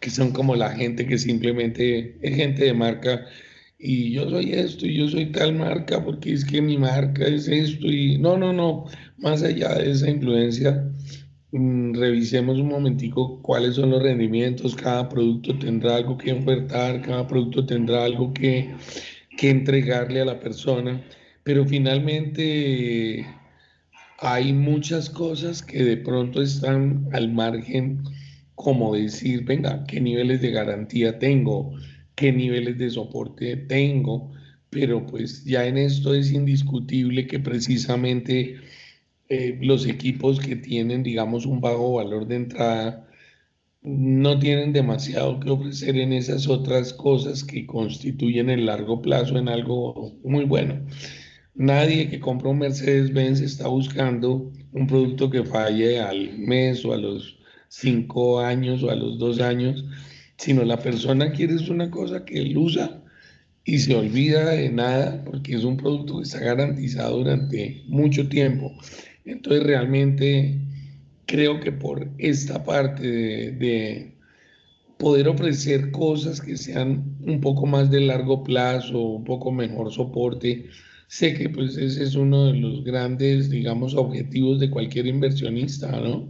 que 0.00 0.10
son 0.10 0.32
como 0.32 0.56
la 0.56 0.70
gente 0.70 1.06
que 1.06 1.16
simplemente 1.16 2.18
es 2.20 2.34
gente 2.34 2.64
de 2.64 2.74
marca. 2.74 3.24
Y 3.78 4.10
yo 4.10 4.28
soy 4.28 4.50
esto 4.52 4.84
y 4.84 4.96
yo 4.96 5.08
soy 5.08 5.26
tal 5.26 5.54
marca 5.54 6.04
porque 6.04 6.32
es 6.32 6.44
que 6.44 6.60
mi 6.60 6.76
marca 6.76 7.24
es 7.24 7.46
esto 7.46 7.86
y 7.86 8.18
no, 8.18 8.36
no, 8.36 8.52
no, 8.52 8.86
más 9.18 9.44
allá 9.44 9.76
de 9.76 9.92
esa 9.92 10.10
influencia, 10.10 10.90
mm, 11.52 11.94
revisemos 11.94 12.58
un 12.58 12.66
momentico 12.70 13.40
cuáles 13.42 13.76
son 13.76 13.90
los 13.90 14.02
rendimientos, 14.02 14.74
cada 14.74 15.08
producto 15.08 15.56
tendrá 15.56 15.94
algo 15.96 16.18
que 16.18 16.32
ofertar, 16.32 17.00
cada 17.00 17.28
producto 17.28 17.64
tendrá 17.64 18.04
algo 18.04 18.34
que, 18.34 18.74
que 19.38 19.50
entregarle 19.50 20.20
a 20.20 20.24
la 20.24 20.40
persona. 20.40 21.00
Pero 21.44 21.64
finalmente 21.66 23.24
hay 24.24 24.54
muchas 24.54 25.10
cosas 25.10 25.62
que 25.62 25.84
de 25.84 25.98
pronto 25.98 26.40
están 26.40 27.08
al 27.12 27.30
margen, 27.30 28.02
como 28.54 28.94
decir, 28.94 29.44
venga, 29.44 29.84
qué 29.84 30.00
niveles 30.00 30.40
de 30.40 30.50
garantía 30.50 31.18
tengo, 31.18 31.72
qué 32.14 32.32
niveles 32.32 32.78
de 32.78 32.90
soporte 32.90 33.56
tengo, 33.56 34.32
pero 34.70 35.06
pues 35.06 35.44
ya 35.44 35.66
en 35.66 35.76
esto 35.76 36.14
es 36.14 36.32
indiscutible 36.32 37.26
que 37.26 37.38
precisamente 37.38 38.56
eh, 39.28 39.58
los 39.60 39.86
equipos 39.86 40.40
que 40.40 40.56
tienen, 40.56 41.02
digamos, 41.02 41.44
un 41.44 41.60
bajo 41.60 41.94
valor 41.94 42.26
de 42.26 42.36
entrada, 42.36 43.06
no 43.82 44.38
tienen 44.38 44.72
demasiado 44.72 45.38
que 45.38 45.50
ofrecer 45.50 45.98
en 45.98 46.14
esas 46.14 46.48
otras 46.48 46.94
cosas 46.94 47.44
que 47.44 47.66
constituyen 47.66 48.48
el 48.48 48.64
largo 48.66 49.02
plazo 49.02 49.36
en 49.36 49.50
algo 49.50 50.12
muy 50.24 50.46
bueno. 50.46 50.80
Nadie 51.54 52.08
que 52.10 52.18
compra 52.18 52.48
un 52.48 52.58
Mercedes-Benz 52.58 53.40
está 53.40 53.68
buscando 53.68 54.50
un 54.72 54.86
producto 54.88 55.30
que 55.30 55.44
falle 55.44 56.00
al 56.00 56.36
mes 56.36 56.84
o 56.84 56.92
a 56.92 56.96
los 56.96 57.38
cinco 57.68 58.40
años 58.40 58.82
o 58.82 58.90
a 58.90 58.96
los 58.96 59.18
dos 59.18 59.40
años, 59.40 59.84
sino 60.36 60.64
la 60.64 60.78
persona 60.78 61.30
quiere 61.30 61.54
una 61.70 61.92
cosa 61.92 62.24
que 62.24 62.40
él 62.42 62.58
usa 62.58 63.00
y 63.64 63.78
se 63.78 63.94
olvida 63.94 64.50
de 64.50 64.68
nada 64.68 65.22
porque 65.24 65.54
es 65.54 65.62
un 65.62 65.76
producto 65.76 66.16
que 66.16 66.24
está 66.24 66.40
garantizado 66.40 67.18
durante 67.18 67.84
mucho 67.86 68.28
tiempo. 68.28 68.72
Entonces 69.24 69.62
realmente 69.62 70.58
creo 71.26 71.60
que 71.60 71.70
por 71.70 72.08
esta 72.18 72.64
parte 72.64 73.06
de, 73.06 73.52
de 73.52 74.12
poder 74.98 75.28
ofrecer 75.28 75.92
cosas 75.92 76.40
que 76.40 76.56
sean 76.56 77.16
un 77.24 77.40
poco 77.40 77.64
más 77.64 77.92
de 77.92 78.00
largo 78.00 78.42
plazo, 78.42 79.00
un 79.00 79.24
poco 79.24 79.52
mejor 79.52 79.92
soporte, 79.92 80.66
sé 81.08 81.34
que 81.34 81.48
pues 81.48 81.76
ese 81.76 82.02
es 82.02 82.14
uno 82.14 82.46
de 82.46 82.54
los 82.54 82.84
grandes, 82.84 83.50
digamos, 83.50 83.94
objetivos 83.94 84.60
de 84.60 84.70
cualquier 84.70 85.06
inversionista, 85.06 85.90
¿no? 85.90 86.28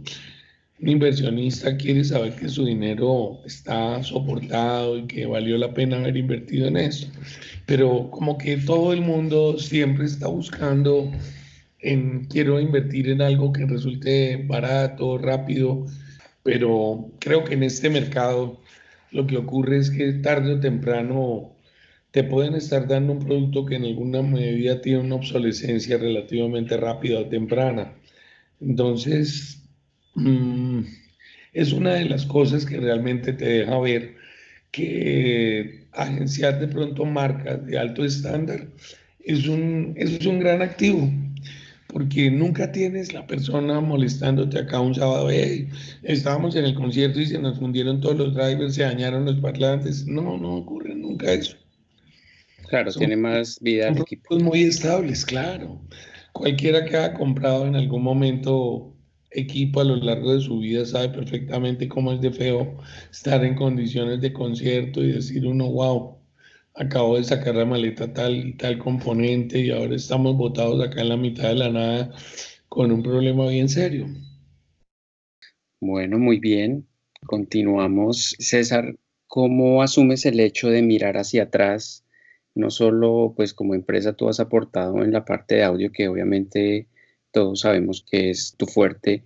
Un 0.81 0.89
inversionista 0.89 1.77
quiere 1.77 2.03
saber 2.03 2.35
que 2.35 2.49
su 2.49 2.65
dinero 2.65 3.39
está 3.45 4.03
soportado 4.03 4.97
y 4.97 5.07
que 5.07 5.25
valió 5.25 5.57
la 5.57 5.73
pena 5.73 5.97
haber 5.97 6.17
invertido 6.17 6.67
en 6.67 6.77
eso. 6.77 7.07
Pero 7.65 8.09
como 8.11 8.37
que 8.37 8.57
todo 8.57 8.91
el 8.91 9.01
mundo 9.01 9.57
siempre 9.57 10.05
está 10.05 10.27
buscando 10.27 11.11
en 11.79 12.25
quiero 12.25 12.59
invertir 12.59 13.09
en 13.09 13.21
algo 13.21 13.53
que 13.53 13.65
resulte 13.65 14.43
barato, 14.47 15.17
rápido, 15.17 15.85
pero 16.43 17.09
creo 17.19 17.43
que 17.45 17.53
en 17.53 17.63
este 17.63 17.89
mercado 17.89 18.59
lo 19.11 19.25
que 19.27 19.37
ocurre 19.37 19.77
es 19.77 19.89
que 19.89 20.13
tarde 20.13 20.53
o 20.53 20.59
temprano 20.59 21.54
te 22.15 22.23
pueden 22.23 22.55
estar 22.55 22.87
dando 22.87 23.11
un 23.11 23.19
producto 23.19 23.65
que 23.65 23.75
en 23.75 23.83
alguna 23.83 24.21
medida 24.21 24.81
tiene 24.81 24.99
una 24.99 25.15
obsolescencia 25.15 25.97
relativamente 25.97 26.77
rápida 26.77 27.19
o 27.19 27.25
temprana. 27.25 27.91
Entonces, 28.61 29.61
mm, 30.13 30.79
es 31.51 31.73
una 31.73 31.95
de 31.95 32.05
las 32.05 32.25
cosas 32.25 32.65
que 32.65 32.77
realmente 32.77 33.33
te 33.33 33.45
deja 33.45 33.77
ver 33.79 34.15
que 34.71 35.87
agenciar 35.91 36.57
de 36.61 36.69
pronto 36.69 37.03
marcas 37.03 37.65
de 37.65 37.77
alto 37.77 38.05
estándar 38.05 38.65
es 39.19 39.49
un, 39.49 39.93
es 39.97 40.25
un 40.25 40.39
gran 40.39 40.61
activo 40.61 41.11
porque 41.87 42.31
nunca 42.31 42.71
tienes 42.71 43.13
la 43.13 43.27
persona 43.27 43.81
molestándote 43.81 44.59
acá 44.59 44.79
un 44.79 44.95
sábado, 44.95 45.29
estábamos 46.03 46.55
en 46.55 46.63
el 46.63 46.75
concierto 46.75 47.19
y 47.19 47.25
se 47.25 47.39
nos 47.39 47.59
fundieron 47.59 47.99
todos 47.99 48.17
los 48.17 48.33
drivers, 48.33 48.75
se 48.75 48.83
dañaron 48.83 49.25
los 49.25 49.35
parlantes. 49.41 50.05
No, 50.07 50.37
no 50.37 50.55
ocurre 50.55 50.95
nunca 50.95 51.33
eso. 51.33 51.57
Claro, 52.67 52.91
tiene 52.91 53.15
más 53.15 53.59
vida 53.59 53.89
el 53.89 53.99
equipo. 53.99 54.37
muy 54.39 54.63
estables, 54.63 55.25
claro. 55.25 55.81
Cualquiera 56.33 56.85
que 56.85 56.97
haya 56.97 57.13
comprado 57.13 57.65
en 57.65 57.75
algún 57.75 58.03
momento 58.03 58.95
equipo 59.31 59.81
a 59.81 59.83
lo 59.83 59.95
largo 59.97 60.33
de 60.33 60.41
su 60.41 60.59
vida 60.59 60.85
sabe 60.85 61.09
perfectamente 61.09 61.87
cómo 61.87 62.13
es 62.13 62.21
de 62.21 62.31
feo 62.31 62.77
estar 63.11 63.43
en 63.43 63.55
condiciones 63.55 64.21
de 64.21 64.33
concierto 64.33 65.03
y 65.03 65.11
decir 65.11 65.45
uno, 65.45 65.69
wow, 65.69 66.17
acabo 66.73 67.17
de 67.17 67.23
sacar 67.23 67.55
la 67.55 67.65
maleta 67.65 68.11
tal 68.13 68.35
y 68.35 68.53
tal 68.53 68.77
componente 68.77 69.59
y 69.59 69.71
ahora 69.71 69.95
estamos 69.95 70.35
botados 70.35 70.81
acá 70.81 71.01
en 71.01 71.09
la 71.09 71.17
mitad 71.17 71.49
de 71.49 71.55
la 71.55 71.69
nada 71.69 72.15
con 72.69 72.91
un 72.91 73.03
problema 73.03 73.47
bien 73.47 73.69
serio. 73.69 74.07
Bueno, 75.81 76.17
muy 76.17 76.39
bien. 76.39 76.87
Continuamos. 77.25 78.35
César, 78.39 78.95
¿cómo 79.27 79.81
asumes 79.81 80.25
el 80.25 80.39
hecho 80.39 80.69
de 80.69 80.81
mirar 80.81 81.17
hacia 81.17 81.43
atrás 81.43 82.04
no 82.55 82.71
solo 82.71 83.33
pues 83.35 83.53
como 83.53 83.75
empresa 83.75 84.13
tú 84.13 84.27
has 84.29 84.39
aportado 84.39 85.03
en 85.03 85.11
la 85.11 85.25
parte 85.25 85.55
de 85.55 85.63
audio 85.63 85.91
que 85.91 86.07
obviamente 86.07 86.87
todos 87.31 87.59
sabemos 87.59 88.05
que 88.09 88.29
es 88.29 88.55
tu 88.57 88.65
fuerte 88.65 89.23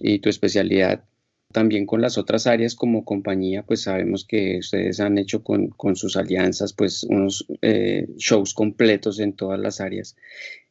y 0.00 0.18
tu 0.18 0.28
especialidad, 0.28 1.04
también 1.52 1.86
con 1.86 2.00
las 2.00 2.18
otras 2.18 2.48
áreas 2.48 2.74
como 2.74 3.04
compañía, 3.04 3.62
pues 3.62 3.82
sabemos 3.82 4.24
que 4.26 4.58
ustedes 4.58 4.98
han 4.98 5.16
hecho 5.16 5.44
con, 5.44 5.70
sus 5.94 6.16
alianzas 6.16 6.72
pues 6.72 7.04
unos 7.04 7.46
eh, 7.60 8.08
shows 8.16 8.54
completos 8.54 9.20
en 9.20 9.34
todas 9.34 9.60
las 9.60 9.80
áreas. 9.80 10.16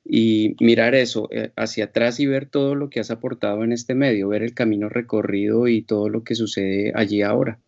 Y 0.03 0.55
mirar 0.59 0.95
eso 0.95 1.29
eh, 1.31 1.51
hacia 1.55 1.85
atrás 1.85 2.19
y 2.19 2.25
ver 2.25 2.47
todo 2.47 2.75
lo 2.75 2.89
que 2.89 2.99
has 2.99 3.11
aportado 3.11 3.63
en 3.63 3.71
este 3.71 3.95
medio, 3.95 4.27
ver 4.27 4.43
el 4.43 4.53
camino 4.53 4.89
recorrido 4.89 5.67
y 5.67 5.83
todo 5.83 6.09
lo 6.09 6.23
que 6.23 6.35
sucede 6.35 6.91
allí 6.95 7.21
ahora. 7.21 7.59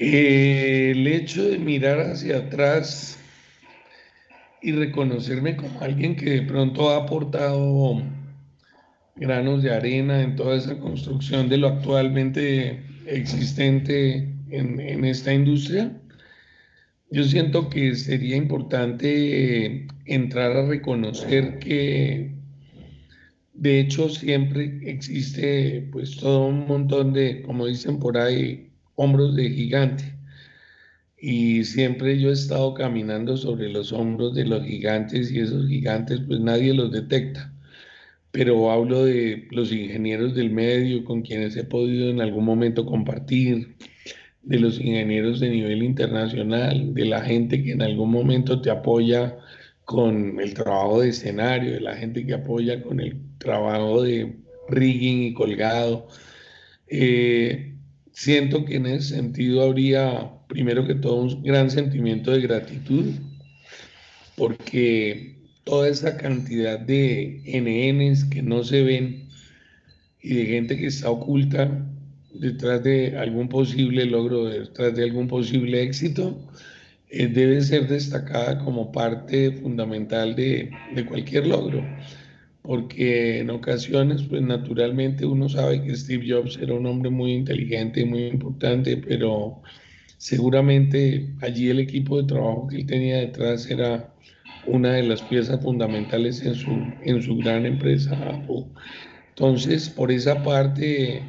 Eh, 0.00 0.92
el 0.92 1.06
hecho 1.08 1.42
de 1.48 1.58
mirar 1.58 1.98
hacia 1.98 2.38
atrás 2.38 3.18
y 4.62 4.70
reconocerme 4.70 5.56
como 5.56 5.80
alguien 5.80 6.14
que 6.14 6.30
de 6.30 6.42
pronto 6.42 6.90
ha 6.90 6.98
aportado 6.98 8.00
granos 9.16 9.64
de 9.64 9.74
arena 9.74 10.22
en 10.22 10.36
toda 10.36 10.56
esa 10.56 10.78
construcción 10.78 11.48
de 11.48 11.58
lo 11.58 11.66
actualmente 11.66 12.80
existente 13.06 14.32
en, 14.50 14.78
en 14.78 15.04
esta 15.04 15.34
industria, 15.34 15.92
yo 17.10 17.24
siento 17.24 17.68
que 17.68 17.96
sería 17.96 18.36
importante 18.36 19.86
entrar 20.04 20.52
a 20.52 20.66
reconocer 20.66 21.58
que 21.58 22.34
de 23.54 23.80
hecho 23.80 24.08
siempre 24.08 24.78
existe 24.82 25.88
pues 25.90 26.16
todo 26.16 26.46
un 26.46 26.68
montón 26.68 27.12
de, 27.12 27.42
como 27.42 27.66
dicen 27.66 27.98
por 27.98 28.16
ahí, 28.16 28.67
hombros 28.98 29.36
de 29.36 29.48
gigante. 29.50 30.04
Y 31.20 31.64
siempre 31.64 32.20
yo 32.20 32.30
he 32.30 32.32
estado 32.32 32.74
caminando 32.74 33.36
sobre 33.36 33.70
los 33.70 33.92
hombros 33.92 34.34
de 34.34 34.44
los 34.44 34.64
gigantes 34.64 35.30
y 35.32 35.40
esos 35.40 35.68
gigantes 35.68 36.20
pues 36.26 36.40
nadie 36.40 36.74
los 36.74 36.92
detecta. 36.92 37.52
Pero 38.32 38.70
hablo 38.70 39.04
de 39.04 39.48
los 39.50 39.72
ingenieros 39.72 40.34
del 40.34 40.50
medio 40.50 41.04
con 41.04 41.22
quienes 41.22 41.56
he 41.56 41.64
podido 41.64 42.10
en 42.10 42.20
algún 42.20 42.44
momento 42.44 42.84
compartir, 42.86 43.76
de 44.42 44.58
los 44.58 44.80
ingenieros 44.80 45.40
de 45.40 45.50
nivel 45.50 45.82
internacional, 45.82 46.94
de 46.94 47.04
la 47.04 47.22
gente 47.22 47.62
que 47.62 47.72
en 47.72 47.82
algún 47.82 48.10
momento 48.10 48.60
te 48.60 48.70
apoya 48.70 49.36
con 49.84 50.40
el 50.40 50.54
trabajo 50.54 51.00
de 51.02 51.10
escenario, 51.10 51.72
de 51.72 51.80
la 51.80 51.96
gente 51.96 52.24
que 52.26 52.34
apoya 52.34 52.82
con 52.82 53.00
el 53.00 53.16
trabajo 53.38 54.02
de 54.02 54.36
rigging 54.68 55.22
y 55.22 55.34
colgado. 55.34 56.08
Eh, 56.88 57.67
Siento 58.18 58.64
que 58.64 58.74
en 58.74 58.86
ese 58.86 59.14
sentido 59.14 59.62
habría, 59.62 60.28
primero 60.48 60.84
que 60.84 60.96
todo, 60.96 61.22
un 61.22 61.40
gran 61.44 61.70
sentimiento 61.70 62.32
de 62.32 62.40
gratitud, 62.40 63.14
porque 64.34 65.36
toda 65.62 65.88
esa 65.88 66.16
cantidad 66.16 66.80
de 66.80 67.40
NNs 67.46 68.24
que 68.24 68.42
no 68.42 68.64
se 68.64 68.82
ven 68.82 69.28
y 70.20 70.34
de 70.34 70.46
gente 70.46 70.76
que 70.76 70.88
está 70.88 71.10
oculta 71.10 71.70
detrás 72.34 72.82
de 72.82 73.16
algún 73.16 73.48
posible 73.48 74.04
logro, 74.04 74.46
detrás 74.46 74.96
de 74.96 75.04
algún 75.04 75.28
posible 75.28 75.80
éxito, 75.80 76.36
eh, 77.10 77.28
debe 77.28 77.60
ser 77.60 77.86
destacada 77.86 78.58
como 78.64 78.90
parte 78.90 79.52
fundamental 79.52 80.34
de, 80.34 80.72
de 80.92 81.06
cualquier 81.06 81.46
logro 81.46 81.84
porque 82.68 83.38
en 83.38 83.48
ocasiones, 83.48 84.24
pues 84.24 84.42
naturalmente 84.42 85.24
uno 85.24 85.48
sabe 85.48 85.82
que 85.82 85.96
Steve 85.96 86.26
Jobs 86.28 86.58
era 86.60 86.74
un 86.74 86.84
hombre 86.84 87.08
muy 87.08 87.32
inteligente, 87.32 88.04
muy 88.04 88.26
importante, 88.26 88.98
pero 88.98 89.62
seguramente 90.18 91.30
allí 91.40 91.70
el 91.70 91.78
equipo 91.78 92.20
de 92.20 92.28
trabajo 92.28 92.68
que 92.68 92.76
él 92.76 92.86
tenía 92.86 93.16
detrás 93.20 93.70
era 93.70 94.12
una 94.66 94.92
de 94.92 95.02
las 95.02 95.22
piezas 95.22 95.62
fundamentales 95.62 96.42
en 96.42 96.54
su, 96.56 96.70
en 97.04 97.22
su 97.22 97.38
gran 97.38 97.64
empresa. 97.64 98.14
Entonces, 99.30 99.88
por 99.88 100.12
esa 100.12 100.42
parte, 100.42 101.22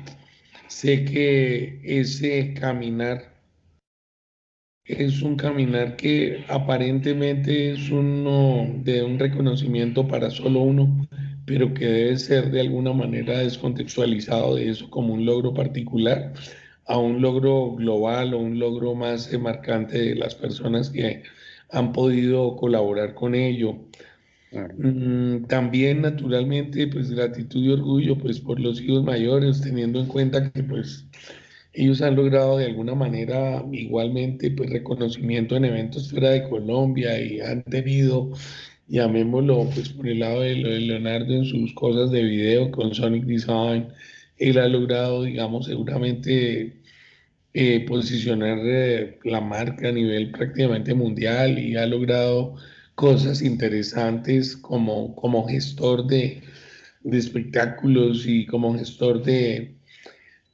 sé 0.68 1.06
que 1.06 1.80
ese 1.86 2.54
caminar 2.54 3.40
es 4.84 5.22
un 5.22 5.36
caminar 5.36 5.96
que 5.96 6.44
aparentemente 6.50 7.72
es 7.72 7.92
uno 7.92 8.68
de 8.84 9.04
un 9.04 9.20
reconocimiento 9.20 10.08
para 10.08 10.32
solo 10.32 10.62
uno, 10.62 11.08
pero 11.50 11.74
que 11.74 11.86
debe 11.88 12.18
ser 12.20 12.52
de 12.52 12.62
alguna 12.62 12.94
manera 12.94 13.40
descontextualizado 13.40 14.54
de 14.56 14.70
eso 14.70 14.88
como 14.92 15.16
un 15.16 15.26
logro 15.26 15.52
particular 15.52 16.32
a 16.86 17.00
un 17.00 17.22
logro 17.24 17.72
global 17.72 18.36
o 18.36 18.38
un 18.38 18.60
logro 18.60 18.94
más 18.94 19.34
marcante 19.34 19.98
de 19.98 20.16
las 20.16 20.36
personas 20.36 20.92
que 20.92 21.24
han 21.72 21.92
podido 21.92 22.56
colaborar 22.56 23.16
con 23.16 23.34
ello. 23.34 23.80
Mm, 24.78 25.46
también 25.46 26.02
naturalmente 26.02 26.88
pues 26.88 27.10
gratitud 27.10 27.64
y 27.64 27.70
orgullo 27.72 28.16
pues 28.16 28.40
por 28.40 28.60
los 28.60 28.80
hijos 28.80 29.04
mayores 29.04 29.62
teniendo 29.62 30.00
en 30.00 30.06
cuenta 30.06 30.52
que 30.52 30.64
pues 30.64 31.08
ellos 31.74 32.02
han 32.02 32.16
logrado 32.16 32.58
de 32.58 32.66
alguna 32.66 32.94
manera 32.94 33.64
igualmente 33.72 34.52
pues 34.52 34.70
reconocimiento 34.70 35.56
en 35.56 35.66
eventos 35.66 36.12
fuera 36.12 36.30
de 36.30 36.48
Colombia 36.48 37.20
y 37.20 37.40
han 37.42 37.64
tenido 37.64 38.32
llamémoslo 38.90 39.70
pues 39.74 39.90
por 39.90 40.08
el 40.08 40.20
lado 40.20 40.42
de, 40.42 40.56
Leonardo 40.56 41.34
en 41.34 41.46
sus 41.46 41.74
cosas 41.74 42.12
de 42.12 42.24
video 42.24 42.72
con 42.72 42.94
Sonic 42.94 43.24
Design. 43.26 43.88
Él 44.38 44.58
ha 44.58 44.68
logrado 44.68 45.24
digamos 45.24 45.68
seguramente 45.68 46.82
eh, 47.54 47.86
posicionar 47.88 48.60
eh, 48.64 49.20
la 49.24 49.42
marca 49.42 49.90
a 49.90 49.92
nivel 49.92 50.32
prácticamente 50.32 50.94
mundial 50.94 51.60
y 51.60 51.76
ha 51.76 51.86
logrado 51.86 52.56
cosas 52.96 53.42
interesantes 53.42 54.58
como, 54.58 55.16
como 55.16 55.48
gestor 55.48 56.06
de, 56.08 56.42
de 57.04 57.18
espectáculos 57.18 58.26
y 58.28 58.46
como 58.46 58.78
gestor 58.78 59.24
de, 59.24 59.79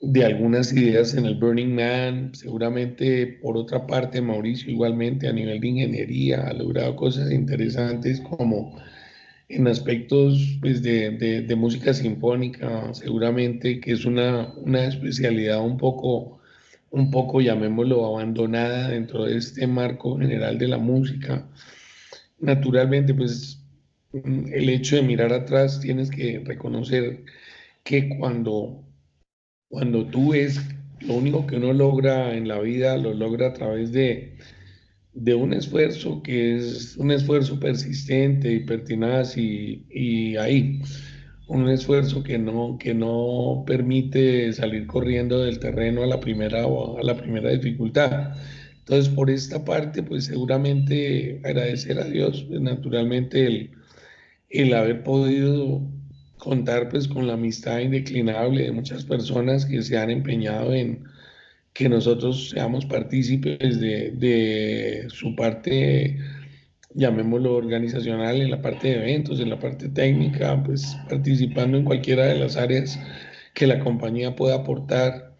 de 0.01 0.25
algunas 0.25 0.71
ideas 0.73 1.13
en 1.15 1.25
el 1.25 1.35
Burning 1.35 1.75
Man. 1.75 2.31
Seguramente, 2.33 3.39
por 3.41 3.57
otra 3.57 3.87
parte, 3.87 4.21
Mauricio 4.21 4.71
igualmente 4.71 5.27
a 5.27 5.33
nivel 5.33 5.59
de 5.59 5.67
ingeniería 5.67 6.47
ha 6.47 6.53
logrado 6.53 6.95
cosas 6.95 7.31
interesantes 7.31 8.21
como 8.21 8.79
en 9.49 9.67
aspectos 9.67 10.57
pues, 10.61 10.81
de, 10.81 11.11
de, 11.11 11.41
de, 11.41 11.55
música 11.55 11.93
sinfónica, 11.93 12.93
seguramente 12.93 13.79
que 13.79 13.91
es 13.91 14.05
una, 14.05 14.53
una 14.57 14.85
especialidad 14.85 15.63
un 15.63 15.77
poco, 15.77 16.39
un 16.89 17.11
poco, 17.11 17.41
llamémoslo, 17.41 18.05
abandonada 18.05 18.89
dentro 18.89 19.25
de 19.25 19.37
este 19.37 19.67
marco 19.67 20.17
general 20.17 20.57
de 20.57 20.67
la 20.67 20.79
música 20.79 21.47
naturalmente, 22.39 23.13
pues 23.13 23.61
el 24.13 24.69
hecho 24.69 24.95
de 24.95 25.01
mirar 25.01 25.33
atrás 25.33 25.79
tienes 25.79 26.09
que 26.09 26.41
reconocer 26.45 27.23
que 27.83 28.09
cuando, 28.17 28.83
cuando 29.75 30.05
tú 30.05 30.31
ves 30.31 30.61
lo 31.01 31.15
único 31.15 31.45
que 31.45 31.57
uno 31.57 31.73
logra 31.73 32.33
en 32.33 32.47
la 32.47 32.61
vida, 32.61 32.95
lo 32.95 33.13
logra 33.13 33.47
a 33.47 33.53
través 33.53 33.91
de, 33.91 34.37
de 35.13 35.35
un 35.35 35.51
esfuerzo 35.51 36.23
que 36.23 36.55
es 36.55 36.95
un 36.95 37.11
esfuerzo 37.11 37.59
persistente 37.59 38.53
y 38.53 38.61
pertinaz 38.61 39.35
y, 39.35 39.85
y 39.89 40.37
ahí, 40.37 40.79
un 41.49 41.67
esfuerzo 41.67 42.23
que 42.23 42.37
no, 42.37 42.77
que 42.79 42.93
no 42.93 43.65
permite 43.67 44.53
salir 44.53 44.87
corriendo 44.87 45.43
del 45.43 45.59
terreno 45.59 46.03
a 46.03 46.07
la 46.07 46.21
primera, 46.21 46.63
a 46.63 47.03
la 47.03 47.17
primera 47.17 47.49
dificultad. 47.49 48.33
Entonces, 48.79 49.13
por 49.13 49.29
esta 49.29 49.65
parte, 49.65 50.03
pues 50.03 50.23
seguramente 50.23 51.41
agradecer 51.43 51.99
a 51.99 52.05
Dios, 52.05 52.45
pues, 52.47 52.61
naturalmente, 52.61 53.45
el, 53.45 53.71
el 54.49 54.73
haber 54.73 55.03
podido 55.03 55.81
contar 56.45 56.89
pues 56.89 57.07
con 57.07 57.25
la 57.25 57.33
amistad 57.33 57.79
indeclinable 57.79 58.63
de 58.63 58.71
muchas 58.71 59.03
personas 59.03 59.65
que 59.65 59.81
se 59.81 59.97
han 59.97 60.11
empeñado 60.11 60.73
en 60.73 61.03
que 61.73 61.89
nosotros 61.89 62.51
seamos 62.51 62.85
partícipes 62.85 63.79
de, 63.79 64.11
de 64.11 65.07
su 65.09 65.35
parte, 65.35 66.19
llamémoslo 66.93 67.55
organizacional, 67.55 68.41
en 68.41 68.51
la 68.51 68.61
parte 68.61 68.89
de 68.89 68.95
eventos, 68.97 69.39
en 69.39 69.49
la 69.49 69.59
parte 69.59 69.89
técnica, 69.89 70.63
pues 70.63 70.95
participando 71.09 71.77
en 71.77 71.83
cualquiera 71.83 72.25
de 72.27 72.35
las 72.35 72.55
áreas 72.57 72.97
que 73.55 73.67
la 73.67 73.79
compañía 73.79 74.35
pueda 74.35 74.55
aportar. 74.55 75.35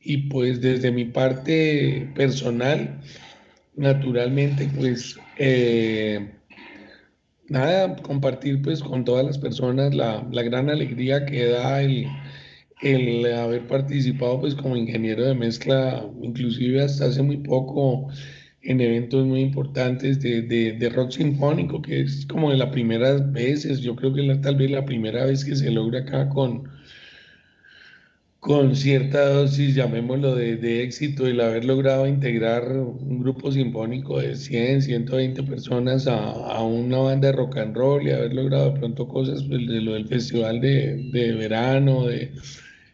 Y 0.00 0.28
pues 0.28 0.60
desde 0.60 0.92
mi 0.92 1.06
parte 1.06 2.08
personal, 2.14 3.00
naturalmente, 3.74 4.68
pues 4.76 5.18
eh, 5.38 6.28
nada, 7.52 7.96
compartir 7.96 8.62
pues 8.62 8.82
con 8.82 9.04
todas 9.04 9.24
las 9.24 9.38
personas 9.38 9.94
la, 9.94 10.26
la 10.32 10.42
gran 10.42 10.70
alegría 10.70 11.26
que 11.26 11.46
da 11.46 11.82
el, 11.82 12.06
el, 12.82 13.32
haber 13.32 13.66
participado 13.68 14.40
pues 14.40 14.54
como 14.54 14.76
ingeniero 14.76 15.24
de 15.24 15.34
mezcla, 15.34 16.04
inclusive 16.22 16.82
hasta 16.82 17.06
hace 17.06 17.22
muy 17.22 17.36
poco 17.38 18.08
en 18.62 18.80
eventos 18.80 19.26
muy 19.26 19.40
importantes 19.40 20.20
de, 20.20 20.42
de, 20.42 20.72
de 20.72 20.88
rock 20.88 21.10
sinfónico, 21.12 21.82
que 21.82 22.00
es 22.02 22.26
como 22.26 22.50
de 22.50 22.56
las 22.56 22.70
primeras 22.70 23.32
veces, 23.32 23.80
yo 23.80 23.96
creo 23.96 24.12
que 24.14 24.22
la, 24.22 24.40
tal 24.40 24.56
vez 24.56 24.70
la 24.70 24.84
primera 24.84 25.26
vez 25.26 25.44
que 25.44 25.56
se 25.56 25.70
logra 25.70 26.00
acá 26.00 26.28
con, 26.28 26.64
con 28.42 28.74
cierta 28.74 29.28
dosis, 29.28 29.76
llamémoslo, 29.76 30.34
de, 30.34 30.56
de, 30.56 30.82
éxito, 30.82 31.28
el 31.28 31.40
haber 31.40 31.64
logrado 31.64 32.08
integrar 32.08 32.72
un 32.72 33.20
grupo 33.20 33.52
sinfónico 33.52 34.18
de 34.18 34.34
100, 34.34 34.82
120 34.82 35.44
personas 35.44 36.08
a, 36.08 36.18
a 36.18 36.64
una 36.64 36.98
banda 36.98 37.28
de 37.28 37.34
rock 37.34 37.58
and 37.58 37.76
roll 37.76 38.04
y 38.04 38.10
haber 38.10 38.34
logrado 38.34 38.72
de 38.72 38.80
pronto 38.80 39.06
cosas 39.06 39.44
pues, 39.44 39.64
de 39.68 39.80
lo 39.80 39.92
del 39.92 40.08
festival 40.08 40.60
de, 40.60 41.08
de, 41.12 41.32
verano, 41.34 42.06
de, 42.08 42.32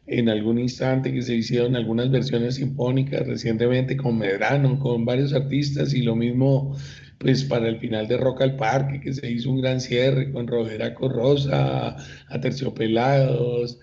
en 0.07 0.29
algún 0.29 0.59
instante 0.59 1.15
que 1.15 1.23
se 1.23 1.37
hicieron 1.37 1.77
algunas 1.77 2.11
versiones 2.11 2.57
sinfónicas 2.57 3.27
recientemente 3.27 3.97
con 3.97 4.19
Medrano, 4.19 4.79
con 4.79 5.07
varios 5.07 5.33
artistas 5.33 5.95
y 5.95 6.03
lo 6.03 6.15
mismo 6.15 6.77
pues 7.17 7.45
para 7.45 7.69
el 7.69 7.79
final 7.79 8.07
de 8.07 8.19
Rock 8.19 8.43
al 8.43 8.57
Parque, 8.57 9.01
que 9.01 9.15
se 9.15 9.31
hizo 9.31 9.51
un 9.51 9.63
gran 9.63 9.81
cierre 9.81 10.31
con 10.31 10.47
Roderaco 10.47 11.09
Rosa, 11.09 11.97
a 12.29 12.41
Terciopelados, 12.41 13.81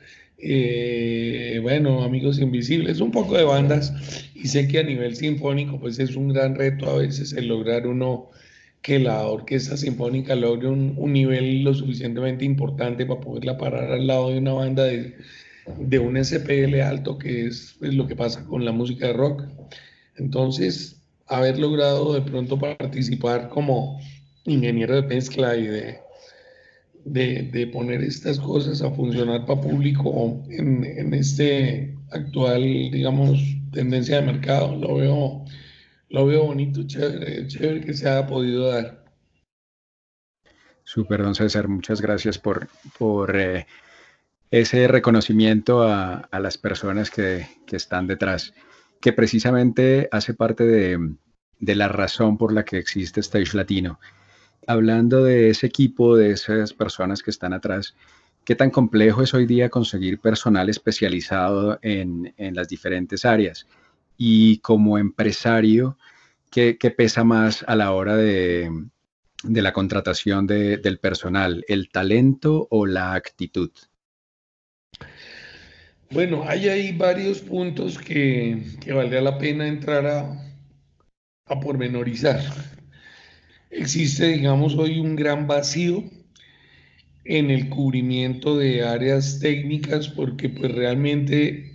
eh, 0.48 1.60
bueno, 1.62 2.04
Amigos 2.04 2.40
Invisibles, 2.40 3.02
un 3.02 3.12
poco 3.12 3.36
de 3.36 3.44
bandas, 3.44 3.94
y 4.36 4.48
sé 4.48 4.68
que 4.68 4.80
a 4.80 4.84
nivel 4.84 5.16
sinfónico, 5.16 5.80
pues 5.80 5.98
es 5.98 6.16
un 6.16 6.30
gran 6.30 6.54
reto 6.56 6.88
a 6.88 6.98
veces 6.98 7.34
el 7.34 7.48
lograr 7.48 7.88
uno 7.88 8.30
que 8.84 9.00
la 9.00 9.26
orquesta 9.26 9.76
sinfónica 9.76 10.36
logre 10.36 10.68
un, 10.68 10.96
nivel 11.12 11.64
lo 11.64 11.74
suficientemente 11.74 12.46
importante 12.46 13.08
para 13.08 13.22
poderla 13.22 13.58
parar 13.58 13.92
al 13.92 14.06
lado 14.06 14.30
de 14.30 14.38
una 14.38 14.54
banda 14.54 14.84
de, 14.84 15.16
de 15.80 15.98
un 16.00 16.24
SPL 16.24 16.80
alto, 16.82 17.18
que 17.18 17.48
es 17.48 17.76
pues, 17.80 17.96
lo 17.96 18.06
que 18.06 18.16
pasa 18.16 18.46
con 18.46 18.64
la 18.64 18.72
música 18.72 19.08
de 19.08 19.14
rock. 19.14 19.46
Entonces, 20.18 21.02
haber 21.26 21.58
logrado 21.58 22.14
de 22.14 22.22
pronto 22.22 22.60
participar 22.60 23.50
como 23.50 24.00
ingeniero 24.44 24.96
de 24.96 25.08
mezcla 25.08 25.58
y 25.58 25.66
de, 25.66 26.05
de, 27.06 27.70
poner 27.72 28.02
estas 28.02 28.40
cosas 28.40 28.82
a 28.82 28.92
funcionar 28.92 29.46
para 29.46 29.62
público 29.62 30.44
en, 30.50 30.84
en, 30.84 31.14
este 31.14 31.96
actual, 32.12 32.62
digamos, 32.92 33.40
tendencia 33.72 34.20
de 34.20 34.34
mercado. 34.34 34.76
Lo 34.76 34.96
veo, 34.96 35.46
lo 36.10 36.26
veo 36.26 36.46
bonito, 36.46 36.84
chévere, 36.84 37.48
chévere 37.48 37.82
que 37.82 37.94
se 37.94 38.10
haya 38.10 38.28
podido 38.28 38.68
dar. 38.68 39.06
Super, 40.84 41.22
don 41.22 41.36
César, 41.36 41.68
muchas 41.68 42.02
gracias 42.02 42.38
por, 42.38 42.68
por 42.98 43.36
eh, 43.40 43.66
ese 44.52 44.88
reconocimiento 44.88 45.84
a, 45.84 46.16
a 46.16 46.40
las 46.40 46.58
personas 46.58 47.10
que, 47.10 47.48
que, 47.66 47.76
están 47.76 48.08
detrás, 48.08 48.54
que 49.02 49.14
precisamente 49.14 50.08
hace 50.12 50.34
parte 50.34 50.64
de, 50.64 51.16
de 51.60 51.76
la 51.76 51.88
razón 51.88 52.38
por 52.38 52.54
la 52.54 52.66
que 52.66 52.78
existe 52.78 53.20
Stage 53.20 53.58
Latino 53.58 54.00
hablando 54.68 55.24
de 55.24 55.50
ese 55.50 55.68
equipo, 55.68 56.16
de 56.16 56.32
esas 56.32 56.74
personas 56.74 57.22
que 57.24 57.32
están 57.32 57.54
atrás, 57.54 57.96
¿qué 58.44 58.56
tan 58.56 58.70
complejo 58.70 59.22
es 59.22 59.34
hoy 59.34 59.46
día 59.46 59.70
conseguir 59.70 60.20
personal 60.20 60.70
especializado 60.70 61.80
en, 61.82 62.34
las 62.38 62.68
diferentes 62.68 63.26
áreas? 63.26 63.68
Y 64.18 64.60
como 64.60 64.98
empresario, 64.98 65.98
¿qué, 66.52 66.76
pesa 66.96 67.24
más 67.24 67.64
a 67.68 67.76
la 67.76 67.92
hora 67.92 68.16
de, 68.16 68.70
la 69.44 69.74
contratación 69.74 70.48
del 70.48 71.00
personal, 71.00 71.66
el 71.68 71.90
talento 71.90 72.68
o 72.70 72.86
la 72.86 73.14
actitud? 73.14 73.72
Bueno, 76.12 76.46
hay 76.48 76.96
varios 76.96 77.40
puntos 77.40 77.98
que, 77.98 78.64
que 78.80 78.94
valdría 78.94 79.22
la 79.22 79.38
pena 79.38 79.68
entrar 79.68 80.06
a, 80.06 80.46
a 81.48 81.60
pormenorizar 81.60 82.42
existe, 83.78 84.28
digamos, 84.28 84.76
hoy 84.76 85.00
un 85.00 85.16
gran 85.16 85.48
vacío 85.48 86.04
en 87.26 87.52
el 87.52 87.70
cubrimiento 87.70 88.58
de 88.58 88.84
áreas 88.84 89.40
técnicas 89.40 90.08
porque 90.08 90.50
pues 90.50 90.72
realmente 90.72 91.74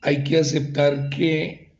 hay 0.00 0.24
que 0.24 0.38
aceptar 0.38 1.10
que 1.10 1.72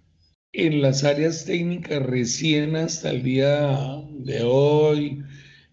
en 0.52 0.82
las 0.82 1.04
áreas 1.04 1.44
técnicas 1.44 2.02
recién 2.02 2.76
hasta 2.76 3.10
el 3.10 3.22
día 3.22 4.02
de 4.10 4.42
hoy 4.42 5.22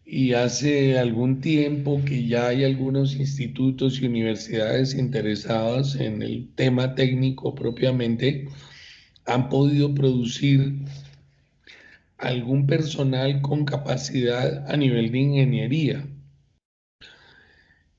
y 0.06 0.34
hace 0.34 0.98
algún 0.98 1.42
tiempo 1.42 2.02
que 2.06 2.26
ya 2.26 2.48
hay 2.48 2.64
algunos 2.64 3.16
institutos 3.16 4.02
y 4.02 4.08
universidades 4.08 4.96
interesadas 4.96 5.96
en 5.96 6.24
el 6.24 6.50
tema 6.56 6.96
técnico 6.96 7.54
propiamente, 7.54 8.48
han 9.26 9.50
podido 9.50 9.94
producir 9.94 10.74
algún 12.20 12.68
personal 12.68 13.42
con 13.42 13.66
capacidad 13.66 14.70
a 14.70 14.78
nivel 14.78 15.12
de 15.12 15.20
ingeniería. 15.20 16.06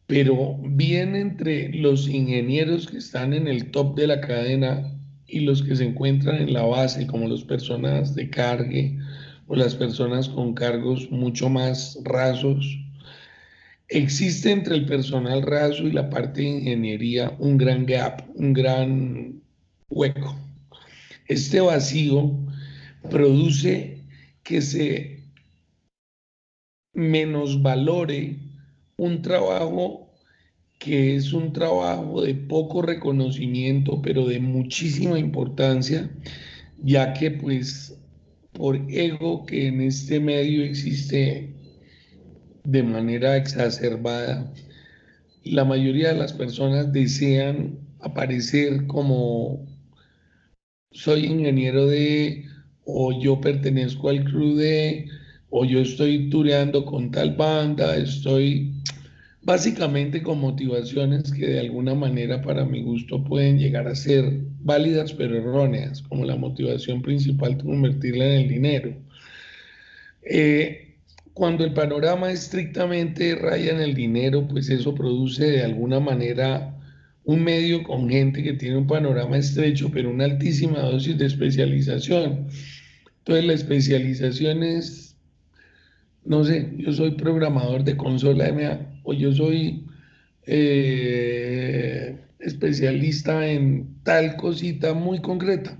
Pero 0.06 0.58
bien 0.62 1.16
entre 1.16 1.70
los 1.70 2.08
ingenieros 2.08 2.86
que 2.86 2.98
están 2.98 3.32
en 3.32 3.48
el 3.48 3.70
top 3.70 3.96
de 3.96 4.06
la 4.06 4.20
cadena 4.20 4.92
y 5.26 5.40
los 5.40 5.62
que 5.62 5.76
se 5.76 5.84
encuentran 5.84 6.36
en 6.36 6.52
la 6.52 6.62
base, 6.62 7.06
como 7.06 7.28
las 7.28 7.42
personas 7.42 8.14
de 8.14 8.28
cargue 8.28 8.98
o 9.46 9.56
las 9.56 9.74
personas 9.74 10.28
con 10.28 10.54
cargos 10.54 11.10
mucho 11.10 11.48
más 11.48 11.98
rasos. 12.04 12.78
Existe 13.88 14.50
entre 14.50 14.74
el 14.76 14.86
personal 14.86 15.42
raso 15.42 15.84
y 15.84 15.92
la 15.92 16.10
parte 16.10 16.42
de 16.42 16.48
ingeniería 16.48 17.32
un 17.38 17.56
gran 17.56 17.86
gap, 17.86 18.22
un 18.34 18.52
gran 18.52 19.40
hueco. 19.88 20.36
Este 21.26 21.60
vacío 21.60 22.32
produce 23.08 23.99
que 24.50 24.62
se 24.62 25.22
menosvalore 26.92 28.36
un 28.96 29.22
trabajo 29.22 30.10
que 30.80 31.14
es 31.14 31.32
un 31.32 31.52
trabajo 31.52 32.22
de 32.22 32.34
poco 32.34 32.82
reconocimiento, 32.82 34.02
pero 34.02 34.26
de 34.26 34.40
muchísima 34.40 35.20
importancia, 35.20 36.10
ya 36.82 37.12
que 37.12 37.30
pues 37.30 37.96
por 38.52 38.74
ego 38.90 39.46
que 39.46 39.68
en 39.68 39.82
este 39.82 40.18
medio 40.18 40.64
existe 40.64 41.54
de 42.64 42.82
manera 42.82 43.36
exacerbada, 43.36 44.52
la 45.44 45.64
mayoría 45.64 46.08
de 46.12 46.18
las 46.18 46.32
personas 46.32 46.92
desean 46.92 47.78
aparecer 48.00 48.88
como 48.88 49.64
soy 50.90 51.26
ingeniero 51.26 51.86
de, 51.86 52.49
o 52.92 53.20
yo 53.20 53.40
pertenezco 53.40 54.08
al 54.08 54.24
crew 54.24 54.56
de, 54.56 55.06
o 55.50 55.64
yo 55.64 55.80
estoy 55.80 56.30
tureando 56.30 56.84
con 56.84 57.10
tal 57.10 57.34
banda, 57.36 57.96
estoy 57.96 58.72
básicamente 59.42 60.22
con 60.22 60.40
motivaciones 60.40 61.32
que 61.32 61.46
de 61.46 61.60
alguna 61.60 61.94
manera 61.94 62.42
para 62.42 62.64
mi 62.64 62.82
gusto 62.82 63.24
pueden 63.24 63.58
llegar 63.58 63.88
a 63.88 63.94
ser 63.94 64.40
válidas 64.60 65.12
pero 65.12 65.36
erróneas, 65.36 66.02
como 66.02 66.24
la 66.24 66.36
motivación 66.36 67.02
principal 67.02 67.56
de 67.56 67.64
convertirla 67.64 68.26
en 68.26 68.40
el 68.42 68.48
dinero. 68.48 68.94
Eh, 70.22 70.96
cuando 71.32 71.64
el 71.64 71.72
panorama 71.72 72.30
estrictamente 72.30 73.34
raya 73.34 73.72
en 73.72 73.80
el 73.80 73.94
dinero, 73.94 74.46
pues 74.46 74.68
eso 74.68 74.94
produce 74.94 75.50
de 75.50 75.62
alguna 75.62 76.00
manera 76.00 76.76
un 77.24 77.42
medio 77.42 77.82
con 77.82 78.08
gente 78.08 78.42
que 78.42 78.54
tiene 78.54 78.76
un 78.76 78.86
panorama 78.86 79.38
estrecho, 79.38 79.90
pero 79.92 80.10
una 80.10 80.24
altísima 80.24 80.80
dosis 80.80 81.16
de 81.16 81.26
especialización. 81.26 82.48
Entonces 83.20 83.44
la 83.44 83.52
especialización 83.52 84.62
es, 84.62 85.16
no 86.24 86.44
sé, 86.44 86.72
yo 86.78 86.92
soy 86.92 87.12
programador 87.12 87.84
de 87.84 87.96
consola 87.96 88.50
MA 88.52 88.80
o 89.04 89.12
yo 89.12 89.32
soy 89.32 89.86
eh, 90.46 92.18
especialista 92.38 93.46
en 93.46 93.88
tal 94.02 94.36
cosita 94.36 94.94
muy 94.94 95.20
concreta. 95.20 95.78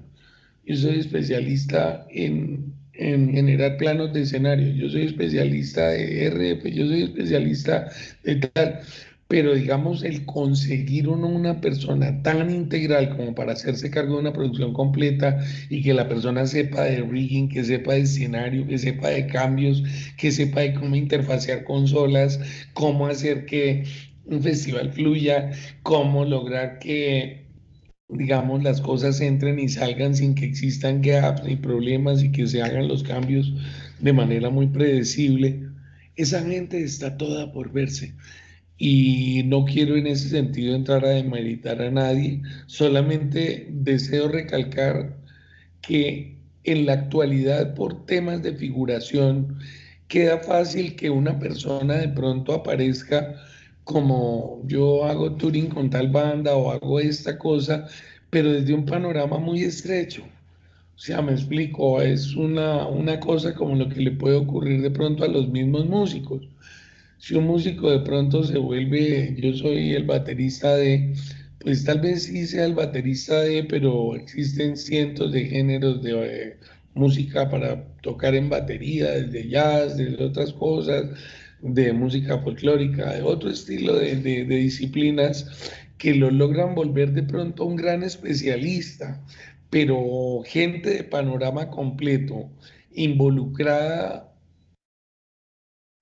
Yo 0.67 0.77
soy 0.77 1.01
especialista 1.01 2.07
en, 2.11 2.75
en 2.93 3.33
generar 3.33 3.79
planos 3.79 4.13
de 4.13 4.23
escenario. 4.23 4.69
Yo 4.75 4.91
soy 4.91 5.07
especialista 5.07 5.89
de 5.89 6.27
RF, 6.27 6.71
yo 6.71 6.87
soy 6.87 7.03
especialista 7.05 7.91
de 8.23 8.37
tal 8.37 8.81
pero 9.31 9.55
digamos 9.55 10.03
el 10.03 10.27
conseguir 10.27 11.09
una 11.09 11.61
persona 11.61 12.21
tan 12.21 12.51
integral 12.51 13.17
como 13.17 13.33
para 13.33 13.53
hacerse 13.53 13.89
cargo 13.89 14.15
de 14.15 14.23
una 14.23 14.33
producción 14.33 14.73
completa 14.73 15.39
y 15.69 15.83
que 15.83 15.95
la 15.95 16.09
persona 16.09 16.49
sepa 16.49 16.83
de 16.83 17.01
rigging, 17.03 17.49
que 17.49 17.63
sepa 17.63 17.95
de 17.95 18.01
escenario, 18.01 18.67
que 18.67 18.77
sepa 18.77 19.11
de 19.11 19.29
cambios, 19.29 19.85
que 20.17 20.33
sepa 20.33 20.63
de 20.63 20.75
cómo 20.75 20.97
interfacear 20.97 21.63
consolas, 21.63 22.41
cómo 22.75 23.07
hacer 23.07 23.47
que 23.47 23.85
un 24.25 24.43
festival 24.43 24.91
fluya, 24.91 25.53
cómo 25.85 26.25
lograr 26.25 26.81
que 26.81 27.47
digamos 28.09 28.65
las 28.65 28.81
cosas 28.81 29.21
entren 29.21 29.61
y 29.61 29.69
salgan 29.69 30.17
sin 30.17 30.35
que 30.35 30.47
existan 30.47 31.03
gaps 31.03 31.45
ni 31.45 31.55
problemas 31.55 32.25
y 32.25 32.33
que 32.33 32.49
se 32.49 32.63
hagan 32.63 32.89
los 32.89 33.05
cambios 33.05 33.55
de 34.01 34.13
manera 34.13 34.51
muy 34.51 34.67
predecible. 34.67 35.69
Esa 36.17 36.43
gente 36.43 36.83
está 36.83 37.17
toda 37.17 37.53
por 37.53 37.71
verse 37.71 38.13
y 38.81 39.43
no 39.45 39.67
quiero 39.67 39.95
en 39.97 40.07
ese 40.07 40.31
sentido 40.31 40.75
entrar 40.75 41.05
a 41.05 41.11
demeritar 41.11 41.83
a 41.83 41.91
nadie, 41.91 42.41
solamente 42.67 43.69
deseo 43.71 44.29
recalcar 44.29 45.19
que 45.83 46.39
en 46.65 46.87
la 46.87 46.95
actualidad 46.95 47.75
por 47.75 48.07
temas 48.07 48.43
de 48.43 48.55
figuración 48.55 49.59
queda 50.09 50.39
fácil 50.39 50.97
que 50.97 51.11
una 51.11 51.39
persona 51.39 51.97
de 51.97 52.09
pronto 52.09 52.55
aparezca 52.55 53.37
como 53.85 54.63
yo 54.65 55.05
hago 55.05 55.37
touring 55.37 55.69
con 55.69 55.91
tal 55.91 56.09
banda 56.09 56.57
o 56.57 56.71
hago 56.71 57.01
esta 57.01 57.37
cosa, 57.37 57.87
pero 58.31 58.51
desde 58.51 58.73
un 58.73 58.87
panorama 58.87 59.39
muy 59.39 59.63
estrecho. 59.63 60.23
O 60.97 60.99
sea, 60.99 61.21
me 61.21 61.33
explico, 61.33 62.01
es 62.01 62.35
una, 62.35 62.87
una 62.87 63.21
cosa 63.21 63.55
como 63.55 63.75
lo 63.75 63.91
que 63.91 64.01
le 64.01 64.13
puede 64.13 64.37
ocurrir 64.37 64.81
de 64.81 64.91
pronto 64.91 65.25
a 65.25 65.29
los 65.29 65.49
mismos 65.49 65.87
músicos 65.87 66.49
si 67.21 67.35
un 67.35 67.47
músico 67.47 67.91
de 67.91 68.01
pronto 68.01 68.43
se 68.45 68.57
vuelve, 68.57 69.37
yo 69.39 69.55
soy 69.55 69.93
el 69.95 70.05
baterista 70.05 70.75
de, 70.75 71.13
pues 71.61 71.85
tal 71.85 72.01
vez 72.01 72.25
sí 72.25 72.47
sea 72.47 72.65
el 72.65 72.75
baterista 72.75 73.41
de, 73.41 73.63
pero 73.65 74.17
existen 74.17 74.77
cientos 74.77 75.31
de 75.31 75.45
géneros 75.45 76.03
de 76.03 76.13
eh, 76.13 76.57
música 76.95 77.51
para 77.51 77.85
tocar 78.03 78.35
en 78.35 78.49
batería, 78.49 79.11
desde 79.11 79.49
jazz, 79.49 79.99
desde 79.99 80.25
otras 80.25 80.53
cosas, 80.55 81.11
de 81.61 81.93
música 81.93 82.39
folclórica, 82.39 83.13
de 83.13 83.23
otro 83.23 83.51
estilo 83.51 83.97
de, 83.97 84.17
de 84.17 84.57
disciplinas 84.57 85.47
que 85.99 86.15
lo 86.15 86.31
logran 86.31 86.75
volver 86.75 87.13
de 87.13 87.23
pronto 87.23 87.67
un 87.67 87.77
gran 87.77 88.03
especialista, 88.03 89.23
pero 89.69 90.41
gente 90.47 90.89
de 90.89 91.05
panorama 91.05 91.69
completo, 91.69 92.49
involucrada 92.95 94.30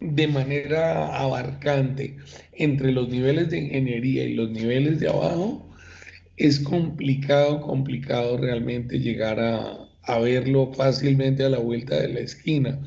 de 0.00 0.28
manera 0.28 1.16
abarcante 1.18 2.16
entre 2.52 2.92
los 2.92 3.08
niveles 3.08 3.50
de 3.50 3.58
ingeniería 3.58 4.24
y 4.24 4.34
los 4.34 4.50
niveles 4.50 5.00
de 5.00 5.08
abajo, 5.08 5.68
es 6.36 6.60
complicado, 6.60 7.60
complicado 7.60 8.36
realmente 8.36 9.00
llegar 9.00 9.40
a, 9.40 9.84
verlo 10.20 10.72
fácilmente 10.72 11.44
a 11.44 11.50
la 11.50 11.58
vuelta 11.58 12.00
de 12.00 12.08
la 12.08 12.20
esquina. 12.20 12.80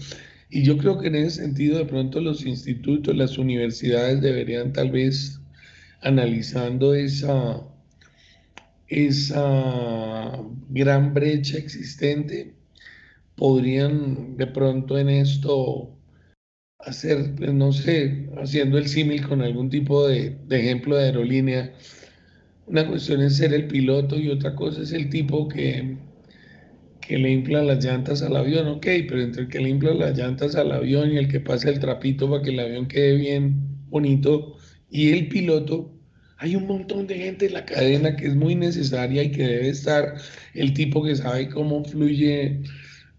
Y 0.49 0.63
yo 0.63 0.77
creo 0.77 0.99
que 0.99 1.07
en 1.07 1.15
ese 1.15 1.41
sentido 1.43 1.77
de 1.77 1.85
pronto 1.85 2.19
los 2.19 2.45
institutos, 2.45 3.15
las 3.15 3.37
universidades 3.37 4.21
deberían 4.21 4.73
tal 4.73 4.89
vez 4.89 5.39
analizando 6.01 6.95
esa, 6.95 7.61
esa 8.87 10.39
gran 10.69 11.13
brecha 11.13 11.57
existente, 11.57 12.53
podrían 13.35 14.35
de 14.37 14.47
pronto 14.47 14.97
en 14.97 15.09
esto 15.09 15.95
hacer, 16.85 17.39
no 17.53 17.71
sé, 17.71 18.27
haciendo 18.41 18.77
el 18.77 18.87
símil 18.87 19.27
con 19.27 19.41
algún 19.41 19.69
tipo 19.69 20.07
de, 20.07 20.37
ejemplo 20.49 20.95
de 20.95 21.05
aerolínea, 21.05 21.73
una 22.67 22.87
cuestión 22.87 23.21
es 23.21 23.37
ser 23.37 23.53
el 23.53 23.67
piloto 23.67 24.17
y 24.17 24.29
otra 24.29 24.55
cosa 24.55 24.81
es 24.81 24.91
el 24.91 25.09
tipo 25.09 25.47
que, 25.47 25.97
que 27.01 27.17
le 27.17 27.31
infla 27.31 27.63
las 27.63 27.83
llantas 27.83 28.21
al 28.21 28.35
avión, 28.35 28.67
ok, 28.67 28.87
pero 29.07 29.21
entre 29.21 29.43
el 29.43 29.47
que 29.49 29.59
le 29.59 29.69
infla 29.69 29.93
las 29.93 30.17
llantas 30.17 30.55
al 30.55 30.71
avión 30.71 31.11
y 31.11 31.17
el 31.17 31.27
que 31.27 31.39
pasa 31.39 31.69
el 31.69 31.79
trapito 31.79 32.29
para 32.29 32.41
que 32.41 32.51
el 32.51 32.59
avión 32.59 32.87
quede 32.87 33.15
bien 33.15 33.55
bonito 33.89 34.57
y 34.89 35.11
el 35.11 35.27
piloto, 35.27 35.93
hay 36.37 36.55
un 36.55 36.65
montón 36.65 37.05
de 37.05 37.15
gente 37.15 37.45
en 37.45 37.53
la 37.53 37.65
cadena 37.65 38.15
que 38.15 38.25
es 38.25 38.35
muy 38.35 38.55
necesaria 38.55 39.21
y 39.21 39.31
que 39.31 39.43
debe 39.43 39.69
estar 39.69 40.15
el 40.55 40.73
tipo 40.73 41.03
que 41.03 41.15
sabe 41.15 41.49
cómo 41.49 41.83
fluye 41.83 42.63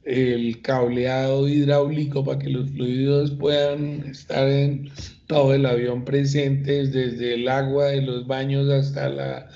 el 0.05 0.61
cableado 0.63 1.49
hidráulico 1.49 2.25
para 2.25 2.39
que 2.39 2.51
los 2.51 2.71
fluidos 2.71 3.31
puedan 3.33 4.05
estar 4.11 4.49
en 4.49 4.91
todo 5.27 5.55
el 5.55 5.67
avión 5.67 6.05
presentes, 6.05 6.93
desde 6.93 7.35
el 7.35 7.49
agua 7.49 7.87
de 7.87 8.03
los 8.03 8.27
baños 8.27 8.69
hasta 8.69 9.09
la, 9.09 9.49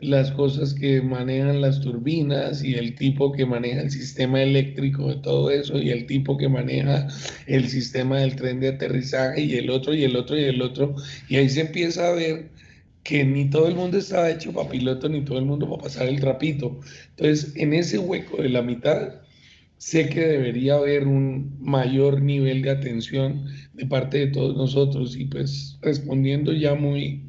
las 0.00 0.32
cosas 0.32 0.74
que 0.74 1.00
manejan 1.00 1.60
las 1.60 1.80
turbinas 1.80 2.64
y 2.64 2.74
el 2.74 2.94
tipo 2.96 3.32
que 3.32 3.46
maneja 3.46 3.82
el 3.82 3.90
sistema 3.90 4.42
eléctrico 4.42 5.08
de 5.08 5.16
todo 5.16 5.50
eso 5.50 5.78
y 5.78 5.90
el 5.90 6.06
tipo 6.06 6.36
que 6.36 6.48
maneja 6.48 7.06
el 7.46 7.68
sistema 7.68 8.18
del 8.18 8.34
tren 8.34 8.60
de 8.60 8.70
aterrizaje 8.70 9.42
y 9.42 9.54
el 9.54 9.70
otro 9.70 9.94
y 9.94 10.04
el 10.04 10.16
otro 10.16 10.36
y 10.36 10.44
el 10.44 10.60
otro. 10.62 10.96
Y 11.28 11.36
ahí 11.36 11.48
se 11.48 11.60
empieza 11.62 12.08
a 12.08 12.12
ver 12.12 12.50
que 13.04 13.24
ni 13.24 13.50
todo 13.50 13.68
el 13.68 13.74
mundo 13.74 13.98
está 13.98 14.30
hecho 14.30 14.52
para 14.52 14.68
piloto, 14.68 15.08
ni 15.08 15.24
todo 15.24 15.38
el 15.38 15.44
mundo 15.44 15.68
para 15.68 15.82
pasar 15.82 16.08
el 16.08 16.20
trapito. 16.20 16.80
Entonces, 17.10 17.52
en 17.56 17.74
ese 17.74 17.98
hueco 17.98 18.42
de 18.42 18.48
la 18.48 18.62
mitad 18.62 19.21
sé 19.82 20.08
que 20.08 20.20
debería 20.20 20.76
haber 20.76 21.08
un 21.08 21.56
mayor 21.60 22.22
nivel 22.22 22.62
de 22.62 22.70
atención 22.70 23.46
de 23.72 23.84
parte 23.84 24.18
de 24.18 24.26
todos 24.28 24.56
nosotros 24.56 25.16
y 25.16 25.24
pues 25.24 25.76
respondiendo 25.82 26.52
ya 26.52 26.76
muy, 26.76 27.24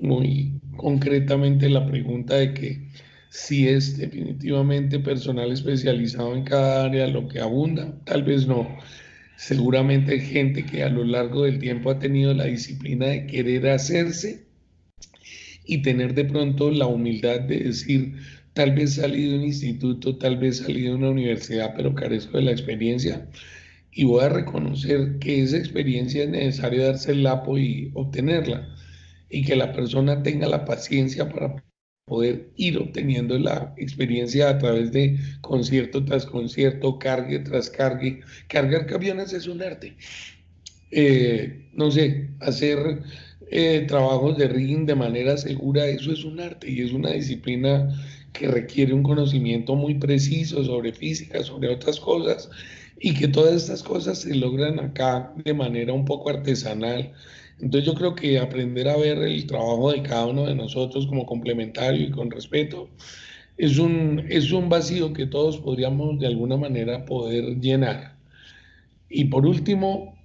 muy 0.00 0.58
concretamente 0.78 1.68
la 1.68 1.86
pregunta 1.86 2.36
de 2.36 2.54
que 2.54 2.88
si 3.28 3.68
es 3.68 3.98
definitivamente 3.98 5.00
personal 5.00 5.52
especializado 5.52 6.34
en 6.34 6.44
cada 6.44 6.86
área 6.86 7.06
lo 7.08 7.28
que 7.28 7.40
abunda, 7.40 7.94
tal 8.04 8.22
vez 8.22 8.46
no. 8.46 8.66
Seguramente 9.36 10.12
hay 10.12 10.20
gente 10.20 10.64
que 10.64 10.82
a 10.82 10.88
lo 10.88 11.04
largo 11.04 11.44
del 11.44 11.58
tiempo 11.58 11.90
ha 11.90 11.98
tenido 11.98 12.32
la 12.32 12.44
disciplina 12.44 13.04
de 13.04 13.26
querer 13.26 13.68
hacerse 13.68 14.46
y 15.66 15.82
tener 15.82 16.14
de 16.14 16.24
pronto 16.24 16.70
la 16.70 16.86
humildad 16.86 17.40
de 17.40 17.58
decir, 17.58 18.14
tal 18.54 18.74
vez 18.74 18.94
salí 18.94 19.30
de 19.30 19.38
un 19.38 19.44
instituto, 19.44 20.16
tal 20.18 20.36
vez 20.38 20.58
salí 20.58 20.82
de 20.82 20.94
una 20.94 21.10
universidad, 21.10 21.74
pero 21.76 21.94
carezco 21.94 22.38
de 22.38 22.44
la 22.44 22.52
experiencia 22.52 23.28
y 23.92 24.04
voy 24.04 24.24
a 24.24 24.28
reconocer 24.28 25.18
que 25.18 25.42
esa 25.42 25.58
experiencia 25.58 26.24
es 26.24 26.30
necesario 26.30 26.84
darse 26.84 27.12
el 27.12 27.22
lapo 27.24 27.58
y 27.58 27.90
obtenerla 27.94 28.68
y 29.28 29.44
que 29.44 29.56
la 29.56 29.72
persona 29.72 30.22
tenga 30.22 30.48
la 30.48 30.64
paciencia 30.64 31.28
para 31.28 31.62
poder 32.06 32.50
ir 32.56 32.78
obteniendo 32.78 33.38
la 33.38 33.72
experiencia 33.76 34.48
a 34.48 34.58
través 34.58 34.92
de 34.92 35.18
concierto 35.40 36.04
tras 36.04 36.26
concierto, 36.26 36.98
cargue 36.98 37.38
tras 37.40 37.70
cargue. 37.70 38.20
Cargar 38.48 38.86
camiones 38.86 39.32
es 39.32 39.46
un 39.46 39.62
arte. 39.62 39.96
Eh, 40.90 41.68
no 41.72 41.90
sé, 41.92 42.30
hacer 42.40 43.02
eh, 43.50 43.84
trabajos 43.86 44.36
de 44.38 44.48
rigging 44.48 44.86
de 44.86 44.96
manera 44.96 45.36
segura, 45.36 45.86
eso 45.86 46.12
es 46.12 46.24
un 46.24 46.40
arte 46.40 46.68
y 46.68 46.80
es 46.82 46.92
una 46.92 47.12
disciplina 47.12 47.88
que 48.32 48.48
requiere 48.48 48.92
un 48.94 49.02
conocimiento 49.02 49.74
muy 49.74 49.94
preciso 49.94 50.64
sobre 50.64 50.92
física, 50.92 51.42
sobre 51.42 51.68
otras 51.68 52.00
cosas, 52.00 52.50
y 52.98 53.14
que 53.14 53.28
todas 53.28 53.54
estas 53.54 53.82
cosas 53.82 54.20
se 54.20 54.34
logran 54.34 54.78
acá 54.80 55.32
de 55.44 55.54
manera 55.54 55.92
un 55.92 56.04
poco 56.04 56.30
artesanal. 56.30 57.12
Entonces 57.60 57.86
yo 57.86 57.94
creo 57.94 58.14
que 58.14 58.38
aprender 58.38 58.88
a 58.88 58.96
ver 58.96 59.18
el 59.18 59.46
trabajo 59.46 59.92
de 59.92 60.02
cada 60.02 60.26
uno 60.26 60.46
de 60.46 60.54
nosotros 60.54 61.06
como 61.06 61.26
complementario 61.26 62.06
y 62.06 62.10
con 62.10 62.30
respeto 62.30 62.88
es 63.60 63.78
un, 63.78 64.24
es 64.30 64.52
un 64.52 64.70
vacío 64.70 65.12
que 65.12 65.26
todos 65.26 65.58
podríamos 65.58 66.18
de 66.18 66.26
alguna 66.26 66.56
manera 66.56 67.04
poder 67.04 67.60
llenar. 67.60 68.16
Y 69.10 69.24
por 69.24 69.44
último, 69.44 70.16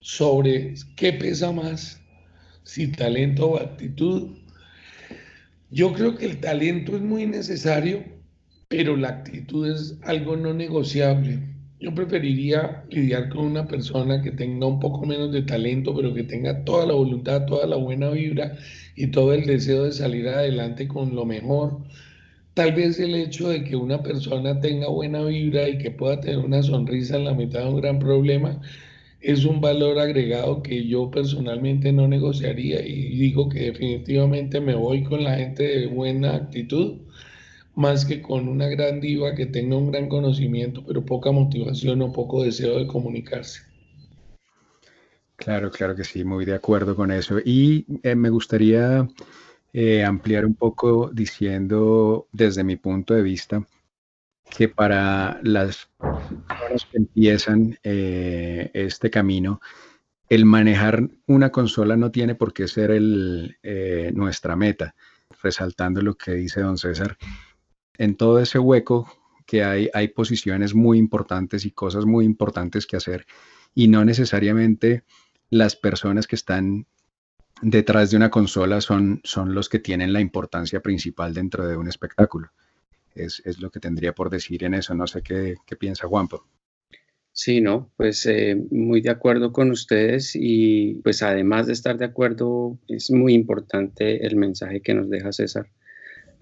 sobre 0.00 0.74
qué 0.96 1.14
pesa 1.14 1.50
más, 1.50 2.02
si 2.62 2.92
talento 2.92 3.52
o 3.52 3.56
actitud. 3.56 4.36
Yo 5.74 5.92
creo 5.92 6.14
que 6.14 6.26
el 6.26 6.38
talento 6.38 6.94
es 6.94 7.02
muy 7.02 7.26
necesario, 7.26 8.04
pero 8.68 8.96
la 8.96 9.08
actitud 9.08 9.68
es 9.68 9.98
algo 10.04 10.36
no 10.36 10.54
negociable. 10.54 11.40
Yo 11.80 11.92
preferiría 11.92 12.84
lidiar 12.90 13.28
con 13.28 13.46
una 13.46 13.66
persona 13.66 14.22
que 14.22 14.30
tenga 14.30 14.68
un 14.68 14.78
poco 14.78 15.04
menos 15.04 15.32
de 15.32 15.42
talento, 15.42 15.92
pero 15.92 16.14
que 16.14 16.22
tenga 16.22 16.64
toda 16.64 16.86
la 16.86 16.94
voluntad, 16.94 17.46
toda 17.46 17.66
la 17.66 17.74
buena 17.74 18.10
vibra 18.10 18.56
y 18.94 19.08
todo 19.08 19.32
el 19.32 19.46
deseo 19.46 19.82
de 19.82 19.90
salir 19.90 20.28
adelante 20.28 20.86
con 20.86 21.12
lo 21.16 21.24
mejor. 21.24 21.80
Tal 22.54 22.72
vez 22.74 23.00
el 23.00 23.16
hecho 23.16 23.48
de 23.48 23.64
que 23.64 23.74
una 23.74 24.00
persona 24.00 24.60
tenga 24.60 24.88
buena 24.88 25.24
vibra 25.24 25.68
y 25.68 25.78
que 25.78 25.90
pueda 25.90 26.20
tener 26.20 26.38
una 26.38 26.62
sonrisa 26.62 27.16
en 27.16 27.24
la 27.24 27.34
mitad 27.34 27.64
de 27.64 27.70
un 27.70 27.80
gran 27.80 27.98
problema 27.98 28.60
es 29.24 29.46
un 29.46 29.60
valor 29.60 29.98
agregado 29.98 30.62
que 30.62 30.86
yo 30.86 31.10
personalmente 31.10 31.92
no 31.92 32.06
negociaría 32.06 32.86
y 32.86 33.16
digo 33.16 33.48
que 33.48 33.72
definitivamente 33.72 34.60
me 34.60 34.74
voy 34.74 35.02
con 35.02 35.24
la 35.24 35.36
gente 35.36 35.62
de 35.62 35.86
buena 35.86 36.34
actitud 36.34 36.98
más 37.74 38.04
que 38.04 38.20
con 38.20 38.48
una 38.48 38.68
gran 38.68 39.00
diva 39.00 39.34
que 39.34 39.46
tenga 39.46 39.76
un 39.76 39.90
gran 39.90 40.08
conocimiento, 40.08 40.84
pero 40.86 41.04
poca 41.04 41.32
motivación 41.32 42.02
o 42.02 42.12
poco 42.12 42.44
deseo 42.44 42.78
de 42.78 42.86
comunicarse. 42.86 43.62
Claro, 45.36 45.70
claro 45.70 45.96
que 45.96 46.04
sí, 46.04 46.22
muy 46.22 46.44
de 46.44 46.54
acuerdo 46.54 46.94
con 46.94 47.10
eso. 47.10 47.38
Y 47.44 47.84
eh, 48.02 48.14
me 48.14 48.30
gustaría 48.30 49.08
eh, 49.72 50.04
ampliar 50.04 50.46
un 50.46 50.54
poco 50.54 51.10
diciendo 51.12 52.28
desde 52.32 52.62
mi 52.62 52.76
punto 52.76 53.14
de 53.14 53.22
vista 53.22 53.66
que 54.56 54.68
para 54.68 55.40
las 55.42 55.88
personas 55.98 56.86
que 56.90 56.98
empiezan 56.98 57.78
eh, 57.82 58.70
este 58.74 59.10
camino, 59.10 59.60
el 60.28 60.44
manejar 60.44 61.08
una 61.26 61.50
consola 61.50 61.96
no 61.96 62.10
tiene 62.10 62.34
por 62.34 62.52
qué 62.52 62.68
ser 62.68 62.90
el, 62.90 63.56
nuestra 64.14 64.56
meta, 64.56 64.94
resaltando 65.42 66.02
lo 66.02 66.14
que 66.14 66.32
dice 66.32 66.60
don 66.60 66.78
César 66.78 67.16
en 67.98 68.16
todo 68.16 68.38
ese 68.40 68.58
hueco 68.58 69.08
que 69.46 69.62
hay, 69.62 69.90
hay 69.92 70.08
posiciones 70.08 70.74
muy 70.74 70.98
importantes 70.98 71.64
y 71.64 71.70
cosas 71.70 72.06
muy 72.06 72.24
importantes 72.24 72.86
que 72.86 72.96
hacer 72.96 73.26
y 73.74 73.88
no 73.88 74.04
necesariamente 74.04 75.04
las 75.50 75.76
personas 75.76 76.26
que 76.26 76.36
están 76.36 76.86
detrás 77.60 78.10
de 78.10 78.16
una 78.16 78.30
consola 78.30 78.80
son, 78.80 79.20
son 79.24 79.54
los 79.54 79.68
que 79.68 79.78
tienen 79.78 80.12
la 80.12 80.20
importancia 80.20 80.80
principal 80.80 81.34
dentro 81.34 81.66
de 81.66 81.76
un 81.76 81.88
espectáculo. 81.88 82.50
Es, 83.14 83.42
lo 83.60 83.70
que 83.70 83.80
tendría 83.80 84.12
por 84.12 84.30
decir 84.30 84.64
en 84.64 84.74
eso. 84.74 84.94
No 84.94 85.06
sé 85.06 85.22
qué, 85.22 85.56
piensa 85.78 86.06
Juanpo. 86.06 86.44
Sí, 87.32 87.60
no, 87.60 87.90
pues 87.96 88.26
eh, 88.26 88.56
muy 88.70 89.00
de 89.00 89.10
acuerdo 89.10 89.52
con 89.52 89.70
ustedes 89.72 90.32
y 90.34 91.00
pues 91.02 91.22
además 91.22 91.66
de 91.66 91.72
estar 91.72 91.98
de 91.98 92.04
acuerdo, 92.04 92.78
es 92.86 93.10
muy 93.10 93.34
importante 93.34 94.24
el 94.24 94.36
mensaje 94.36 94.80
que 94.80 94.94
nos 94.94 95.10
deja 95.10 95.32
César 95.32 95.68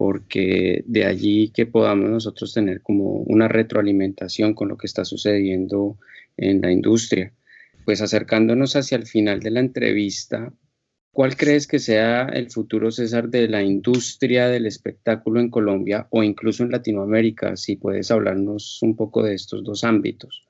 porque 0.02 0.82
de 0.86 1.04
allí 1.06 1.50
que 1.50 1.64
podamos 1.64 2.10
nosotros 2.10 2.52
tener 2.52 2.82
como 2.82 3.18
una 3.20 3.46
retroalimentación 3.46 4.52
con 4.52 4.68
lo 4.68 4.76
que 4.76 4.88
está 4.88 5.04
sucediendo 5.04 5.96
en 6.36 6.60
la 6.60 6.72
industria. 6.72 7.32
Pues 7.84 8.00
acercándonos 8.00 8.74
hacia 8.74 8.96
el 8.96 9.06
final 9.06 9.38
de 9.38 9.52
la 9.52 9.60
entrevista, 9.60 10.52
¿cuál 11.12 11.36
crees 11.36 11.66
que 11.66 11.78
sea 11.78 12.24
el 12.24 12.50
futuro, 12.50 12.90
César, 12.90 13.28
de 13.28 13.48
la 13.48 13.62
industria 13.62 14.48
del 14.48 14.66
espectáculo 14.66 15.40
en 15.40 15.50
Colombia 15.50 16.08
o 16.10 16.22
incluso 16.22 16.64
en 16.64 16.70
Latinoamérica? 16.70 17.56
Si 17.56 17.76
puedes 17.76 18.10
hablarnos 18.10 18.82
un 18.82 18.96
poco 18.96 19.22
de 19.22 19.34
estos 19.34 19.62
dos 19.62 19.84
ámbitos. 19.84 20.48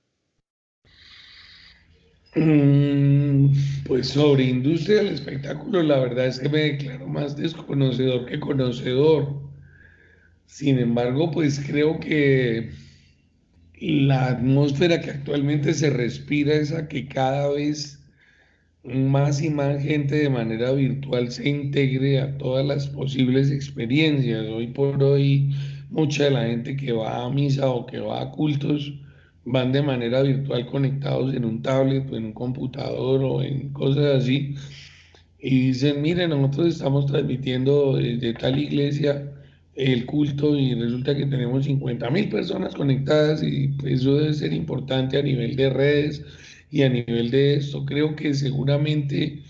Mm, 2.34 3.52
pues 3.86 4.08
sobre 4.08 4.44
industria 4.44 4.98
del 4.98 5.08
espectáculo, 5.08 5.82
la 5.82 5.98
verdad 5.98 6.26
es 6.26 6.40
que 6.40 6.48
me 6.48 6.60
declaro 6.60 7.06
más 7.06 7.36
desconocedor 7.36 8.24
que 8.26 8.40
conocedor. 8.40 9.42
Sin 10.46 10.78
embargo, 10.78 11.30
pues 11.30 11.60
creo 11.66 12.00
que 12.00 12.70
la 13.80 14.28
atmósfera 14.28 15.00
que 15.00 15.10
actualmente 15.10 15.74
se 15.74 15.90
respira 15.90 16.54
es 16.54 16.72
a 16.72 16.88
que 16.88 17.08
cada 17.08 17.50
vez 17.50 18.01
más 18.84 19.42
y 19.42 19.50
más 19.50 19.82
gente 19.82 20.16
de 20.16 20.30
manera 20.30 20.72
virtual 20.72 21.30
se 21.30 21.48
integre 21.48 22.20
a 22.20 22.36
todas 22.38 22.66
las 22.66 22.88
posibles 22.88 23.50
experiencias. 23.50 24.46
Hoy 24.46 24.68
por 24.68 25.02
hoy, 25.02 25.50
mucha 25.90 26.24
de 26.24 26.30
la 26.30 26.46
gente 26.46 26.76
que 26.76 26.92
va 26.92 27.24
a 27.24 27.30
misa 27.30 27.70
o 27.70 27.86
que 27.86 28.00
va 28.00 28.22
a 28.22 28.30
cultos, 28.30 28.92
van 29.44 29.72
de 29.72 29.82
manera 29.82 30.22
virtual 30.22 30.66
conectados 30.66 31.34
en 31.34 31.44
un 31.44 31.62
tablet 31.62 32.10
o 32.10 32.16
en 32.16 32.26
un 32.26 32.32
computador 32.32 33.22
o 33.24 33.42
en 33.42 33.70
cosas 33.70 34.22
así 34.22 34.54
y 35.42 35.68
dicen, 35.68 36.00
miren, 36.00 36.30
nosotros 36.30 36.68
estamos 36.68 37.06
transmitiendo 37.06 37.96
desde 37.96 38.32
tal 38.34 38.58
iglesia 38.60 39.28
el 39.74 40.06
culto 40.06 40.56
y 40.56 40.74
resulta 40.74 41.16
que 41.16 41.26
tenemos 41.26 41.64
50 41.64 42.10
mil 42.10 42.28
personas 42.28 42.74
conectadas 42.74 43.42
y 43.42 43.74
eso 43.84 44.14
debe 44.14 44.34
ser 44.34 44.52
importante 44.52 45.18
a 45.18 45.22
nivel 45.22 45.56
de 45.56 45.70
redes 45.70 46.24
y 46.72 46.82
a 46.82 46.88
nivel 46.88 47.30
de 47.30 47.56
esto. 47.56 47.84
Creo 47.84 48.16
que 48.16 48.34
seguramente 48.34 49.42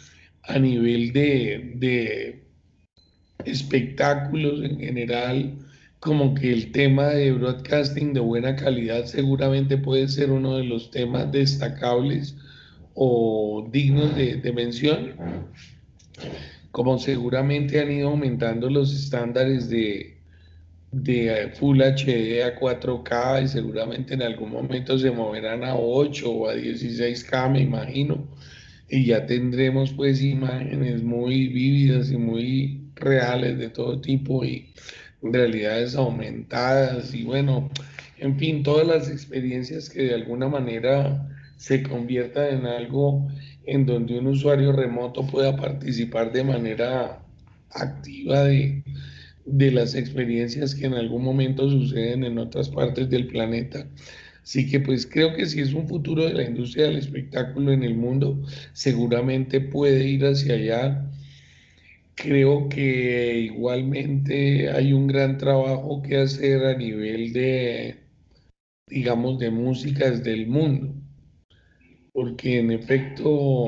a 0.43 0.59
nivel 0.59 1.13
de, 1.13 1.73
de 1.77 2.43
espectáculos 3.47 4.63
en 4.65 4.79
general, 4.79 5.55
como 6.01 6.35
que 6.35 6.53
el 6.53 6.73
tema 6.73 7.07
de 7.07 7.33
broadcasting 7.33 8.13
de 8.13 8.21
buena 8.21 8.57
calidad 8.57 9.05
seguramente 9.05 9.79
puede 9.79 10.09
ser 10.09 10.33
uno 10.33 10.57
de 10.57 10.65
los 10.65 10.91
temas 10.91 11.31
destacables 11.31 12.37
o 12.95 13.69
dignos 13.73 14.15
de, 14.17 14.53
mención, 14.53 15.13
como 16.73 16.99
seguramente 16.99 17.81
han 17.81 17.93
ido 17.93 18.09
aumentando 18.11 18.69
los 18.69 18.93
estándares 18.93 19.71
de, 19.71 20.19
de 20.93 21.51
Full 21.55 21.81
HD 21.81 22.45
a 22.45 22.55
4K 22.55 23.45
y 23.45 23.49
seguramente 23.49 24.15
en 24.15 24.23
algún 24.23 24.51
momento 24.53 24.99
se 24.99 25.11
moverán 25.11 25.65
a 25.65 25.75
8 25.75 26.31
o 26.31 26.49
a 26.49 26.55
16K, 26.55 27.51
me 27.51 27.61
imagino, 27.61 28.29
y 28.89 29.07
ya 29.07 29.27
tendremos 29.27 29.93
pues 29.93 30.23
imágenes 30.23 31.03
muy 31.03 31.49
vívidas 31.49 32.11
y 32.11 32.19
muy 32.19 32.83
reales 32.95 33.59
de 33.59 33.71
todo 33.71 34.01
tipo 34.01 34.45
y 34.45 34.69
realidades 35.23 35.95
aumentadas. 35.97 37.15
Y 37.15 37.25
bueno, 37.25 37.71
en 38.19 38.39
fin, 38.39 38.63
todas 38.63 38.87
las 38.87 39.11
experiencias 39.11 39.89
que 39.89 40.03
de 40.03 40.15
alguna 40.15 40.49
manera 40.49 41.27
se 41.57 41.83
conviertan 41.83 42.59
en 42.59 42.67
algo 42.67 43.29
en 43.65 43.87
donde 43.87 44.19
un 44.19 44.27
usuario 44.27 44.73
remoto 44.73 45.27
pueda 45.27 45.57
participar 45.57 46.33
de 46.33 46.45
manera 46.45 47.21
activa 47.71 48.45
de, 48.45 48.83
de 49.45 49.71
las 49.73 49.95
experiencias 49.95 50.75
que 50.75 50.87
en 50.87 50.95
algún 50.95 51.25
momento 51.25 51.69
suceden 51.69 52.25
en 52.25 52.39
otras 52.39 52.69
partes 52.69 53.11
del 53.11 53.27
planeta. 53.27 53.89
Así 54.43 54.69
que 54.69 54.81
pues 54.81 55.07
creo 55.07 55.35
que 55.35 55.47
si 55.47 55.61
es 55.61 55.73
un 55.73 55.89
futuro 55.89 56.25
de 56.25 56.35
la 56.35 56.45
industria 56.45 56.87
del 56.87 56.99
espectáculo 56.99 57.73
en 57.73 57.85
el 57.85 57.95
mundo, 57.95 58.43
seguramente 58.73 59.61
puede 59.61 60.09
ir 60.09 60.25
hacia 60.25 60.55
allá 60.55 61.09
Creo 62.15 62.69
que 62.69 63.39
igualmente 63.41 64.71
hay 64.71 64.93
un 64.93 65.07
gran 65.07 65.39
trabajo 65.39 66.03
que 66.03 66.19
hacer 66.19 66.65
a 66.65 66.77
nivel 66.77 67.33
de, 67.33 67.97
digamos, 68.87 69.39
de 69.39 69.51
músicas 69.51 70.23
del 70.23 70.47
mundo, 70.47 70.95
porque 72.13 72.59
en 72.59 72.71
efecto 72.71 73.67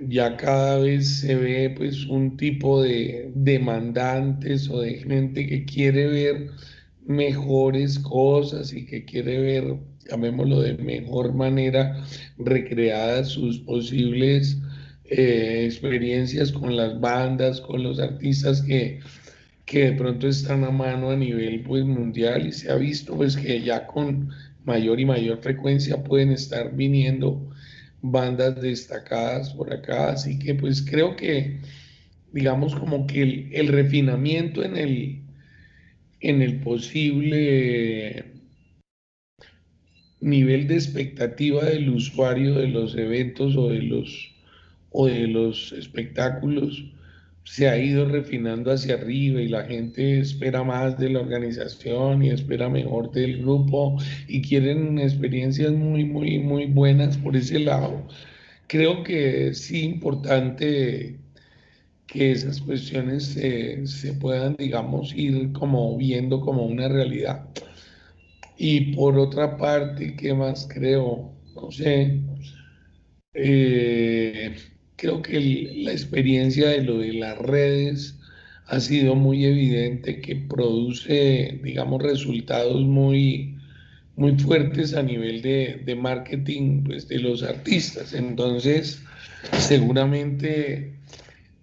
ya 0.00 0.36
cada 0.36 0.78
vez 0.78 1.20
se 1.20 1.34
ve 1.34 1.70
pues 1.76 2.06
un 2.06 2.36
tipo 2.36 2.82
de 2.82 3.30
demandantes 3.34 4.68
o 4.70 4.80
de 4.80 4.94
gente 4.94 5.46
que 5.46 5.64
quiere 5.64 6.06
ver 6.06 6.50
mejores 7.06 7.98
cosas 7.98 8.72
y 8.72 8.86
que 8.86 9.04
quiere 9.04 9.40
ver, 9.40 9.76
llamémoslo 10.08 10.60
de 10.60 10.74
mejor 10.78 11.34
manera, 11.34 12.04
recreadas 12.38 13.28
sus 13.28 13.58
posibles 13.60 14.58
eh, 15.06 15.64
experiencias 15.66 16.52
con 16.52 16.76
las 16.76 17.00
bandas, 17.00 17.60
con 17.60 17.82
los 17.82 17.98
artistas 17.98 18.62
que, 18.62 19.00
que 19.64 19.90
de 19.90 19.92
pronto 19.92 20.28
están 20.28 20.64
a 20.64 20.70
mano 20.70 21.10
a 21.10 21.16
nivel 21.16 21.62
pues, 21.62 21.84
mundial 21.84 22.46
y 22.46 22.52
se 22.52 22.70
ha 22.70 22.76
visto 22.76 23.16
pues 23.16 23.36
que 23.36 23.62
ya 23.62 23.86
con 23.86 24.30
mayor 24.64 25.00
y 25.00 25.06
mayor 25.06 25.38
frecuencia 25.40 26.04
pueden 26.04 26.30
estar 26.30 26.76
viniendo 26.76 27.47
bandas 28.02 28.60
destacadas 28.60 29.52
por 29.54 29.72
acá, 29.72 30.12
así 30.12 30.38
que 30.38 30.54
pues 30.54 30.82
creo 30.82 31.16
que 31.16 31.60
digamos 32.32 32.74
como 32.74 33.06
que 33.06 33.48
el, 33.52 33.68
refinamiento 33.68 34.62
en 34.62 34.76
el, 34.76 35.22
en 36.20 36.42
el 36.42 36.60
posible 36.60 38.24
nivel 40.20 40.66
de 40.66 40.74
expectativa 40.74 41.64
del 41.64 41.90
usuario 41.90 42.54
de 42.54 42.68
los 42.68 42.96
eventos 42.96 43.56
o 43.56 43.68
de 43.68 43.82
los, 43.82 44.34
o 44.90 45.06
de 45.06 45.26
los 45.28 45.72
espectáculos 45.72 46.84
se 47.48 47.68
ha 47.68 47.78
ido 47.78 48.04
refinando 48.04 48.70
hacia 48.70 48.96
arriba 48.96 49.40
y 49.40 49.48
la 49.48 49.64
gente 49.64 50.20
espera 50.20 50.62
más 50.64 50.98
de 50.98 51.08
la 51.10 51.20
organización 51.20 52.22
y 52.22 52.30
espera 52.30 52.68
mejor 52.68 53.10
del 53.12 53.38
grupo 53.38 53.96
y 54.28 54.42
quieren 54.42 54.98
experiencias 54.98 55.72
muy, 55.72 56.04
muy, 56.04 56.38
muy 56.38 56.66
buenas 56.66 57.16
por 57.16 57.36
ese 57.36 57.60
lado. 57.60 58.06
Creo 58.66 59.02
que 59.02 59.48
es 59.48 59.70
importante 59.72 61.18
que 62.06 62.32
esas 62.32 62.60
cuestiones 62.60 63.24
se, 63.24 64.12
puedan, 64.20 64.56
digamos, 64.56 65.14
ir 65.14 65.52
como 65.52 65.96
viendo 65.96 66.40
como 66.40 66.66
una 66.66 66.88
realidad. 66.88 67.48
Y 68.58 68.94
por 68.94 69.18
otra 69.18 69.56
parte, 69.56 70.16
¿qué 70.16 70.34
más 70.34 70.68
creo? 70.70 71.32
No 71.54 71.70
sé, 71.70 72.20
eh, 73.34 74.54
creo 74.98 75.22
que 75.22 75.40
la 75.76 75.92
experiencia 75.92 76.68
de 76.68 76.82
lo 76.82 76.98
de 76.98 77.14
las 77.14 77.38
redes 77.38 78.18
ha 78.66 78.80
sido 78.80 79.14
muy 79.14 79.46
evidente 79.46 80.20
que 80.20 80.36
produce, 80.36 81.60
digamos, 81.62 82.02
resultados 82.02 82.82
muy, 82.82 83.56
muy 84.16 84.36
fuertes 84.36 84.94
a 84.94 85.02
nivel 85.02 85.40
de, 85.40 85.80
de 85.86 85.94
marketing 85.94 86.82
pues, 86.84 87.08
de 87.08 87.20
los 87.20 87.44
artistas. 87.44 88.12
Entonces, 88.12 89.00
seguramente 89.56 90.94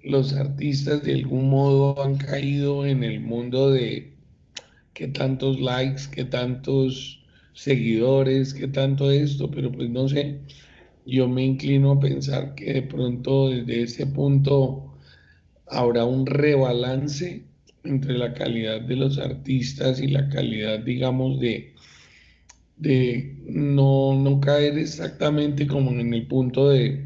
los 0.01 0.33
artistas 0.33 1.03
de 1.03 1.15
algún 1.15 1.49
modo 1.49 2.01
han 2.01 2.15
caído 2.15 2.85
en 2.85 3.03
el 3.03 3.19
mundo 3.19 3.69
de 3.69 4.13
qué 4.93 5.09
tantos 5.09 5.59
likes, 5.59 6.03
qué 6.11 6.23
tantos 6.23 7.21
seguidores, 7.53 8.53
qué 8.53 8.67
tanto 8.67 9.11
esto, 9.11 9.51
pero 9.51 9.71
pues 9.71 9.89
no 9.89 10.07
sé, 10.07 10.39
yo 11.05 11.27
me 11.27 11.43
inclino 11.45 11.91
a 11.91 11.99
pensar 11.99 12.55
que 12.55 12.73
de 12.73 12.81
pronto 12.81 13.49
desde 13.49 13.83
ese 13.83 14.07
punto 14.07 14.93
habrá 15.67 16.05
un 16.05 16.25
rebalance 16.25 17.43
entre 17.83 18.17
la 18.17 18.33
calidad 18.33 18.81
de 18.81 18.95
los 18.95 19.17
artistas 19.19 20.01
y 20.01 20.07
la 20.07 20.29
calidad, 20.29 20.79
digamos, 20.79 21.39
de, 21.39 21.73
de 22.77 23.37
no, 23.45 24.15
no 24.15 24.39
caer 24.39 24.77
exactamente 24.77 25.67
como 25.67 25.91
en 25.91 26.13
el 26.13 26.27
punto 26.27 26.69
de 26.69 27.05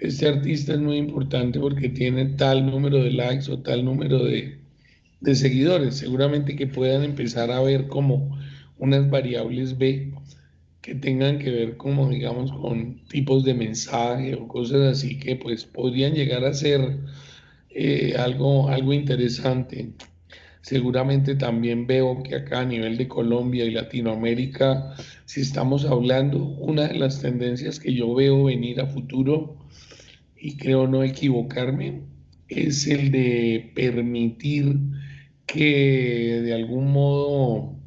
este 0.00 0.28
artista 0.28 0.74
es 0.74 0.80
muy 0.80 0.96
importante 0.96 1.58
porque 1.58 1.88
tiene 1.88 2.26
tal 2.26 2.66
número 2.66 3.02
de 3.02 3.10
likes 3.10 3.50
o 3.50 3.58
tal 3.58 3.84
número 3.84 4.24
de, 4.24 4.58
seguidores. 5.34 5.96
Seguramente 5.96 6.56
que 6.56 6.66
puedan 6.66 7.02
empezar 7.04 7.50
a 7.50 7.60
ver 7.60 7.88
como 7.88 8.38
unas 8.78 9.10
variables 9.10 9.76
B 9.76 10.12
que 10.82 10.94
tengan 10.94 11.38
que 11.38 11.50
ver 11.50 11.76
como 11.76 12.08
digamos 12.08 12.52
con 12.52 13.04
tipos 13.08 13.44
de 13.44 13.54
mensaje 13.54 14.34
o 14.34 14.48
cosas 14.48 14.98
así 14.98 15.18
que 15.18 15.36
pues 15.36 15.64
podrían 15.64 16.14
llegar 16.14 16.44
a 16.44 16.54
ser 16.54 16.98
eh, 17.70 18.14
algo, 18.18 18.68
algo 18.68 18.92
interesante. 18.92 19.92
Seguramente 20.62 21.36
también 21.36 21.86
veo 21.86 22.22
que 22.22 22.34
acá 22.34 22.60
a 22.60 22.64
nivel 22.64 22.96
de 22.98 23.08
Colombia 23.08 23.64
y 23.64 23.70
Latinoamérica, 23.70 24.94
si 25.24 25.40
estamos 25.40 25.84
hablando, 25.84 26.44
una 26.44 26.88
de 26.88 26.98
las 26.98 27.20
tendencias 27.22 27.78
que 27.78 27.94
yo 27.94 28.14
veo 28.14 28.44
venir 28.44 28.80
a 28.80 28.86
futuro 28.86 29.56
y 30.36 30.56
creo 30.56 30.86
no 30.88 31.04
equivocarme, 31.04 32.02
es 32.48 32.86
el 32.86 33.10
de 33.12 33.70
permitir 33.74 34.76
que 35.46 36.40
de 36.42 36.52
algún 36.54 36.92
modo 36.92 37.77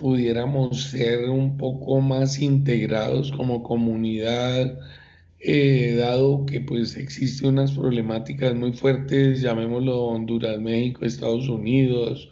pudiéramos 0.00 0.82
ser 0.90 1.28
un 1.28 1.58
poco 1.58 2.00
más 2.00 2.40
integrados 2.40 3.30
como 3.32 3.62
comunidad, 3.62 4.78
eh, 5.40 5.94
dado 5.98 6.46
que 6.46 6.60
pues 6.60 6.96
existen 6.96 7.50
unas 7.50 7.72
problemáticas 7.72 8.54
muy 8.54 8.72
fuertes, 8.72 9.42
llamémoslo 9.42 10.06
Honduras, 10.06 10.58
México, 10.60 11.04
Estados 11.04 11.48
Unidos, 11.48 12.30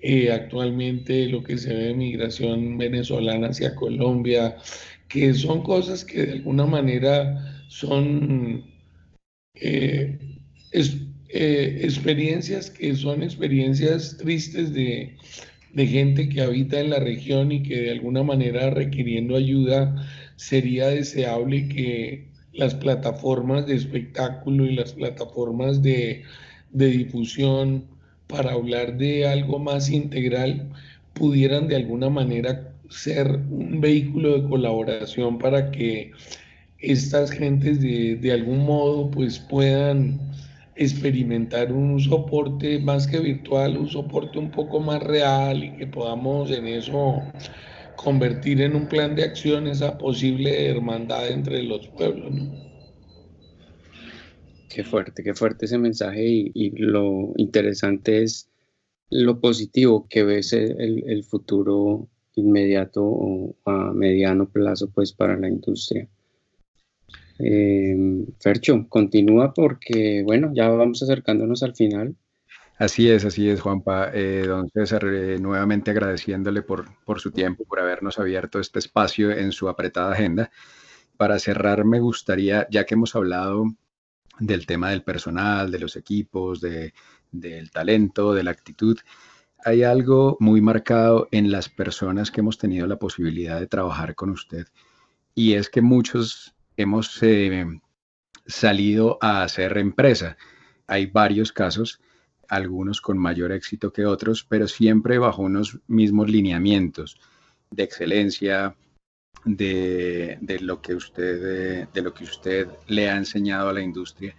eh, 0.00 0.32
actualmente 0.32 1.28
lo 1.28 1.42
que 1.42 1.58
se 1.58 1.74
ve 1.74 1.84
de 1.84 1.94
migración 1.94 2.78
venezolana 2.78 3.48
hacia 3.48 3.74
Colombia, 3.74 4.56
que 5.08 5.34
son 5.34 5.62
cosas 5.62 6.04
que 6.04 6.26
de 6.26 6.32
alguna 6.32 6.66
manera 6.66 7.64
son 7.68 8.64
eh, 9.54 10.18
experiencias 11.82 12.70
que 12.70 12.94
son 12.94 13.22
experiencias 13.22 14.16
tristes 14.18 14.72
de, 14.72 15.16
gente 15.76 16.28
que 16.28 16.40
habita 16.40 16.80
en 16.80 16.90
la 16.90 17.00
región 17.00 17.52
y 17.52 17.62
que 17.62 17.80
de 17.80 17.90
alguna 17.90 18.22
manera 18.22 18.70
requiriendo 18.70 19.36
ayuda 19.36 19.94
sería 20.36 20.88
deseable 20.88 21.68
que 21.68 22.26
las 22.52 22.74
plataformas 22.74 23.66
de 23.66 23.74
espectáculo 23.74 24.64
y 24.64 24.74
las 24.74 24.92
plataformas 24.92 25.82
de, 25.82 26.22
de 26.72 26.86
difusión 26.88 27.84
para 28.26 28.52
hablar 28.52 28.96
de 28.96 29.26
algo 29.26 29.58
más 29.58 29.90
integral 29.90 30.70
pudieran 31.14 31.68
de 31.68 31.76
alguna 31.76 32.10
manera 32.10 32.72
ser 32.88 33.40
un 33.50 33.80
vehículo 33.80 34.40
de 34.40 34.48
colaboración 34.48 35.38
para 35.38 35.70
que 35.70 36.12
estas 36.78 37.30
gentes 37.30 37.80
de, 37.80 38.32
algún 38.32 38.64
modo 38.64 39.10
pues 39.10 39.38
puedan 39.38 40.20
experimentar 40.76 41.72
un 41.72 42.00
soporte 42.00 42.78
más 42.78 43.06
que 43.06 43.20
virtual, 43.20 43.76
un 43.76 43.88
soporte 43.88 44.38
un 44.38 44.50
poco 44.50 44.80
más 44.80 45.02
real 45.02 45.62
y 45.62 45.76
que 45.76 45.86
podamos 45.86 46.50
en 46.50 46.66
eso 46.66 47.22
convertir 47.96 48.60
en 48.60 48.74
un 48.74 48.88
plan 48.88 49.14
de 49.14 49.22
acción 49.22 49.66
esa 49.66 49.96
posible 49.98 50.68
hermandad 50.68 51.28
entre 51.28 51.62
los 51.62 51.86
pueblos. 51.88 52.32
Qué 54.68 54.82
fuerte, 54.82 55.22
qué 55.22 55.34
fuerte 55.34 55.66
ese 55.66 55.78
mensaje 55.78 56.50
y, 56.52 56.70
lo 56.76 57.32
interesante 57.36 58.22
es 58.22 58.50
lo 59.10 59.40
positivo 59.40 60.08
que 60.08 60.24
ves 60.24 60.52
el, 60.52 61.04
el 61.06 61.22
futuro 61.22 62.08
inmediato 62.34 63.04
o 63.04 63.54
a 63.64 63.92
mediano 63.92 64.48
plazo 64.48 64.90
pues 64.90 65.12
para 65.12 65.38
la 65.38 65.48
industria. 65.48 66.08
Eh, 67.38 67.96
Fercho, 68.38 68.86
continúa 68.88 69.52
porque, 69.52 70.22
bueno, 70.24 70.50
ya 70.54 70.68
vamos 70.68 71.02
acercándonos 71.02 71.62
al 71.62 71.74
final. 71.74 72.16
Así 72.78 73.08
es, 73.08 73.24
así 73.24 73.48
es, 73.48 73.60
Juanpa. 73.60 74.10
Eh, 74.12 74.44
don 74.46 74.68
César, 74.68 75.04
eh, 75.06 75.38
nuevamente 75.38 75.90
agradeciéndole 75.90 76.62
por, 76.62 76.86
por 77.04 77.20
su 77.20 77.30
tiempo, 77.30 77.64
por 77.64 77.80
habernos 77.80 78.18
abierto 78.18 78.58
este 78.58 78.80
espacio 78.80 79.30
en 79.30 79.52
su 79.52 79.68
apretada 79.68 80.12
agenda. 80.12 80.50
Para 81.16 81.38
cerrar, 81.38 81.84
me 81.84 82.00
gustaría, 82.00 82.66
ya 82.70 82.84
que 82.84 82.94
hemos 82.94 83.14
hablado 83.14 83.66
del 84.40 84.66
tema 84.66 84.90
del 84.90 85.02
personal, 85.02 85.70
de 85.70 85.78
los 85.78 85.94
equipos, 85.94 86.60
de, 86.60 86.92
del 87.30 87.70
talento, 87.70 88.34
de 88.34 88.42
la 88.42 88.50
actitud, 88.50 88.98
hay 89.64 89.82
algo 89.82 90.36
muy 90.40 90.60
marcado 90.60 91.28
en 91.30 91.50
las 91.50 91.68
personas 91.68 92.30
que 92.30 92.40
hemos 92.40 92.58
tenido 92.58 92.86
la 92.86 92.98
posibilidad 92.98 93.60
de 93.60 93.66
trabajar 93.66 94.14
con 94.14 94.30
usted 94.30 94.66
y 95.34 95.54
es 95.54 95.68
que 95.68 95.82
muchos 95.82 96.53
hemos 96.76 97.22
eh, 97.22 97.66
salido 98.46 99.18
a 99.20 99.42
hacer 99.42 99.76
empresa. 99.78 100.36
Hay 100.86 101.06
varios 101.06 101.52
casos, 101.52 102.00
algunos 102.48 103.00
con 103.00 103.18
mayor 103.18 103.52
éxito 103.52 103.92
que 103.92 104.06
otros, 104.06 104.44
pero 104.44 104.68
siempre 104.68 105.18
bajo 105.18 105.42
unos 105.42 105.80
mismos 105.86 106.28
lineamientos 106.30 107.20
de 107.70 107.82
excelencia, 107.82 108.76
de, 109.44 110.38
lo 110.60 110.80
que 110.80 110.94
usted, 110.94 111.88
de 111.92 112.02
lo 112.02 112.14
que 112.14 112.24
usted 112.24 112.68
le 112.86 113.10
ha 113.10 113.16
enseñado 113.16 113.68
a 113.68 113.72
la 113.72 113.82
industria. 113.82 114.34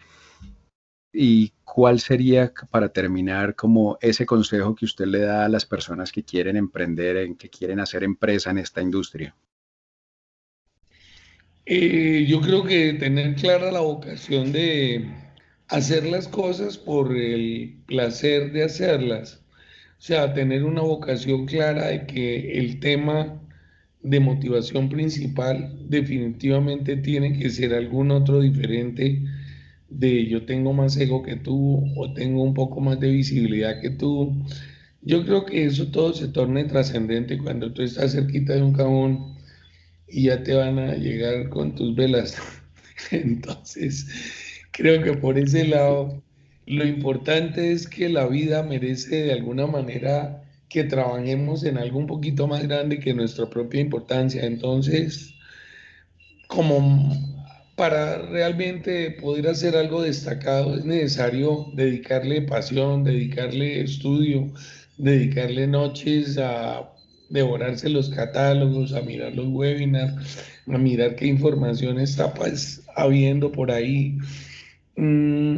¿Y 1.17 1.53
cuál 1.63 2.01
sería, 2.01 2.51
para 2.69 2.89
terminar, 2.89 3.55
como 3.55 3.97
ese 4.01 4.25
consejo 4.25 4.75
que 4.75 4.83
usted 4.83 5.05
le 5.05 5.19
da 5.19 5.45
a 5.45 5.49
las 5.49 5.65
personas 5.65 6.11
que 6.11 6.23
quieren 6.23 6.57
emprender, 6.57 7.15
en, 7.17 7.35
que 7.35 7.49
quieren 7.49 7.79
hacer 7.79 8.03
empresa 8.03 8.51
en 8.51 8.57
esta 8.57 8.81
industria? 8.81 9.33
Eh, 11.67 12.25
yo 12.27 12.41
creo 12.41 12.63
que 12.63 12.93
tener 12.93 13.35
clara 13.35 13.71
la 13.71 13.79
vocación 13.79 14.51
de 14.51 15.05
hacer 15.67 16.05
las 16.05 16.27
cosas 16.27 16.77
por 16.77 17.15
el 17.15 17.77
placer 17.87 18.51
de 18.51 18.63
hacerlas. 18.63 19.41
O 19.97 20.01
sea, 20.01 20.33
tener 20.33 20.63
una 20.63 20.81
vocación 20.81 21.45
clara 21.47 21.87
de 21.87 22.05
que 22.05 22.59
el 22.59 22.79
tema 22.79 23.41
de 24.03 24.19
motivación 24.19 24.89
principal 24.89 25.75
definitivamente 25.89 26.97
tiene 26.97 27.37
que 27.39 27.49
ser 27.49 27.73
algún 27.73 28.11
otro 28.11 28.41
diferente 28.41 29.23
de 29.89 30.27
yo 30.27 30.45
tengo 30.45 30.73
más 30.73 30.97
ego 30.97 31.23
que 31.23 31.35
tú 31.37 31.83
o 31.95 32.13
tengo 32.13 32.43
un 32.43 32.53
poco 32.53 32.81
más 32.81 32.99
de 32.99 33.09
visibilidad 33.11 33.81
que 33.81 33.89
tú. 33.91 34.35
Yo 35.01 35.25
creo 35.25 35.45
que 35.45 35.65
eso 35.65 35.87
todo 35.91 36.13
se 36.13 36.27
torna 36.27 36.65
trascendente 36.67 37.37
cuando 37.39 37.73
tú 37.73 37.81
estás 37.83 38.13
cerquita 38.13 38.53
de 38.53 38.61
un 38.63 38.73
cajón 38.73 39.34
y 40.15 40.23
ya 40.23 40.43
te 40.43 40.55
van 40.55 40.79
a 40.79 40.95
llegar 40.95 41.49
con 41.49 41.75
tus 41.75 41.93
velas. 41.93 42.37
Entonces, 43.11 44.07
creo 44.71 45.03
que 45.03 45.11
por 45.11 45.37
ese 45.37 45.67
lado, 45.67 46.23
lo 46.65 46.85
importante 46.85 47.73
es 47.73 47.85
que 47.85 48.07
la 48.07 48.25
vida 48.25 48.63
merece 48.63 49.23
de 49.25 49.33
alguna 49.33 49.67
manera 49.67 50.41
que 50.69 50.85
trabajemos 50.85 51.65
en 51.65 51.77
algo 51.77 51.99
un 51.99 52.07
poquito 52.07 52.47
más 52.47 52.63
grande 52.63 52.99
que 52.99 53.13
nuestra 53.13 53.49
propia 53.49 53.81
importancia. 53.81 54.45
Entonces, 54.45 55.33
como 56.47 57.11
para 57.75 58.19
realmente 58.29 59.11
poder 59.11 59.49
hacer 59.49 59.75
algo 59.75 60.01
destacado 60.01 60.77
es 60.77 60.85
necesario 60.85 61.67
dedicarle 61.73 62.41
pasión, 62.43 63.03
dedicarle 63.03 63.81
estudio, 63.81 64.49
dedicarle 64.97 65.67
noches 65.67 66.37
a 66.37 66.94
devorarse 67.35 67.89
los 67.89 68.09
catálogos, 68.09 68.93
a 68.93 69.01
mirar 69.01 69.35
los 69.35 69.47
webinars, 69.49 70.15
a 70.67 70.77
mirar 70.77 71.15
qué 71.15 71.27
información 71.27 71.99
está 71.99 72.33
pues, 72.33 72.81
habiendo 72.95 73.51
por 73.51 73.71
ahí. 73.71 74.17
Mm, 74.95 75.57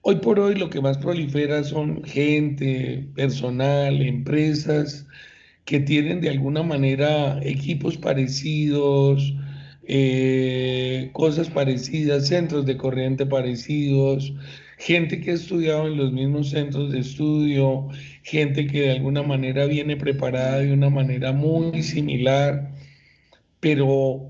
hoy 0.00 0.16
por 0.16 0.40
hoy 0.40 0.56
lo 0.56 0.70
que 0.70 0.80
más 0.80 0.98
prolifera 0.98 1.62
son 1.62 2.02
gente, 2.02 3.06
personal, 3.14 4.02
empresas 4.02 5.06
que 5.64 5.78
tienen 5.80 6.20
de 6.20 6.30
alguna 6.30 6.62
manera 6.62 7.38
equipos 7.44 7.96
parecidos, 7.96 9.34
eh, 9.84 11.10
cosas 11.12 11.50
parecidas, 11.50 12.28
centros 12.28 12.66
de 12.66 12.76
corriente 12.76 13.26
parecidos, 13.26 14.32
gente 14.82 15.20
que 15.20 15.30
ha 15.30 15.34
estudiado 15.34 15.86
en 15.86 15.96
los 15.96 16.12
mismos 16.12 16.50
centros 16.50 16.90
de 16.90 16.98
estudio, 16.98 17.88
gente 18.24 18.66
que 18.66 18.82
de 18.82 18.90
alguna 18.90 19.22
manera 19.22 19.66
viene 19.66 19.96
preparada 19.96 20.58
de 20.58 20.72
una 20.72 20.90
manera 20.90 21.32
muy 21.32 21.84
similar, 21.84 22.72
pero 23.60 24.28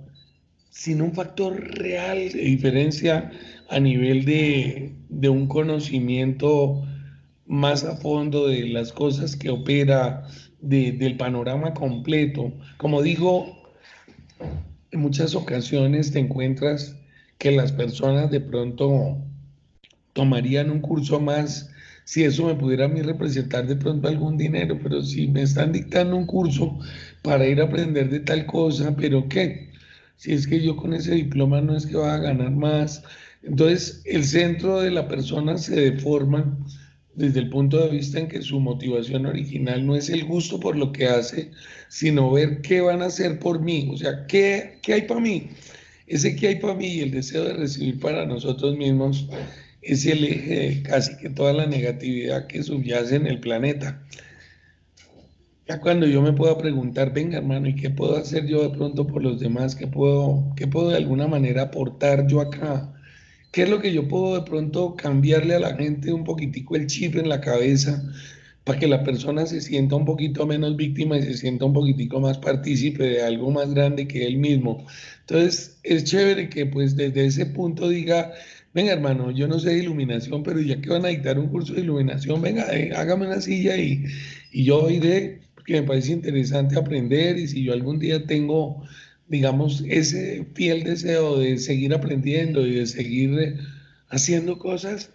sin 0.68 1.00
un 1.00 1.14
factor 1.14 1.58
real 1.78 2.18
de 2.32 2.42
diferencia 2.42 3.30
a 3.70 3.80
nivel 3.80 4.26
de, 4.26 4.92
de 5.08 5.28
un 5.30 5.46
conocimiento 5.46 6.86
más 7.46 7.84
a 7.84 7.96
fondo 7.96 8.46
de 8.46 8.68
las 8.68 8.92
cosas 8.92 9.36
que 9.36 9.48
opera, 9.48 10.26
de, 10.60 10.92
del 10.92 11.16
panorama 11.16 11.72
completo. 11.72 12.52
Como 12.76 13.00
digo, 13.00 13.58
en 14.90 15.00
muchas 15.00 15.34
ocasiones 15.34 16.12
te 16.12 16.18
encuentras 16.18 16.94
que 17.38 17.52
las 17.52 17.72
personas 17.72 18.30
de 18.30 18.40
pronto 18.40 19.18
tomarían 20.12 20.70
un 20.70 20.80
curso 20.80 21.20
más 21.20 21.70
si 22.04 22.24
eso 22.24 22.46
me 22.46 22.54
pudiera 22.54 22.86
a 22.86 22.88
mí 22.88 23.00
representar 23.02 23.66
de 23.66 23.76
pronto 23.76 24.08
algún 24.08 24.36
dinero, 24.36 24.78
pero 24.82 25.02
si 25.02 25.28
me 25.28 25.42
están 25.42 25.72
dictando 25.72 26.16
un 26.16 26.26
curso 26.26 26.78
para 27.22 27.46
ir 27.46 27.60
a 27.60 27.64
aprender 27.64 28.10
de 28.10 28.20
tal 28.20 28.44
cosa, 28.46 28.94
pero 28.96 29.28
¿qué? 29.28 29.70
Si 30.16 30.32
es 30.32 30.46
que 30.46 30.60
yo 30.60 30.76
con 30.76 30.94
ese 30.94 31.14
diploma 31.14 31.60
no 31.60 31.76
es 31.76 31.86
que 31.86 31.96
va 31.96 32.14
a 32.14 32.18
ganar 32.18 32.50
más. 32.50 33.02
Entonces 33.42 34.02
el 34.04 34.24
centro 34.24 34.80
de 34.80 34.90
la 34.90 35.08
persona 35.08 35.58
se 35.58 35.74
deforma 35.92 36.58
desde 37.14 37.40
el 37.40 37.50
punto 37.50 37.78
de 37.78 37.90
vista 37.90 38.18
en 38.18 38.28
que 38.28 38.42
su 38.42 38.58
motivación 38.58 39.26
original 39.26 39.86
no 39.86 39.96
es 39.96 40.08
el 40.08 40.24
gusto 40.24 40.58
por 40.60 40.76
lo 40.76 40.92
que 40.92 41.06
hace, 41.06 41.50
sino 41.88 42.30
ver 42.32 42.62
qué 42.62 42.80
van 42.80 43.02
a 43.02 43.06
hacer 43.06 43.38
por 43.38 43.60
mí, 43.60 43.88
o 43.92 43.96
sea, 43.96 44.26
qué, 44.26 44.78
qué 44.82 44.94
hay 44.94 45.02
para 45.02 45.20
mí. 45.20 45.50
Ese 46.06 46.36
qué 46.36 46.48
hay 46.48 46.56
para 46.56 46.74
mí 46.74 46.86
y 46.86 47.00
el 47.00 47.10
deseo 47.10 47.44
de 47.44 47.54
recibir 47.54 47.98
para 48.00 48.26
nosotros 48.26 48.76
mismos 48.76 49.28
es 49.82 50.06
el 50.06 50.24
eje 50.24 50.54
de 50.54 50.82
casi 50.82 51.16
que 51.16 51.28
toda 51.28 51.52
la 51.52 51.66
negatividad 51.66 52.46
que 52.46 52.62
subyace 52.62 53.16
en 53.16 53.26
el 53.26 53.40
planeta. 53.40 54.02
Ya 55.68 55.80
cuando 55.80 56.06
yo 56.06 56.22
me 56.22 56.32
pueda 56.32 56.56
preguntar, 56.58 57.12
venga 57.12 57.38
hermano, 57.38 57.68
¿y 57.68 57.76
qué 57.76 57.90
puedo 57.90 58.16
hacer 58.16 58.46
yo 58.46 58.62
de 58.62 58.76
pronto 58.76 59.06
por 59.06 59.22
los 59.22 59.40
demás? 59.40 59.74
¿Qué 59.74 59.86
puedo, 59.86 60.52
qué 60.56 60.66
puedo 60.66 60.90
de 60.90 60.96
alguna 60.96 61.26
manera 61.26 61.62
aportar 61.62 62.26
yo 62.26 62.40
acá? 62.40 62.92
¿Qué 63.52 63.64
es 63.64 63.70
lo 63.70 63.80
que 63.80 63.92
yo 63.92 64.08
puedo 64.08 64.34
de 64.34 64.42
pronto 64.42 64.96
cambiarle 64.96 65.54
a 65.54 65.60
la 65.60 65.76
gente 65.76 66.12
un 66.12 66.24
poquitico 66.24 66.74
el 66.76 66.86
chip 66.86 67.16
en 67.16 67.28
la 67.28 67.40
cabeza 67.40 68.02
para 68.64 68.78
que 68.78 68.86
la 68.86 69.04
persona 69.04 69.46
se 69.46 69.60
sienta 69.60 69.96
un 69.96 70.04
poquito 70.04 70.46
menos 70.46 70.76
víctima 70.76 71.18
y 71.18 71.22
se 71.22 71.34
sienta 71.34 71.64
un 71.64 71.72
poquitico 71.72 72.20
más 72.20 72.38
partícipe 72.38 73.04
de 73.04 73.22
algo 73.22 73.50
más 73.50 73.74
grande 73.74 74.08
que 74.08 74.26
él 74.26 74.38
mismo? 74.38 74.86
Entonces, 75.20 75.78
es 75.82 76.04
chévere 76.04 76.48
que 76.48 76.66
pues 76.66 76.96
desde 76.96 77.26
ese 77.26 77.46
punto 77.46 77.88
diga, 77.88 78.32
venga 78.74 78.92
hermano, 78.92 79.30
yo 79.30 79.48
no 79.48 79.58
sé 79.58 79.70
de 79.70 79.78
iluminación, 79.78 80.42
pero 80.42 80.60
ya 80.60 80.80
que 80.80 80.90
van 80.90 81.04
a 81.04 81.08
dictar 81.08 81.38
un 81.38 81.48
curso 81.48 81.74
de 81.74 81.82
iluminación, 81.82 82.40
venga, 82.42 82.66
eh, 82.74 82.92
hágame 82.94 83.26
una 83.26 83.40
silla 83.40 83.76
y, 83.76 84.04
y 84.52 84.64
yo 84.64 84.88
iré, 84.90 85.40
porque 85.54 85.80
me 85.80 85.86
parece 85.86 86.12
interesante 86.12 86.78
aprender 86.78 87.38
y 87.38 87.48
si 87.48 87.62
yo 87.64 87.72
algún 87.72 87.98
día 87.98 88.26
tengo 88.26 88.82
digamos, 89.32 89.82
ese 89.88 90.46
fiel 90.54 90.84
deseo 90.84 91.38
de 91.38 91.56
seguir 91.56 91.94
aprendiendo 91.94 92.66
y 92.66 92.74
de 92.74 92.86
seguir 92.86 93.38
eh, 93.38 93.56
haciendo 94.10 94.58
cosas, 94.58 95.10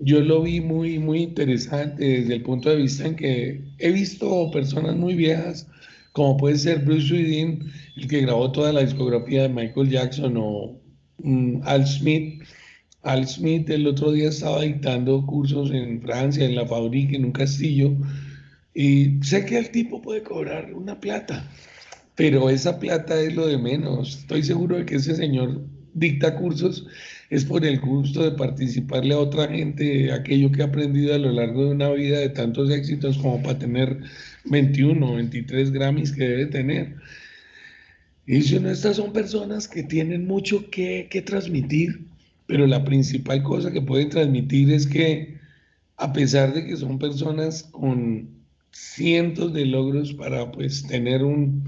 yo 0.00 0.20
lo 0.20 0.42
vi 0.42 0.60
muy, 0.60 0.98
muy 0.98 1.22
interesante 1.22 2.04
desde 2.04 2.34
el 2.34 2.42
punto 2.42 2.68
de 2.68 2.76
vista 2.76 3.06
en 3.06 3.14
que 3.14 3.62
he 3.78 3.92
visto 3.92 4.50
personas 4.50 4.96
muy 4.96 5.14
viejas, 5.14 5.68
como 6.12 6.36
puede 6.36 6.58
ser 6.58 6.80
Bruce 6.80 7.06
Sweden, 7.06 7.70
el 7.96 8.08
que 8.08 8.22
grabó 8.22 8.50
toda 8.50 8.72
la 8.72 8.80
discografía 8.80 9.42
de 9.42 9.50
Michael 9.50 9.88
Jackson, 9.88 10.34
o 10.36 10.80
mm, 11.18 11.60
Al 11.62 11.86
Smith. 11.86 12.42
Al 13.02 13.26
Smith 13.26 13.70
el 13.70 13.86
otro 13.86 14.12
día 14.12 14.28
estaba 14.28 14.62
dictando 14.62 15.24
cursos 15.24 15.70
en 15.70 16.02
Francia, 16.02 16.44
en 16.44 16.54
la 16.54 16.66
fábrica, 16.66 17.16
en 17.16 17.24
un 17.24 17.32
castillo, 17.32 17.92
y 18.74 19.18
sé 19.22 19.44
que 19.46 19.58
el 19.58 19.70
tipo 19.70 20.02
puede 20.02 20.22
cobrar 20.22 20.72
una 20.74 21.00
plata, 21.00 21.48
pero 22.14 22.50
esa 22.50 22.78
plata 22.78 23.20
es 23.20 23.34
lo 23.34 23.46
de 23.46 23.58
menos. 23.58 24.18
Estoy 24.18 24.42
seguro 24.42 24.76
de 24.76 24.84
que 24.84 24.96
ese 24.96 25.16
señor 25.16 25.62
dicta 25.94 26.36
cursos 26.36 26.86
es 27.30 27.44
por 27.44 27.64
el 27.64 27.80
gusto 27.80 28.22
de 28.22 28.32
participarle 28.32 29.14
a 29.14 29.18
otra 29.18 29.48
gente 29.48 30.12
aquello 30.12 30.52
que 30.52 30.62
ha 30.62 30.66
aprendido 30.66 31.14
a 31.14 31.18
lo 31.18 31.32
largo 31.32 31.64
de 31.64 31.70
una 31.70 31.90
vida 31.90 32.18
de 32.18 32.28
tantos 32.28 32.70
éxitos 32.70 33.18
como 33.18 33.42
para 33.42 33.58
tener 33.58 33.98
21 34.44 35.10
o 35.10 35.14
23 35.14 35.70
Grammys 35.72 36.12
que 36.12 36.28
debe 36.28 36.46
tener. 36.46 36.96
Y 38.26 38.42
si 38.42 38.60
no, 38.60 38.70
estas 38.70 38.96
son 38.96 39.12
personas 39.12 39.66
que 39.66 39.82
tienen 39.82 40.26
mucho 40.26 40.70
que, 40.70 41.08
que 41.10 41.22
transmitir, 41.22 42.09
pero 42.50 42.66
la 42.66 42.84
principal 42.84 43.44
cosa 43.44 43.70
que 43.70 43.80
pueden 43.80 44.08
transmitir 44.08 44.72
es 44.72 44.84
que 44.84 45.38
a 45.96 46.12
pesar 46.12 46.52
de 46.52 46.66
que 46.66 46.76
son 46.76 46.98
personas 46.98 47.62
con 47.62 48.28
cientos 48.72 49.52
de 49.52 49.66
logros 49.66 50.14
para 50.14 50.50
pues 50.50 50.84
tener 50.88 51.22
un, 51.22 51.62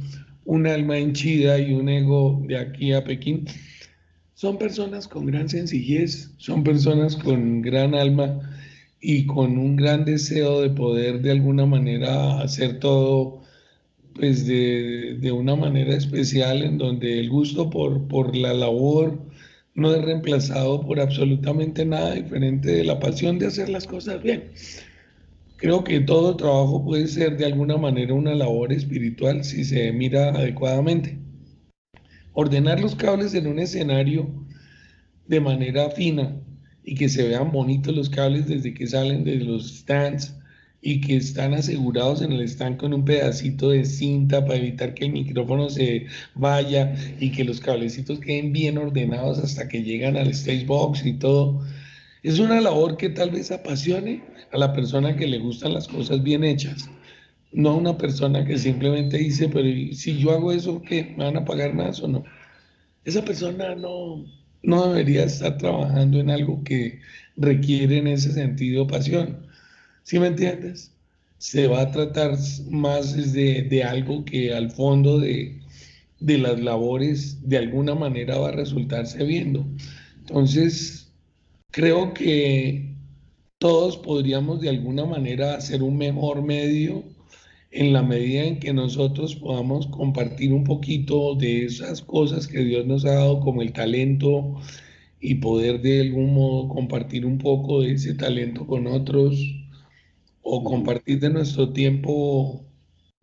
un 0.45 0.67
alma 0.67 0.99
henchida 0.99 1.61
y 1.61 1.73
un 1.73 1.89
ego 1.89 2.43
de 2.49 2.59
aquí 2.59 2.93
a 2.93 3.05
Pekín. 3.05 3.45
Son 4.35 4.59
personas 4.59 5.07
con 5.07 5.27
gran 5.27 5.49
sencillez, 5.49 6.33
son 6.39 6.65
personas 6.65 7.15
con 7.15 7.63
gran 7.63 7.95
alma 7.95 8.41
y 9.01 9.27
con 9.27 9.59
un 9.59 9.77
gran 9.77 10.05
deseo 10.05 10.63
de 10.63 10.71
poder 10.71 11.23
de 11.23 11.31
alguna 11.31 11.65
manera 11.65 12.41
hacer 12.41 12.81
todo 12.81 13.41
pues 14.17 14.49
de, 14.49 15.17
de 15.21 15.31
una 15.31 15.55
manera 15.55 15.95
especial 15.95 16.65
en 16.65 16.77
donde 16.77 17.21
el 17.21 17.31
gusto 17.31 17.71
por, 17.71 18.09
por 18.09 18.35
la 18.35 18.53
labor 18.53 19.31
no 19.75 19.95
es 19.95 20.03
reemplazado 20.03 20.81
por 20.83 21.01
absolutamente 21.01 21.85
nada 21.85 22.15
diferente 22.15 22.71
de 22.71 22.85
la 22.85 22.99
pasión 23.01 23.39
de 23.39 23.47
hacer 23.47 23.69
las 23.69 23.87
cosas 23.87 24.23
bien. 24.23 24.53
Creo 25.57 25.85
que 25.85 26.01
todo 26.01 26.37
trabajo 26.37 26.85
puede 26.85 27.07
ser 27.07 27.37
de 27.37 27.47
alguna 27.47 27.77
manera 27.77 28.15
una 28.15 28.35
labor 28.35 28.73
espiritual 28.73 29.45
si 29.45 29.65
se 29.65 29.93
mira 29.93 30.31
adecuadamente. 30.31 31.19
Ordenar 32.33 32.81
los 32.81 32.97
cables 32.97 33.35
en 33.35 33.47
un 33.47 33.59
escenario 33.59 34.29
de 35.27 35.41
manera 35.41 35.91
fina 35.91 36.37
y 36.85 36.95
que 36.95 37.09
se 37.09 37.29
vean 37.29 37.53
bonitos 37.53 37.95
los 37.95 38.11
cables 38.11 38.49
desde 38.49 38.75
que 38.75 38.87
salen 38.87 39.25
de 39.25 39.37
los 39.37 39.79
stands 39.79 40.35
y 40.83 41.01
que 41.01 41.17
están 41.17 41.55
asegurados 41.55 42.23
en 42.23 42.33
el 42.33 42.43
stand 42.43 42.77
con 42.77 42.93
un 42.93 43.05
pedacito 43.05 43.71
de 43.71 43.85
cinta 43.85 44.45
para 44.45 44.59
evitar 44.59 44.95
que 44.95 45.07
el 45.07 45.13
micrófono 45.13 45.71
se 45.71 46.07
vaya 46.35 46.95
y 47.21 47.31
que 47.31 47.45
los 47.45 47.61
cablecitos 47.61 48.21
queden 48.21 48.53
bien 48.53 48.79
ordenados 48.79 49.39
hasta 49.39 49.69
que 49.69 49.83
llegan 49.83 50.17
al 50.17 50.29
stage 50.29 50.67
box 50.67 51.07
y 51.07 51.15
todo 51.15 51.63
es 52.23 52.39
una 52.39 52.61
labor 52.61 52.97
que 52.97 53.09
tal 53.09 53.31
vez 53.31 53.51
apasione 53.51 54.23
a 54.53 54.59
la 54.59 54.73
persona 54.73 55.17
que 55.17 55.27
le 55.27 55.39
gustan 55.39 55.75
las 55.75 55.89
cosas 55.89 56.23
bien 56.23 56.45
hechas, 56.45 56.89
no 57.53 57.71
a 57.71 57.75
una 57.77 57.99
persona 57.99 58.45
que 58.45 58.59
simplemente 58.59 59.19
dice, 59.19 59.49
pero 59.49 59.69
si 59.95 60.19
yo 60.19 60.31
hago 60.33 60.53
eso, 60.53 60.83
¿qué? 60.83 61.15
¿Me 61.17 61.25
van 61.25 61.37
a 61.37 61.45
pagar 61.45 61.75
más 61.75 62.01
o 62.01 62.09
no? 62.09 62.25
esa 63.05 63.25
persona 63.25 63.75
no, 63.75 64.25
no 64.63 64.89
debería 64.89 65.25
estar 65.25 65.59
trabajando 65.59 66.21
en 66.21 66.31
algo 66.31 66.63
que 66.65 67.01
requiere 67.37 67.99
en 67.99 68.07
ese 68.07 68.33
sentido 68.33 68.87
pasión. 68.87 69.47
¿Sí 70.03 70.19
me 70.19 70.29
entiendes? 70.29 70.93
Se 71.39 71.67
va 71.67 71.83
a 71.83 71.91
tratar 71.91 72.37
más 72.71 73.33
de, 73.33 73.63
de 73.63 73.85
algo 73.85 74.25
que 74.25 74.55
al 74.55 74.71
fondo 74.71 75.19
de, 75.19 75.61
de 76.21 76.39
las 76.39 76.61
labores 76.61 77.49
de 77.49 77.59
alguna 77.59 77.95
manera 77.95 78.39
va 78.39 78.49
a 78.49 78.53
resultarse 78.53 79.25
viendo. 79.25 79.67
Entonces, 80.21 81.13
creo 81.71 82.15
que 82.15 82.95
todos 83.59 83.97
podríamos 83.97 84.61
de 84.61 84.71
alguna 84.71 85.05
manera 85.05 85.55
hacer 85.55 85.83
un 85.83 85.97
mejor 85.97 86.43
medio 86.43 87.05
en 87.71 87.93
la 87.93 88.03
medida 88.03 88.45
en 88.45 88.59
que 88.61 88.73
nosotros 88.73 89.35
podamos 89.37 89.87
compartir 89.87 90.53
un 90.53 90.65
poquito 90.65 91.35
de 91.35 91.65
esas 91.65 92.03
cosas 92.03 92.47
que 92.47 92.65
Dios 92.65 92.87
nos 92.87 93.05
ha 93.05 93.15
dado 93.15 93.41
como 93.41 93.63
el 93.63 93.73
talento 93.73 94.57
y 95.21 95.37
poder 95.37 95.81
de 95.81 96.03
algún 96.03 96.35
modo 96.35 96.69
compartir 96.69 97.25
un 97.25 97.39
poco 97.39 97.81
de 97.81 97.93
ese 97.93 98.15
talento 98.15 98.67
con 98.67 98.87
otros 98.87 99.62
o 100.43 100.65
compartir 100.65 101.21
de 101.21 101.31
nuestro 101.31 101.73
tiempo, 101.73 102.65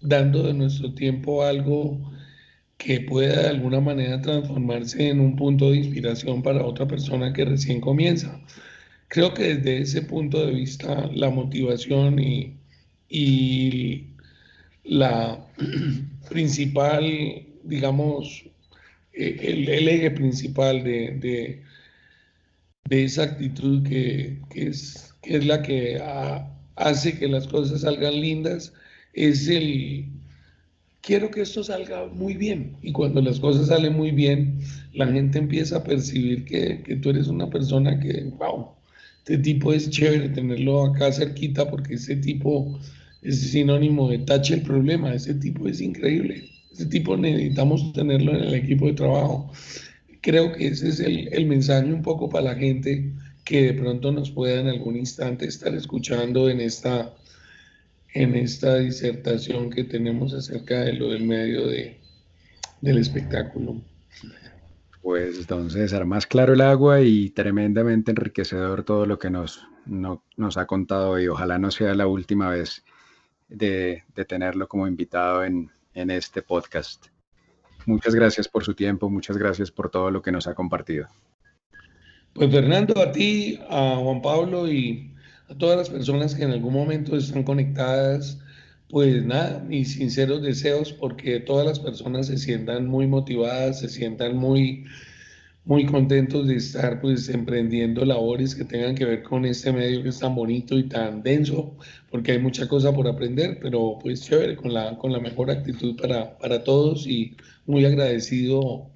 dando 0.02 0.44
de 0.44 0.54
nuestro 0.54 0.94
tiempo 0.94 1.44
algo 1.44 2.00
que 2.78 3.02
pueda 3.02 3.44
de 3.44 3.50
alguna 3.50 3.82
manera 3.82 4.22
transformarse 4.22 5.10
en 5.10 5.20
un 5.20 5.36
punto 5.36 5.72
de 5.72 5.78
inspiración 5.78 6.41
para 6.41 6.66
otra 6.66 6.88
persona 6.88 7.34
que 7.34 7.46
recién 7.46 7.82
comienza. 7.82 8.40
Creo 9.10 9.34
que 9.34 9.56
desde 9.56 9.80
ese 9.82 10.02
punto 10.04 10.46
de 10.46 10.54
vista 10.54 11.10
la 11.14 11.30
motivación 11.30 12.20
y, 12.20 12.58
y 13.10 14.08
la 14.84 15.46
principal, 16.30 17.46
digamos, 17.64 18.46
eh, 19.14 19.38
el, 19.41 19.88
eje 19.88 20.12
principal 20.12 20.84
de, 20.84 21.62
de, 22.90 23.04
esa 23.04 23.24
actitud 23.24 23.84
que, 23.88 24.40
es, 24.56 25.14
que 25.22 25.38
es 25.38 25.46
la 25.46 25.62
que 25.62 26.00
hace 26.80 27.18
que 27.19 27.27
las 27.27 27.47
cosas 27.47 27.81
salgan 27.81 28.19
lindas, 28.19 28.73
es 29.14 29.47
el, 29.47 30.06
quiero 31.01 31.30
que 31.30 31.41
esto 31.41 31.64
salga 31.64 32.07
muy 32.07 32.35
bien. 32.35 32.77
Y 32.81 32.91
cuando 32.91 33.22
las 33.22 33.39
cosas 33.39 33.68
salen 33.68 33.93
muy 33.93 34.11
bien, 34.11 34.60
la 34.93 35.07
gente 35.07 35.38
empieza 35.38 35.77
a 35.77 35.84
percibir 35.84 36.45
que, 36.45 36.81
que 36.84 36.95
tú 36.95 37.11
eres 37.11 37.27
una 37.27 37.49
persona 37.49 37.99
que, 37.99 38.31
wow, 38.38 38.69
este 39.19 39.38
tipo 39.38 39.73
es 39.73 39.89
chévere 39.89 40.30
tenerlo 40.30 40.85
acá 40.85 41.11
cerquita 41.11 41.69
porque 41.69 41.95
ese 41.95 42.15
tipo 42.15 42.80
es 43.22 43.51
sinónimo 43.51 44.10
de 44.10 44.19
tache 44.19 44.56
el 44.56 44.61
problema. 44.61 45.14
Ese 45.14 45.35
tipo 45.35 45.68
es 45.68 45.81
increíble. 45.81 46.49
Ese 46.72 46.85
tipo 46.85 47.15
necesitamos 47.18 47.93
tenerlo 47.93 48.35
en 48.35 48.43
el 48.45 48.53
equipo 48.56 48.88
de 48.88 48.93
trabajo. 48.93 49.51
Creo 50.22 50.53
que 50.53 50.68
ese 50.68 50.89
es 50.89 50.99
el, 50.99 51.27
el 51.31 51.45
mensaje 51.45 51.93
un 51.93 52.01
poco 52.01 52.30
para 52.30 52.45
la 52.45 52.56
gente 52.56 53.11
que 53.49 53.63
de 53.63 53.73
pronto 53.73 54.11
nos 54.11 54.30
pueda 54.30 54.61
en 54.61 54.67
algún 54.67 54.95
instante 54.95 55.47
estar 55.47 55.73
escuchando 55.73 56.51
en 56.51 56.61
esta, 56.61 57.15
en 58.13 58.35
esta 58.35 58.76
disertación 58.76 59.71
que 59.71 59.85
tenemos 59.85 60.35
acerca 60.35 60.81
de 60.81 60.93
lo 60.93 61.09
del 61.09 61.23
medio 61.23 61.65
de, 61.65 61.99
del 62.80 62.99
espectáculo. 62.99 63.81
Pues 65.01 65.47
don 65.47 65.71
César, 65.71 66.05
más 66.05 66.27
claro 66.27 66.53
el 66.53 66.61
agua 66.61 67.01
y 67.01 67.31
tremendamente 67.31 68.11
enriquecedor 68.11 68.84
todo 68.84 69.07
lo 69.07 69.17
que 69.17 69.31
nos, 69.31 69.65
nos 69.88 70.57
ha 70.57 70.67
contado 70.67 71.19
y 71.19 71.27
ojalá 71.27 71.57
no 71.57 71.71
sea 71.71 71.95
la 71.95 72.05
última 72.05 72.51
vez 72.51 72.84
de, 73.47 74.03
tenerlo 74.27 74.67
como 74.67 74.88
invitado 74.88 75.43
en, 75.43 75.71
este 75.95 76.43
podcast. 76.43 77.07
Muchas 77.88 78.13
gracias 78.13 78.47
por 78.47 78.63
su 78.63 78.76
tiempo, 78.76 79.09
muchas 79.09 79.38
gracias 79.38 79.71
por 79.71 79.89
todo 79.89 80.11
lo 80.11 80.21
que 80.21 80.31
nos 80.31 80.45
ha 80.45 80.53
compartido. 80.53 81.07
Pues 82.34 82.51
Fernando, 82.51 82.99
a 83.01 83.11
ti, 83.11 83.60
a 83.69 83.97
Juan 83.97 84.22
Pablo 84.22 84.72
y 84.72 85.11
a 85.49 85.56
todas 85.56 85.77
las 85.77 85.89
personas 85.89 86.35
que 86.35 86.43
en 86.43 86.51
algún 86.51 86.73
momento 86.73 87.15
están 87.18 87.43
conectadas, 87.43 88.39
pues 88.89 89.26
nada, 89.26 89.60
mis 89.68 89.93
sinceros 89.93 90.41
deseos 90.41 90.93
porque 90.93 91.39
todas 91.39 91.65
las 91.65 91.80
personas 91.80 92.27
se 92.27 92.38
sientan 92.38 92.88
muy 92.88 93.07
motivadas, 93.07 93.80
se 93.80 93.89
sientan 93.89 94.38
muy 94.38 94.85
muy 95.65 95.85
contentos 95.85 96.47
de 96.47 96.56
estar 96.56 96.99
pues 97.01 97.30
emprendiendo 97.30 98.03
labores 98.06 98.56
que 98.56 98.65
tengan 98.65 98.95
que 98.95 99.06
ver 99.06 99.23
con 99.23 99.45
este 99.45 99.72
medio 99.72 100.01
que 100.01 100.10
es 100.10 100.19
tan 100.19 100.34
bonito 100.35 100.77
y 100.80 100.89
tan 100.89 101.22
denso, 101.22 101.76
porque 102.10 102.31
hay 102.34 102.39
mucha 102.39 102.68
cosa 102.68 102.93
por 102.93 103.07
aprender, 103.07 103.60
pero 103.61 103.99
pues 104.01 104.23
chévere, 104.23 104.56
con 104.56 104.73
la, 104.73 104.97
con 104.97 105.11
la 105.11 105.19
mejor 105.19 105.51
actitud 105.51 105.95
para, 105.95 106.38
para 106.39 106.64
todos 106.64 107.06
y 107.07 107.35
muy 107.68 107.85
agradecido 107.85 108.89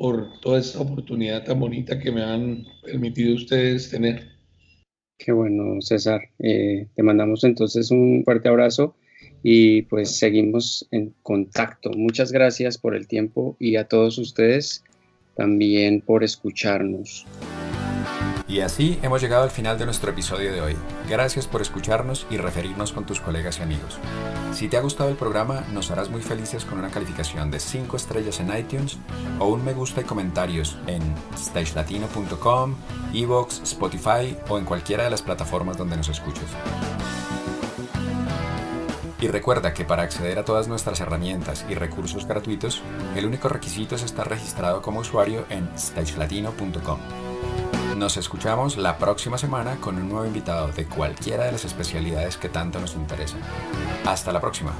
por 0.00 0.40
toda 0.40 0.60
esta 0.60 0.80
oportunidad 0.80 1.44
tan 1.44 1.60
bonita 1.60 1.98
que 1.98 2.10
me 2.10 2.22
han 2.22 2.64
permitido 2.82 3.34
ustedes 3.34 3.90
tener. 3.90 4.30
Qué 5.18 5.30
bueno, 5.30 5.78
César. 5.82 6.22
Eh, 6.38 6.86
te 6.94 7.02
mandamos 7.02 7.44
entonces 7.44 7.90
un 7.90 8.22
fuerte 8.24 8.48
abrazo 8.48 8.96
y 9.42 9.82
pues 9.82 10.16
seguimos 10.16 10.88
en 10.90 11.12
contacto. 11.22 11.90
Muchas 11.90 12.32
gracias 12.32 12.78
por 12.78 12.96
el 12.96 13.06
tiempo 13.06 13.58
y 13.60 13.76
a 13.76 13.88
todos 13.88 14.16
ustedes 14.16 14.82
también 15.36 16.00
por 16.00 16.24
escucharnos. 16.24 17.26
Y 18.50 18.62
así 18.62 18.98
hemos 19.02 19.22
llegado 19.22 19.44
al 19.44 19.52
final 19.52 19.78
de 19.78 19.84
nuestro 19.84 20.10
episodio 20.10 20.52
de 20.52 20.60
hoy. 20.60 20.76
Gracias 21.08 21.46
por 21.46 21.62
escucharnos 21.62 22.26
y 22.30 22.36
referirnos 22.36 22.92
con 22.92 23.06
tus 23.06 23.20
colegas 23.20 23.60
y 23.60 23.62
amigos. 23.62 23.96
Si 24.52 24.68
te 24.68 24.76
ha 24.76 24.80
gustado 24.80 25.08
el 25.08 25.14
programa, 25.14 25.60
nos 25.72 25.92
harás 25.92 26.10
muy 26.10 26.20
felices 26.20 26.64
con 26.64 26.80
una 26.80 26.90
calificación 26.90 27.52
de 27.52 27.60
5 27.60 27.96
estrellas 27.96 28.40
en 28.40 28.56
iTunes 28.56 28.98
o 29.38 29.46
un 29.46 29.64
me 29.64 29.72
gusta 29.72 30.00
y 30.00 30.04
comentarios 30.04 30.76
en 30.88 31.00
stagelatino.com, 31.38 32.74
Evox, 33.14 33.60
Spotify 33.62 34.36
o 34.48 34.58
en 34.58 34.64
cualquiera 34.64 35.04
de 35.04 35.10
las 35.10 35.22
plataformas 35.22 35.76
donde 35.78 35.96
nos 35.96 36.08
escuches. 36.08 36.48
Y 39.20 39.28
recuerda 39.28 39.74
que 39.74 39.84
para 39.84 40.02
acceder 40.02 40.40
a 40.40 40.44
todas 40.44 40.66
nuestras 40.66 41.00
herramientas 41.00 41.64
y 41.68 41.74
recursos 41.74 42.26
gratuitos, 42.26 42.82
el 43.14 43.26
único 43.26 43.48
requisito 43.48 43.94
es 43.94 44.02
estar 44.02 44.28
registrado 44.28 44.82
como 44.82 45.00
usuario 45.00 45.46
en 45.50 45.70
stagelatino.com. 45.78 47.29
Nos 47.96 48.16
escuchamos 48.16 48.76
la 48.76 48.98
próxima 48.98 49.36
semana 49.36 49.76
con 49.76 49.96
un 49.96 50.08
nuevo 50.08 50.24
invitado 50.24 50.68
de 50.68 50.86
cualquiera 50.86 51.44
de 51.44 51.52
las 51.52 51.64
especialidades 51.64 52.36
que 52.36 52.48
tanto 52.48 52.80
nos 52.80 52.94
interesan. 52.94 53.40
Hasta 54.06 54.32
la 54.32 54.40
próxima. 54.40 54.72